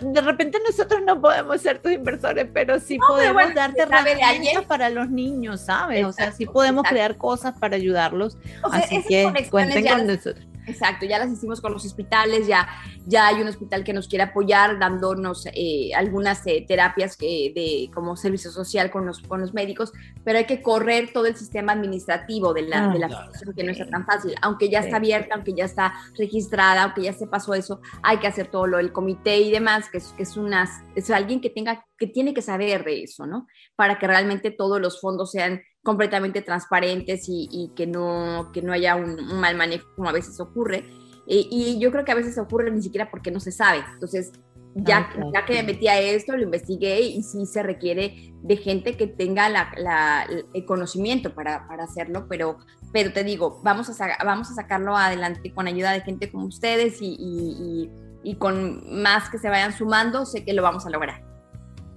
de 0.02 0.20
repente 0.20 0.58
nosotros 0.68 1.00
no 1.06 1.18
podemos 1.18 1.62
ser 1.62 1.78
tus 1.78 1.92
inversores, 1.92 2.46
pero 2.52 2.78
sí 2.78 2.98
podemos 2.98 3.54
darte 3.54 3.82
herramientas 3.82 4.66
para 4.66 4.90
los 4.90 5.08
niños, 5.08 5.62
¿sabes? 5.62 6.04
O 6.04 6.12
sea, 6.12 6.30
sí 6.32 6.44
podemos 6.44 6.84
crear 6.86 7.16
cosas 7.16 7.54
para 7.58 7.76
ayudarlos. 7.76 8.36
así 8.70 9.02
que 9.08 9.48
cuenten 9.50 9.86
con 9.86 10.06
nosotros. 10.06 10.46
Exacto, 10.66 11.06
ya 11.06 11.18
las 11.18 11.30
hicimos 11.30 11.60
con 11.60 11.72
los 11.72 11.84
hospitales, 11.84 12.46
ya, 12.46 12.68
ya 13.06 13.26
hay 13.26 13.42
un 13.42 13.48
hospital 13.48 13.82
que 13.82 13.92
nos 13.92 14.06
quiere 14.06 14.24
apoyar 14.24 14.78
dándonos 14.78 15.46
eh, 15.54 15.90
algunas 15.94 16.46
eh, 16.46 16.64
terapias 16.66 17.16
que 17.16 17.52
de, 17.54 17.90
como 17.92 18.16
servicio 18.16 18.50
social 18.50 18.90
con 18.90 19.06
los, 19.06 19.20
con 19.20 19.40
los 19.40 19.54
médicos, 19.54 19.92
pero 20.24 20.38
hay 20.38 20.46
que 20.46 20.62
correr 20.62 21.12
todo 21.12 21.26
el 21.26 21.36
sistema 21.36 21.72
administrativo 21.72 22.54
de 22.54 22.62
la, 22.62 22.88
de 22.88 22.98
la 23.00 23.06
ah, 23.06 23.30
que 23.56 23.64
no 23.64 23.72
es 23.72 23.90
tan 23.90 24.06
fácil, 24.06 24.34
aunque 24.40 24.68
ya 24.68 24.80
está 24.80 24.96
abierta, 24.96 25.34
aunque 25.34 25.52
ya 25.52 25.64
está 25.64 25.94
registrada, 26.16 26.84
aunque 26.84 27.02
ya 27.02 27.12
se 27.12 27.26
pasó 27.26 27.54
eso, 27.54 27.80
hay 28.02 28.18
que 28.18 28.28
hacer 28.28 28.46
todo 28.46 28.66
lo 28.66 28.76
del 28.76 28.92
comité 28.92 29.38
y 29.38 29.50
demás, 29.50 29.88
que 29.90 29.98
es, 29.98 30.12
que 30.16 30.22
es, 30.22 30.36
unas, 30.36 30.70
es 30.94 31.10
alguien 31.10 31.40
que 31.40 31.50
tenga, 31.50 31.84
que 31.98 32.06
tiene 32.06 32.34
que 32.34 32.42
saber 32.42 32.84
de 32.84 33.02
eso, 33.02 33.26
¿no? 33.26 33.46
Para 33.74 33.98
que 33.98 34.06
realmente 34.06 34.50
todos 34.50 34.80
los 34.80 35.00
fondos 35.00 35.32
sean 35.32 35.60
completamente 35.82 36.42
transparentes 36.42 37.24
y, 37.28 37.72
que, 37.74 37.86
no, 37.86 38.50
que 38.52 38.62
no 38.62 38.72
haya 38.72 38.94
un, 38.96 39.40
mal 39.40 39.56
manejo 39.56 39.88
como 39.96 40.08
a 40.08 40.12
veces 40.12 40.38
ocurre. 40.40 40.84
y 41.26 41.78
yo 41.80 41.90
creo 41.90 42.04
que 42.04 42.12
a 42.12 42.16
veces 42.16 42.38
ocurre 42.38 42.70
ni 42.70 42.82
siquiera 42.82 43.10
porque 43.10 43.30
no 43.30 43.40
se 43.40 43.52
sabe. 43.52 43.84
Entonces, 43.94 44.32
ya, 44.74 45.10
ya 45.34 45.44
que 45.44 45.54
me 45.54 45.62
metí 45.64 45.88
a 45.88 46.00
esto, 46.00 46.36
lo 46.36 46.42
investigué 46.42 47.00
y 47.00 47.22
sí 47.22 47.44
se 47.46 47.62
requiere 47.62 48.32
de 48.42 48.56
gente 48.56 48.96
que 48.96 49.06
tenga 49.06 49.48
la, 49.48 50.26
el 50.54 50.64
conocimiento 50.64 51.34
para, 51.34 51.68
para, 51.68 51.84
hacerlo, 51.84 52.26
pero, 52.28 52.58
pero 52.92 53.12
te 53.12 53.22
digo, 53.22 53.60
vamos 53.62 53.88
a, 54.00 54.24
vamos 54.24 54.50
a 54.50 54.54
sacarlo 54.54 54.96
adelante 54.96 55.52
con 55.52 55.66
ayuda 55.66 55.92
de 55.92 56.00
gente 56.00 56.30
como 56.30 56.46
ustedes 56.46 57.02
y, 57.02 57.16
y, 57.18 57.90
y 58.22 58.36
con 58.36 59.02
más 59.02 59.28
que 59.28 59.38
se 59.38 59.48
vayan 59.48 59.72
sumando, 59.72 60.24
sé 60.24 60.44
que 60.44 60.54
lo 60.54 60.62
vamos 60.62 60.86
a 60.86 60.90
lograr. 60.90 61.31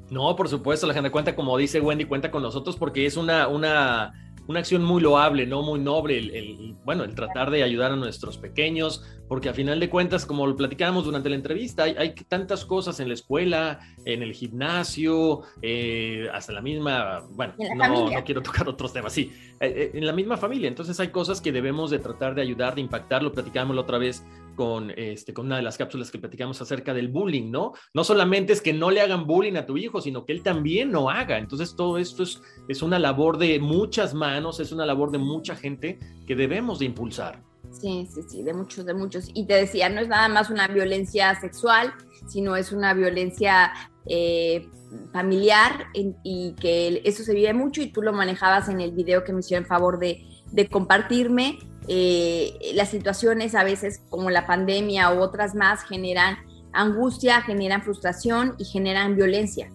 No, 0.09 0.35
por 0.35 0.49
supuesto, 0.49 0.85
la 0.85 0.93
gente 0.93 1.09
cuenta, 1.09 1.35
como 1.35 1.57
dice 1.57 1.81
Wendy, 1.81 2.05
cuenta 2.05 2.29
con 2.31 2.43
nosotros 2.43 2.75
porque 2.75 3.05
es 3.05 3.17
una, 3.17 3.47
una, 3.47 4.13
una 4.47 4.59
acción 4.59 4.83
muy 4.83 5.01
loable, 5.01 5.47
¿no? 5.47 5.63
Muy 5.63 5.79
noble, 5.79 6.17
el, 6.17 6.75
bueno, 6.83 7.03
el 7.03 7.15
tratar 7.15 7.49
de 7.49 7.63
ayudar 7.63 7.91
a 7.91 7.95
nuestros 7.95 8.37
pequeños, 8.37 9.03
porque 9.27 9.49
a 9.49 9.53
final 9.53 9.79
de 9.79 9.89
cuentas, 9.89 10.25
como 10.25 10.45
lo 10.45 10.55
platicábamos 10.55 11.05
durante 11.05 11.29
la 11.29 11.35
entrevista, 11.35 11.83
hay, 11.83 12.13
tantas 12.27 12.65
cosas 12.65 12.99
en 12.99 13.07
la 13.07 13.15
escuela, 13.15 13.79
en 14.05 14.21
el 14.21 14.33
gimnasio, 14.33 15.41
eh, 15.61 16.29
hasta 16.31 16.53
la 16.53 16.61
misma, 16.61 17.25
bueno, 17.31 17.53
no, 17.75 18.09
no, 18.11 18.23
quiero 18.23 18.41
tocar 18.41 18.69
otros 18.69 18.93
temas, 18.93 19.11
sí, 19.11 19.31
eh, 19.59 19.73
eh, 19.75 19.91
en 19.95 20.05
la 20.05 20.13
misma 20.13 20.37
familia, 20.37 20.67
entonces 20.67 20.99
hay 20.99 21.09
cosas 21.09 21.41
que 21.41 21.51
debemos 21.51 21.89
de 21.89 21.99
tratar 21.99 22.35
de 22.35 22.43
ayudar, 22.43 22.75
de 22.75 22.81
impactar, 22.81 23.23
lo 23.23 23.31
platicábamos 23.31 23.75
la 23.75 23.81
otra 23.81 23.97
vez 23.97 24.23
con, 24.55 24.91
este, 24.95 25.33
con 25.33 25.47
una 25.47 25.57
de 25.57 25.63
las 25.63 25.77
cápsulas 25.77 26.11
que 26.11 26.19
platicamos 26.19 26.61
acerca 26.61 26.93
del 26.93 27.09
bullying, 27.09 27.51
¿no? 27.51 27.73
No 27.93 28.03
solamente 28.03 28.53
es 28.53 28.61
que 28.61 28.71
no 28.71 28.89
le 28.89 29.01
hagan 29.01 29.25
bullying 29.25 29.57
a 29.57 29.65
tu 29.65 29.75
hijo, 29.75 29.99
sino 29.99 30.25
que 30.25 30.31
él 30.31 30.43
también 30.43 30.91
no 30.91 31.09
haga. 31.09 31.37
Entonces 31.37 31.75
todo 31.75 31.97
esto 31.97 32.23
es, 32.23 32.41
es 32.69 32.81
una 32.81 32.97
labor 32.97 33.37
de 33.37 33.59
muchas 33.59 34.13
manos, 34.13 34.61
es 34.61 34.71
una 34.71 34.85
labor 34.85 35.11
de 35.11 35.17
mucha 35.17 35.57
gente 35.57 35.99
que 36.25 36.35
debemos 36.35 36.79
de 36.79 36.85
impulsar. 36.85 37.43
Sí, 37.71 38.07
sí, 38.13 38.21
sí, 38.27 38.43
de 38.43 38.53
muchos, 38.53 38.85
de 38.85 38.93
muchos. 38.93 39.29
Y 39.33 39.45
te 39.45 39.55
decía, 39.55 39.89
no 39.89 39.99
es 39.99 40.07
nada 40.07 40.29
más 40.29 40.49
una 40.49 40.67
violencia 40.67 41.39
sexual, 41.39 41.93
sino 42.27 42.55
es 42.55 42.71
una 42.71 42.93
violencia 42.93 43.73
eh, 44.07 44.69
familiar 45.11 45.87
y 45.93 46.53
que 46.59 47.01
eso 47.03 47.23
se 47.23 47.33
vive 47.33 47.53
mucho 47.53 47.81
y 47.81 47.87
tú 47.87 48.01
lo 48.01 48.13
manejabas 48.13 48.69
en 48.69 48.81
el 48.81 48.91
video 48.91 49.23
que 49.23 49.33
me 49.33 49.39
hicieron 49.39 49.63
en 49.63 49.67
favor 49.67 49.99
de, 49.99 50.25
de 50.51 50.67
compartirme 50.67 51.59
eh, 51.87 52.71
las 52.73 52.89
situaciones 52.89 53.53
a 53.53 53.63
veces 53.63 54.01
como 54.09 54.29
la 54.29 54.47
pandemia 54.47 55.13
u 55.13 55.19
otras 55.19 55.53
más 55.53 55.83
generan 55.83 56.37
angustia, 56.73 57.41
generan 57.41 57.83
frustración 57.83 58.55
y 58.57 58.65
generan 58.65 59.15
violencia. 59.15 59.71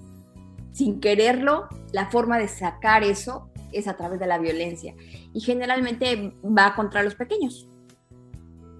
Sin 0.72 1.00
quererlo, 1.00 1.68
la 1.92 2.10
forma 2.10 2.38
de 2.38 2.48
sacar 2.48 3.04
eso 3.04 3.50
es 3.72 3.86
a 3.86 3.96
través 3.96 4.18
de 4.18 4.26
la 4.26 4.38
violencia 4.38 4.94
y 5.32 5.40
generalmente 5.40 6.34
va 6.44 6.74
contra 6.74 7.02
los 7.02 7.14
pequeños. 7.14 7.68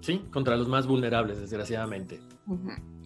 Sí, 0.01 0.25
contra 0.31 0.57
los 0.57 0.67
más 0.67 0.87
vulnerables, 0.87 1.39
desgraciadamente. 1.39 2.19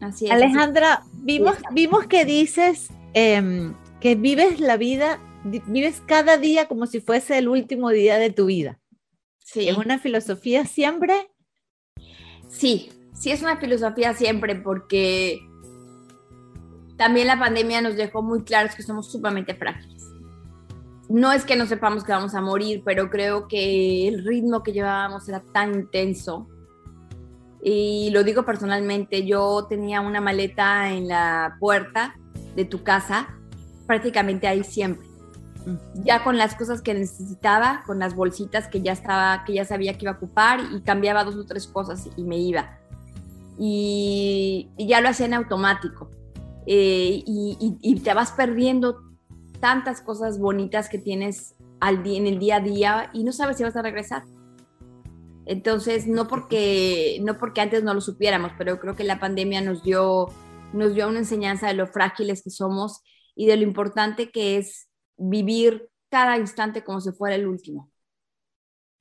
Alejandra, 0.02 1.04
vimos, 1.14 1.58
vimos 1.72 2.06
que 2.08 2.26
dices 2.26 2.90
em, 3.14 3.74
que 4.00 4.16
vives 4.16 4.60
la 4.60 4.78
vida 4.78 5.20
vives 5.46 6.02
cada 6.06 6.38
día 6.38 6.68
como 6.68 6.88
si 6.88 7.00
fuese 7.00 7.38
el 7.38 7.48
último 7.48 7.90
día 7.90 8.18
de 8.18 8.32
tu 8.32 8.48
vida. 8.48 8.80
Sí. 9.40 9.70
¿Es 9.70 9.78
una 9.78 10.00
filosofía 10.00 10.66
siempre? 10.66 11.30
Sí, 12.50 12.90
sí 13.14 13.32
es 13.32 13.42
una 13.42 13.58
filosofía 13.58 14.14
siempre 14.14 14.56
porque 14.56 15.40
también 16.98 17.28
la 17.28 17.40
pandemia 17.40 17.82
nos 17.82 17.96
dejó 17.96 18.22
muy 18.22 18.44
claros 18.44 18.76
que 18.76 18.84
somos 18.84 19.12
sumamente 19.12 19.54
frágiles. 19.54 20.04
No 21.08 21.32
es 21.32 21.46
que 21.46 21.56
no 21.56 21.68
sepamos 21.68 22.04
que 22.04 22.12
vamos 22.12 22.34
a 22.34 22.42
morir, 22.42 22.82
pero 22.84 23.12
creo 23.12 23.48
que 23.48 24.08
el 24.08 24.26
ritmo 24.26 24.64
que 24.64 24.74
llevábamos 24.74 25.30
era 25.30 25.44
tan 25.54 25.76
intenso. 25.76 26.48
Y 27.68 28.12
lo 28.12 28.24
digo 28.24 28.46
personalmente, 28.46 29.26
yo 29.26 29.66
tenía 29.68 30.00
una 30.00 30.22
maleta 30.22 30.92
en 30.92 31.08
la 31.08 31.58
puerta 31.60 32.16
de 32.56 32.64
tu 32.64 32.84
casa, 32.84 33.28
prácticamente 33.88 34.48
ahí 34.48 34.64
siempre. 34.64 35.08
Ya 35.96 36.24
con 36.24 36.38
las 36.38 36.54
cosas 36.54 36.84
que 36.84 36.94
necesitaba, 36.94 37.82
con 37.88 37.98
las 37.98 38.14
bolsitas 38.16 38.68
que 38.68 38.82
ya 38.82 38.92
estaba, 38.92 39.44
que 39.46 39.54
ya 39.56 39.66
sabía 39.66 39.98
que 39.98 40.06
iba 40.06 40.12
a 40.12 40.18
ocupar 40.18 40.60
y 40.76 40.82
cambiaba 40.82 41.24
dos 41.24 41.38
o 41.38 41.46
tres 41.48 41.66
cosas 41.66 42.08
y 42.16 42.24
me 42.24 42.38
iba. 42.38 42.78
Y, 43.58 44.70
y 44.78 44.88
ya 44.88 45.02
lo 45.02 45.10
hacía 45.10 45.26
en 45.26 45.34
automático. 45.34 46.12
Eh, 46.68 47.24
y, 47.26 47.80
y, 47.82 48.00
te 48.02 48.14
vas 48.14 48.32
perdiendo 48.32 49.02
tantas 49.60 50.02
cosas 50.02 50.38
bonitas 50.38 50.88
que 50.88 51.00
tienes 51.00 51.56
al 51.80 52.06
en 52.06 52.28
el 52.28 52.38
día 52.38 52.58
a 52.58 52.60
día 52.60 53.10
y 53.12 53.24
no 53.24 53.32
sabes 53.32 53.58
si 53.58 53.64
vas 53.64 53.76
a 53.76 53.82
regresar. 53.82 54.22
Entonces, 55.46 56.08
no 56.08 56.28
porque, 56.28 57.20
no 57.24 57.38
porque 57.38 57.62
antes 57.62 57.84
no 57.84 57.94
lo 57.94 58.02
supiéramos, 58.02 58.52
pero 58.58 58.80
creo 58.80 58.96
que 58.96 59.04
la 59.04 59.20
pandemia 59.20 59.62
nos 59.62 59.84
dio, 59.84 60.28
nos 60.74 60.96
dio 60.96 61.08
una 61.08 61.20
enseñanza 61.20 61.68
de 61.68 61.76
lo 61.76 61.88
frágiles 61.88 62.44
que 62.44 62.50
somos 62.50 63.02
y 63.36 63.46
de 63.46 63.58
lo 63.58 63.64
importante 63.64 64.32
que 64.32 64.58
es 64.58 64.90
vivir 65.18 65.90
cada 66.10 66.38
instante 66.38 66.84
como 66.84 67.00
si 67.00 67.12
fuera 67.12 67.36
el 67.36 67.48
último. 67.48 67.92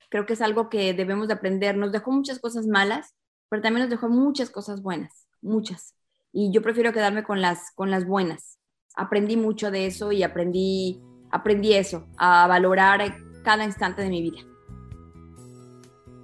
Creo 0.09 0.25
que 0.25 0.33
es 0.33 0.41
algo 0.41 0.69
que 0.69 0.93
debemos 0.93 1.27
de 1.27 1.33
aprender. 1.33 1.75
Nos 1.77 1.91
dejó 1.91 2.11
muchas 2.11 2.39
cosas 2.39 2.67
malas, 2.67 3.15
pero 3.49 3.61
también 3.61 3.81
nos 3.81 3.89
dejó 3.89 4.07
muchas 4.07 4.49
cosas 4.49 4.81
buenas, 4.81 5.27
muchas. 5.41 5.95
Y 6.31 6.51
yo 6.51 6.61
prefiero 6.61 6.93
quedarme 6.93 7.23
con 7.23 7.41
las, 7.41 7.71
con 7.75 7.89
las 7.89 8.05
buenas. 8.05 8.59
Aprendí 8.95 9.35
mucho 9.35 9.71
de 9.71 9.87
eso 9.87 10.11
y 10.11 10.23
aprendí, 10.23 11.01
aprendí 11.31 11.73
eso, 11.73 12.07
a 12.17 12.47
valorar 12.47 13.17
cada 13.43 13.65
instante 13.65 14.03
de 14.03 14.09
mi 14.09 14.21
vida. 14.21 14.54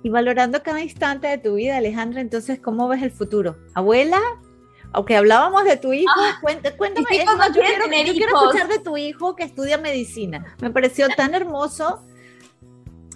Y 0.04 0.10
valorando 0.10 0.64
cada 0.64 0.82
instante 0.82 1.28
de 1.28 1.38
tu 1.38 1.56
vida, 1.56 1.78
Alejandra, 1.78 2.22
entonces, 2.22 2.60
¿cómo 2.60 2.88
ves 2.88 3.04
el 3.04 3.12
futuro? 3.12 3.58
¿Abuela? 3.76 4.20
Aunque 4.94 5.16
hablábamos 5.16 5.64
de 5.64 5.78
tu 5.78 5.94
hijo, 5.94 6.12
Ah, 6.18 6.38
cuéntame, 6.42 6.76
cuéntame 6.76 7.06
no 7.26 7.48
yo, 7.48 7.62
quiero, 7.62 7.86
yo 7.88 8.26
escuchar 8.26 8.68
de 8.68 8.80
tu 8.80 8.98
hijo 8.98 9.36
que 9.36 9.44
estudia 9.44 9.78
medicina. 9.78 10.56
Me 10.60 10.70
pareció 10.70 11.08
tan 11.16 11.34
hermoso. 11.34 12.02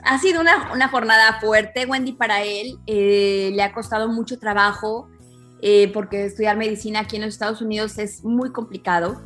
Ha 0.03 0.19
sido 0.19 0.39
una, 0.39 0.71
una 0.71 0.87
jornada 0.87 1.39
fuerte, 1.41 1.85
Wendy, 1.85 2.13
para 2.13 2.43
él. 2.43 2.77
Eh, 2.85 3.51
le 3.53 3.63
ha 3.63 3.73
costado 3.73 4.07
mucho 4.07 4.39
trabajo 4.39 5.09
eh, 5.67 5.91
porque 5.91 6.25
estudiar 6.25 6.57
medicina 6.57 6.99
aquí 6.99 7.15
en 7.15 7.23
los 7.23 7.33
Estados 7.33 7.59
Unidos 7.59 7.97
es 7.97 8.23
muy 8.23 8.51
complicado. 8.51 9.19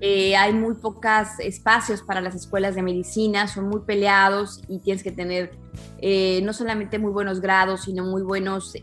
Eh, 0.00 0.36
hay 0.36 0.52
muy 0.52 0.76
pocos 0.76 1.40
espacios 1.40 2.00
para 2.00 2.20
las 2.20 2.36
escuelas 2.36 2.76
de 2.76 2.82
medicina, 2.82 3.48
son 3.48 3.68
muy 3.68 3.80
peleados 3.80 4.62
y 4.68 4.78
tienes 4.78 5.02
que 5.02 5.10
tener 5.10 5.50
eh, 5.98 6.42
no 6.44 6.52
solamente 6.52 7.00
muy 7.00 7.10
buenos 7.10 7.40
grados, 7.40 7.82
sino 7.82 8.04
muy 8.04 8.22
buenos, 8.22 8.74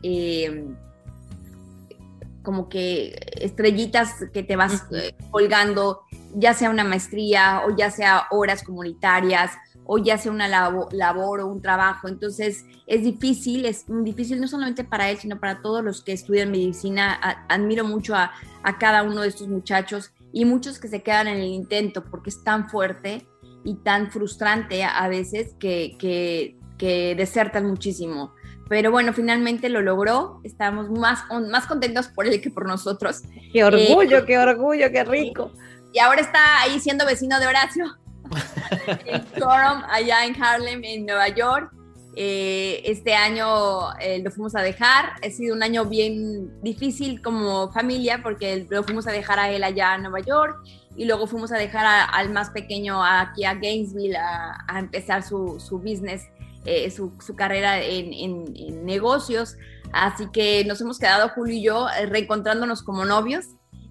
como 2.44 2.68
que 2.68 3.18
estrellitas 3.40 4.26
que 4.34 4.44
te 4.44 4.58
vas 4.58 4.84
colgando, 5.32 6.02
ya 6.36 6.54
sea 6.54 6.70
una 6.70 6.84
maestría 6.84 7.62
o 7.66 7.74
ya 7.74 7.90
sea 7.90 8.28
horas 8.32 8.64
comunitarias 8.64 9.52
o 9.88 9.98
ya 9.98 10.18
sea 10.18 10.32
una 10.32 10.48
labo- 10.48 10.90
labor 10.92 11.40
o 11.40 11.48
un 11.48 11.62
trabajo. 11.62 12.08
Entonces 12.08 12.66
es 12.86 13.04
difícil, 13.04 13.66
es 13.66 13.86
difícil 13.88 14.40
no 14.42 14.48
solamente 14.48 14.84
para 14.84 15.10
él, 15.10 15.18
sino 15.18 15.40
para 15.40 15.62
todos 15.62 15.84
los 15.84 16.04
que 16.04 16.12
estudian 16.12 16.52
medicina. 16.52 17.18
A- 17.22 17.46
admiro 17.54 17.86
mucho 17.86 18.14
a, 18.16 18.32
a 18.64 18.78
cada 18.78 19.04
uno 19.04 19.22
de 19.22 19.30
estos 19.30 19.48
muchachos 19.48 20.12
y 20.34 20.46
muchos 20.46 20.78
que 20.78 20.88
se 20.90 21.02
quedan 21.02 21.28
en 21.28 21.38
el 21.38 21.48
intento 21.48 22.04
porque 22.04 22.30
es 22.30 22.44
tan 22.44 22.70
fuerte 22.70 23.26
y 23.64 23.76
tan 23.76 24.12
frustrante 24.12 24.84
a, 24.84 25.08
veces 25.08 25.56
que, 25.60 25.96
que, 25.98 26.58
que 26.78 27.16
desertan 27.16 27.66
muchísimo. 27.66 28.34
Pero 28.70 28.92
bueno, 28.92 29.14
finalmente 29.14 29.70
lo 29.70 29.82
logró. 29.82 30.42
Estamos 30.44 30.90
más, 30.90 31.24
más 31.50 31.66
contentos 31.66 32.10
por 32.10 32.28
él 32.28 32.42
que 32.42 32.50
por 32.50 32.68
nosotros. 32.68 33.24
Qué 33.54 33.64
orgullo, 33.64 34.26
qué 34.26 34.38
orgullo, 34.38 34.92
qué 34.92 35.04
rico. 35.06 35.52
Y 35.94 36.00
ahora 36.00 36.20
está 36.22 36.62
ahí 36.62 36.80
siendo 36.82 37.06
vecino 37.06 37.40
de 37.40 37.48
Horacio, 37.48 37.86
Durham, 39.38 39.84
allá 39.90 40.26
en 40.26 40.42
Harlem, 40.42 40.84
en 40.84 41.06
Nueva 41.06 41.28
York. 41.30 41.72
Eh, 42.20 42.82
este 42.86 43.14
año 43.14 43.94
eh, 44.00 44.22
lo 44.24 44.32
fuimos 44.32 44.56
a 44.56 44.62
dejar. 44.62 45.12
Ha 45.24 45.30
sido 45.30 45.56
un 45.56 45.62
año 45.62 45.86
bien 45.86 46.52
difícil 46.64 47.22
como 47.22 47.72
familia 47.72 48.22
porque 48.24 48.66
lo 48.70 48.84
fuimos 48.84 49.06
a 49.08 49.12
dejar 49.12 49.38
a 49.40 49.52
él 49.52 49.64
allá 49.64 49.94
en 49.96 50.02
Nueva 50.02 50.22
York 50.22 50.58
y 50.96 51.06
luego 51.06 51.28
fuimos 51.28 51.52
a 51.52 51.58
dejar 51.58 51.86
a- 51.86 52.06
al 52.06 52.32
más 52.32 52.50
pequeño 52.50 53.04
aquí 53.04 53.46
a 53.46 53.54
Gainesville 53.54 54.18
a, 54.18 54.58
a 54.68 54.80
empezar 54.80 55.22
su, 55.22 55.60
su 55.60 55.78
business, 55.78 56.24
eh, 56.66 56.90
su, 56.90 57.14
su 57.24 57.36
carrera 57.36 57.80
en, 57.84 58.12
en- 58.14 58.54
en 58.56 58.84
negocios. 58.84 59.56
Así 59.94 60.28
que 60.34 60.66
nos 60.66 60.82
hemos 60.82 60.98
quedado 60.98 61.30
Julio 61.30 61.54
y 61.56 61.62
yo 61.62 61.88
reencontrándonos 62.08 62.82
como 62.82 63.06
novios 63.06 63.46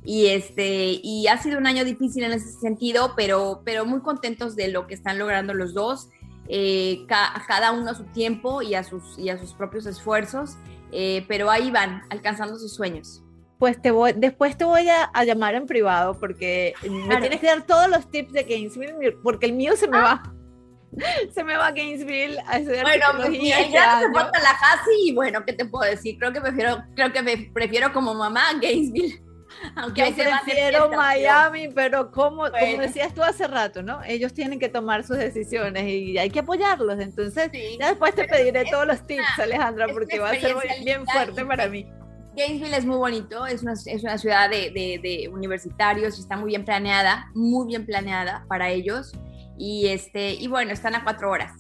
y 0.07 0.28
este 0.28 1.00
y 1.02 1.26
ha 1.26 1.36
sido 1.36 1.59
un 1.59 1.66
año 1.66 1.84
difícil 1.84 2.22
en 2.24 2.32
ese 2.32 2.50
sentido, 2.61 3.12
pero, 3.16 3.61
pero 3.64 3.84
muy 3.84 4.00
contentos 4.00 4.54
de 4.57 4.68
lo 4.68 4.86
que 4.86 4.94
están 4.94 5.18
logrando 5.18 5.52
los 5.52 5.74
dos, 5.74 6.09
eh, 6.48 7.04
ca- 7.09 7.44
cada 7.48 7.72
uno 7.72 7.90
a 7.90 7.94
su 7.94 8.04
tiempo 8.04 8.62
y 8.62 8.74
a 8.76 8.84
sus, 8.84 9.18
y 9.18 9.28
a 9.30 9.36
sus 9.38 9.52
propios 9.52 9.84
esfuerzos, 9.86 10.57
eh, 10.92 11.24
pero 11.26 11.50
ahí 11.50 11.70
van, 11.72 12.02
alcanzando 12.09 12.57
sus 12.57 12.72
sueños. 12.72 13.22
Pues 13.59 13.80
te 13.82 13.90
voy, 13.90 14.12
después 14.14 14.57
te 14.57 14.64
voy 14.64 14.88
a, 14.88 15.04
a 15.12 15.24
llamar 15.24 15.54
en 15.57 15.66
privado 15.66 16.18
porque 16.20 16.74
me 16.88 17.07
Claro. 17.07 17.20
tienes 17.22 17.40
que 17.40 17.46
dar 17.48 17.66
todos 17.66 17.88
los 17.88 18.09
tips 18.11 18.32
de 18.32 18.44
Gainesville, 18.44 19.16
porque 19.24 19.46
el 19.46 19.54
mío 19.54 19.74
se 19.76 19.88
me 19.88 19.98
va. 19.98 20.22
Se 21.34 21.42
me 21.44 21.57
va 21.57 21.66
a 21.66 21.72
Gainesville 21.72 22.38
a 22.46 22.59
estudiar 22.59 22.84
Bueno, 22.84 23.04
pues 23.16 23.28
mira, 23.30 23.61
este 23.61 23.72
ya 23.72 23.98
se 23.98 24.04
año. 24.04 24.12
fue 24.12 24.22
a 24.22 24.30
Tallahassee 24.30 25.09
y 25.09 25.14
bueno, 25.14 25.44
¿qué 25.44 25.52
te 25.52 25.66
puedo 25.66 25.90
decir? 25.90 26.16
Creo 26.18 26.32
que 26.32 26.40
prefiero, 26.40 26.78
creo 26.94 27.12
que 27.12 27.22
me 27.22 27.36
prefiero 27.52 27.92
como 27.92 28.14
mamá 28.14 28.48
a 28.50 28.54
Gainesville. 28.59 29.20
Aunque 29.74 30.11
Yo 30.11 30.16
prefiero 30.16 30.90
Miami, 30.90 31.68
pero 31.68 32.11
como, 32.11 32.42
como 32.44 32.50
Bueno. 32.50 32.82
decías 32.82 33.12
tú 33.14 33.22
hace 33.22 33.46
rato, 33.46 33.82
¿no? 33.82 34.00
Ellos 34.04 34.32
tienen 34.34 34.59
que 34.59 34.68
tomar 34.68 35.04
sus 35.04 35.16
decisiones 35.18 35.84
y 35.84 36.18
hay 36.18 36.30
que 36.30 36.40
apoyarlos. 36.40 36.98
Entonces, 37.00 37.50
sí. 37.52 37.76
ya 37.80 37.88
después 37.88 38.14
te 38.14 38.24
pediré 38.24 38.64
todos 38.70 38.86
los 38.86 39.07
tips, 39.07 39.38
Alejandra, 39.38 39.86
porque 39.92 40.18
va 40.18 40.30
a 40.30 40.34
ser 40.34 40.54
bien 40.84 41.07
fuerte 41.07 41.44
para 41.44 41.68
mí. 41.68 41.86
Gainesville 42.36 42.76
es 42.76 42.84
muy 42.84 42.98
bonito, 42.98 43.46
es 43.46 43.62
una, 43.62 43.72
es 43.72 44.02
una 44.02 44.18
ciudad 44.18 44.50
de, 44.50 44.70
de- 44.70 45.00
de 45.02 45.28
universitarios 45.32 46.18
y 46.18 46.20
está 46.20 46.36
muy 46.36 46.48
bien 46.48 46.64
planeada, 46.66 47.30
muy 47.34 47.66
bien 47.66 47.86
planeada 47.86 48.44
para 48.48 48.68
ellos. 48.70 49.12
Y, 49.59 49.88
este, 49.88 50.32
y 50.34 50.46
bueno, 50.48 50.72
están 50.72 50.94
a 50.94 51.02
cuatro 51.02 51.30
horas. 51.30 51.52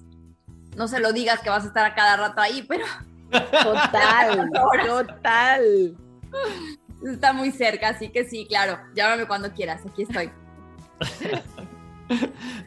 No 0.76 0.86
se 0.86 1.00
lo 1.00 1.14
digas 1.14 1.40
que 1.40 1.48
vas 1.48 1.64
a 1.64 1.68
estar 1.68 1.86
a 1.86 1.94
cada 1.94 2.18
rato 2.18 2.42
ahí, 2.42 2.62
pero 2.68 2.84
Total, 3.30 4.50
total. 4.86 5.96
Está 7.12 7.32
muy 7.32 7.50
cerca, 7.50 7.88
así 7.90 8.08
que 8.10 8.24
sí, 8.24 8.46
claro, 8.46 8.78
llámame 8.94 9.26
cuando 9.26 9.52
quieras, 9.52 9.82
aquí 9.86 10.02
estoy. 10.02 10.30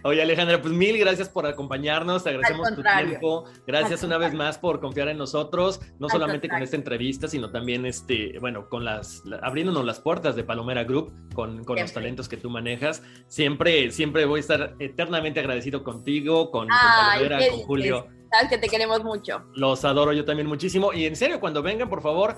Oye, 0.03 0.21
Alejandra, 0.21 0.61
pues 0.61 0.73
mil 0.73 0.97
gracias 0.97 1.29
por 1.29 1.45
acompañarnos, 1.45 2.23
te 2.25 2.29
agradecemos 2.31 2.75
tu 2.75 2.83
tiempo, 2.83 3.45
gracias 3.65 4.03
una 4.03 4.17
vez 4.17 4.33
más 4.33 4.57
por 4.57 4.81
confiar 4.81 5.07
en 5.07 5.17
nosotros, 5.17 5.79
no 5.97 6.07
Al 6.07 6.11
solamente 6.11 6.47
con 6.49 6.55
contrario. 6.59 6.63
esta 6.65 6.75
entrevista, 6.75 7.27
sino 7.29 7.49
también, 7.49 7.85
este, 7.85 8.37
bueno, 8.39 8.67
con 8.67 8.83
las, 8.83 9.23
la- 9.25 9.37
abriéndonos 9.37 9.85
las 9.85 10.01
puertas 10.01 10.35
de 10.35 10.43
Palomera 10.43 10.83
Group, 10.83 11.13
con, 11.33 11.63
con 11.63 11.79
los 11.79 11.93
talentos 11.93 12.27
que 12.27 12.35
tú 12.35 12.49
manejas. 12.49 13.01
Siempre, 13.27 13.91
siempre 13.91 14.25
voy 14.25 14.39
a 14.39 14.41
estar 14.41 14.75
eternamente 14.77 15.39
agradecido 15.39 15.85
contigo, 15.85 16.51
con, 16.51 16.67
con 16.67 16.77
Ay, 16.77 17.11
Palomera, 17.19 17.39
¿qué 17.39 17.49
con? 17.51 17.59
Julio. 17.61 18.07
Sabes 18.31 18.49
que 18.49 18.57
te 18.57 18.67
queremos 18.67 19.03
mucho. 19.05 19.45
Los 19.55 19.85
adoro 19.85 20.11
yo 20.11 20.25
también 20.25 20.47
muchísimo. 20.47 20.91
Y 20.91 21.05
en 21.05 21.15
serio, 21.15 21.39
cuando 21.39 21.63
vengan, 21.63 21.87
por 21.89 22.01
favor, 22.01 22.35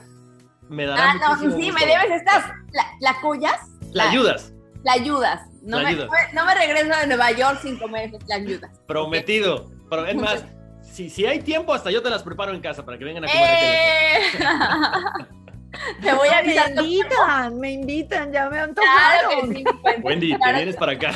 me 0.72 0.86
dará 0.86 1.12
Ah, 1.12 1.14
no, 1.16 1.40
sí, 1.40 1.46
gusto. 1.48 1.74
me 1.80 1.86
debes 1.86 2.12
estas, 2.12 2.46
la, 2.72 2.86
la 3.00 3.22
collas, 3.22 3.60
La 3.94 4.10
ayudas, 4.10 4.54
la 4.84 4.94
ayudas. 4.94 5.42
No, 5.64 5.78
La 5.78 5.84
me, 5.84 5.90
ayudas. 5.90 6.10
no 6.34 6.46
me 6.46 6.56
regreso 6.56 6.98
de 7.00 7.08
Nueva 7.08 7.32
York 7.32 7.60
sin 7.62 7.78
comer 7.78 8.12
la 8.28 8.36
ayudas. 8.36 8.72
prometido. 8.88 9.70
Pero 9.90 10.06
es 10.08 10.16
más, 10.16 10.46
si, 10.82 11.10
si 11.10 11.26
hay 11.26 11.40
tiempo, 11.42 11.74
hasta 11.74 11.92
yo 11.92 12.02
te 12.02 12.10
las 12.10 12.24
preparo 12.24 12.54
en 12.54 12.62
casa 12.62 12.84
para 12.86 12.98
que 12.98 13.04
vengan 13.06 13.26
a 13.26 13.28
comer. 13.28 13.44
¡Eh! 13.44 14.22
Te 16.02 16.14
voy 16.14 16.28
a 16.28 16.32
Me 16.44 16.58
avisar. 16.60 16.72
invitan, 16.84 17.60
me 17.60 17.72
invitan, 17.72 18.32
ya 18.32 18.50
me 18.50 18.58
que 18.74 19.54
sí, 19.56 19.64
Wendy, 20.04 20.38
te 20.38 20.54
vienes 20.54 20.76
para 20.76 20.94
acá. 20.94 21.12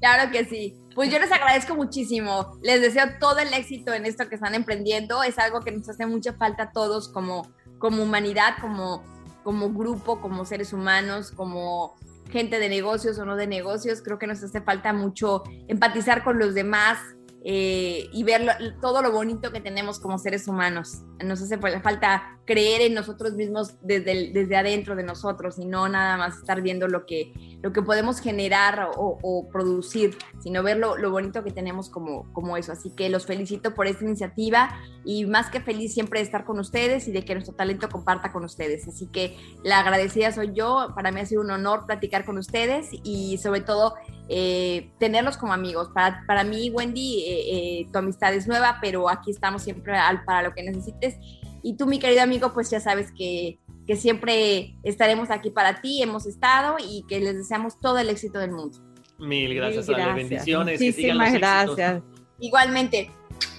claro 0.00 0.30
que 0.30 0.44
sí. 0.44 0.76
Pues 0.94 1.10
yo 1.10 1.18
les 1.18 1.30
agradezco 1.32 1.74
muchísimo. 1.74 2.58
Les 2.62 2.80
deseo 2.80 3.04
todo 3.20 3.38
el 3.38 3.52
éxito 3.54 3.92
en 3.94 4.06
esto 4.06 4.28
que 4.28 4.34
están 4.34 4.54
emprendiendo. 4.54 5.22
Es 5.22 5.38
algo 5.38 5.60
que 5.60 5.70
nos 5.72 5.88
hace 5.88 6.04
mucha 6.06 6.32
falta 6.34 6.64
a 6.64 6.72
todos 6.72 7.08
como, 7.12 7.48
como 7.80 8.04
humanidad, 8.04 8.54
como, 8.60 9.02
como 9.42 9.72
grupo, 9.72 10.20
como 10.20 10.44
seres 10.44 10.72
humanos, 10.72 11.32
como 11.32 11.96
gente 12.30 12.60
de 12.60 12.68
negocios 12.68 13.18
o 13.18 13.24
no 13.24 13.34
de 13.34 13.48
negocios, 13.48 14.02
creo 14.02 14.18
que 14.20 14.28
nos 14.28 14.40
hace 14.44 14.60
falta 14.60 14.92
mucho 14.92 15.42
empatizar 15.66 16.22
con 16.22 16.38
los 16.38 16.54
demás, 16.54 16.98
eh, 17.42 18.10
y 18.12 18.22
ver 18.22 18.46
todo 18.82 19.00
lo 19.00 19.12
bonito 19.12 19.50
que 19.50 19.60
tenemos 19.60 19.98
como 19.98 20.18
seres 20.18 20.46
humanos. 20.46 21.02
Nos 21.24 21.40
hace 21.40 21.56
falta 21.58 22.38
creer 22.44 22.82
en 22.82 22.94
nosotros 22.94 23.32
mismos 23.32 23.76
desde, 23.80 24.30
desde 24.32 24.56
adentro 24.56 24.94
de 24.94 25.04
nosotros 25.04 25.58
y 25.58 25.64
no 25.64 25.88
nada 25.88 26.18
más 26.18 26.36
estar 26.36 26.60
viendo 26.60 26.86
lo 26.86 27.06
que, 27.06 27.32
lo 27.62 27.72
que 27.72 27.80
podemos 27.80 28.20
generar 28.20 28.90
o, 28.94 29.48
producir, 29.50 30.18
sino 30.42 30.62
ver 30.62 30.76
lo, 30.76 30.96
lo, 30.98 31.10
bonito 31.10 31.42
que 31.42 31.50
tenemos 31.50 31.88
como, 31.88 32.30
como 32.32 32.58
eso. 32.58 32.72
Así 32.72 32.90
que 32.90 33.08
los 33.08 33.24
felicito 33.24 33.74
por 33.74 33.86
esta 33.86 34.04
iniciativa 34.04 34.78
y 35.04 35.24
más 35.24 35.48
que 35.48 35.60
feliz 35.60 35.94
siempre 35.94 36.20
de 36.20 36.26
estar 36.26 36.44
con 36.44 36.58
ustedes 36.58 37.08
y 37.08 37.12
de 37.12 37.24
que 37.24 37.34
nuestro 37.34 37.54
talento 37.54 37.88
comparta 37.88 38.32
con 38.32 38.44
ustedes. 38.44 38.86
Así 38.86 39.06
que 39.06 39.38
la 39.64 39.78
agradecida 39.78 40.30
soy 40.32 40.52
yo. 40.52 40.88
Para 40.94 41.10
mí 41.10 41.20
ha 41.20 41.26
sido 41.26 41.40
un 41.40 41.50
honor 41.50 41.86
platicar 41.86 42.26
con 42.26 42.36
ustedes 42.36 42.88
y 43.02 43.38
sobre 43.38 43.62
todo 43.62 43.94
eh, 44.32 44.92
tenerlos 45.00 45.36
como 45.36 45.52
amigos. 45.52 45.90
Para, 45.92 46.24
para 46.24 46.44
mí, 46.44 46.70
Wendy, 46.70 47.24
eh, 47.24 47.80
eh, 47.80 47.86
tu 47.92 47.98
amistad 47.98 48.32
es 48.32 48.46
nueva, 48.46 48.78
pero 48.80 49.08
aquí 49.08 49.32
estamos 49.32 49.62
siempre 49.62 49.96
al, 49.96 50.24
para 50.24 50.42
lo 50.42 50.54
que 50.54 50.62
necesites. 50.62 51.16
Y 51.64 51.76
tú, 51.76 51.86
mi 51.86 51.98
querido 51.98 52.22
amigo, 52.22 52.52
pues 52.52 52.70
ya 52.70 52.78
sabes 52.78 53.10
que, 53.10 53.58
que 53.88 53.96
siempre 53.96 54.76
estaremos 54.84 55.30
aquí 55.30 55.50
para 55.50 55.80
ti, 55.80 56.00
hemos 56.00 56.26
estado 56.26 56.76
y 56.78 57.04
que 57.08 57.18
les 57.18 57.36
deseamos 57.36 57.80
todo 57.80 57.98
el 57.98 58.08
éxito 58.08 58.38
del 58.38 58.52
mundo. 58.52 58.78
Mil 59.18 59.52
gracias, 59.52 59.88
Mil 59.88 59.96
gracias. 59.96 60.16
bendiciones. 60.16 60.80
Muchísimas 60.80 61.32
gracias. 61.32 62.02
Igualmente, 62.38 63.10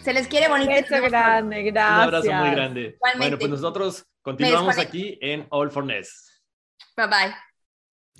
se 0.03 0.13
les 0.13 0.29
quiere 0.29 0.47
bonito. 0.47 0.71
Un 0.71 1.09
grande, 1.09 1.63
gracias. 1.63 1.97
Un 1.97 2.01
abrazo 2.01 2.31
muy 2.31 2.51
grande. 2.51 2.97
Bueno, 3.17 3.37
pues 3.37 3.51
nosotros 3.51 4.05
continuamos 4.21 4.77
aquí 4.77 5.19
en 5.21 5.45
All 5.49 5.69
for 5.69 5.85
Ness. 5.85 6.41
Bye 6.95 7.07
bye. 7.07 7.50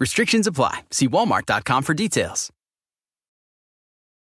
Restrictions 0.00 0.46
apply. 0.46 0.80
See 0.90 1.08
walmart.com 1.08 1.82
for 1.82 1.94
details. 1.94 2.53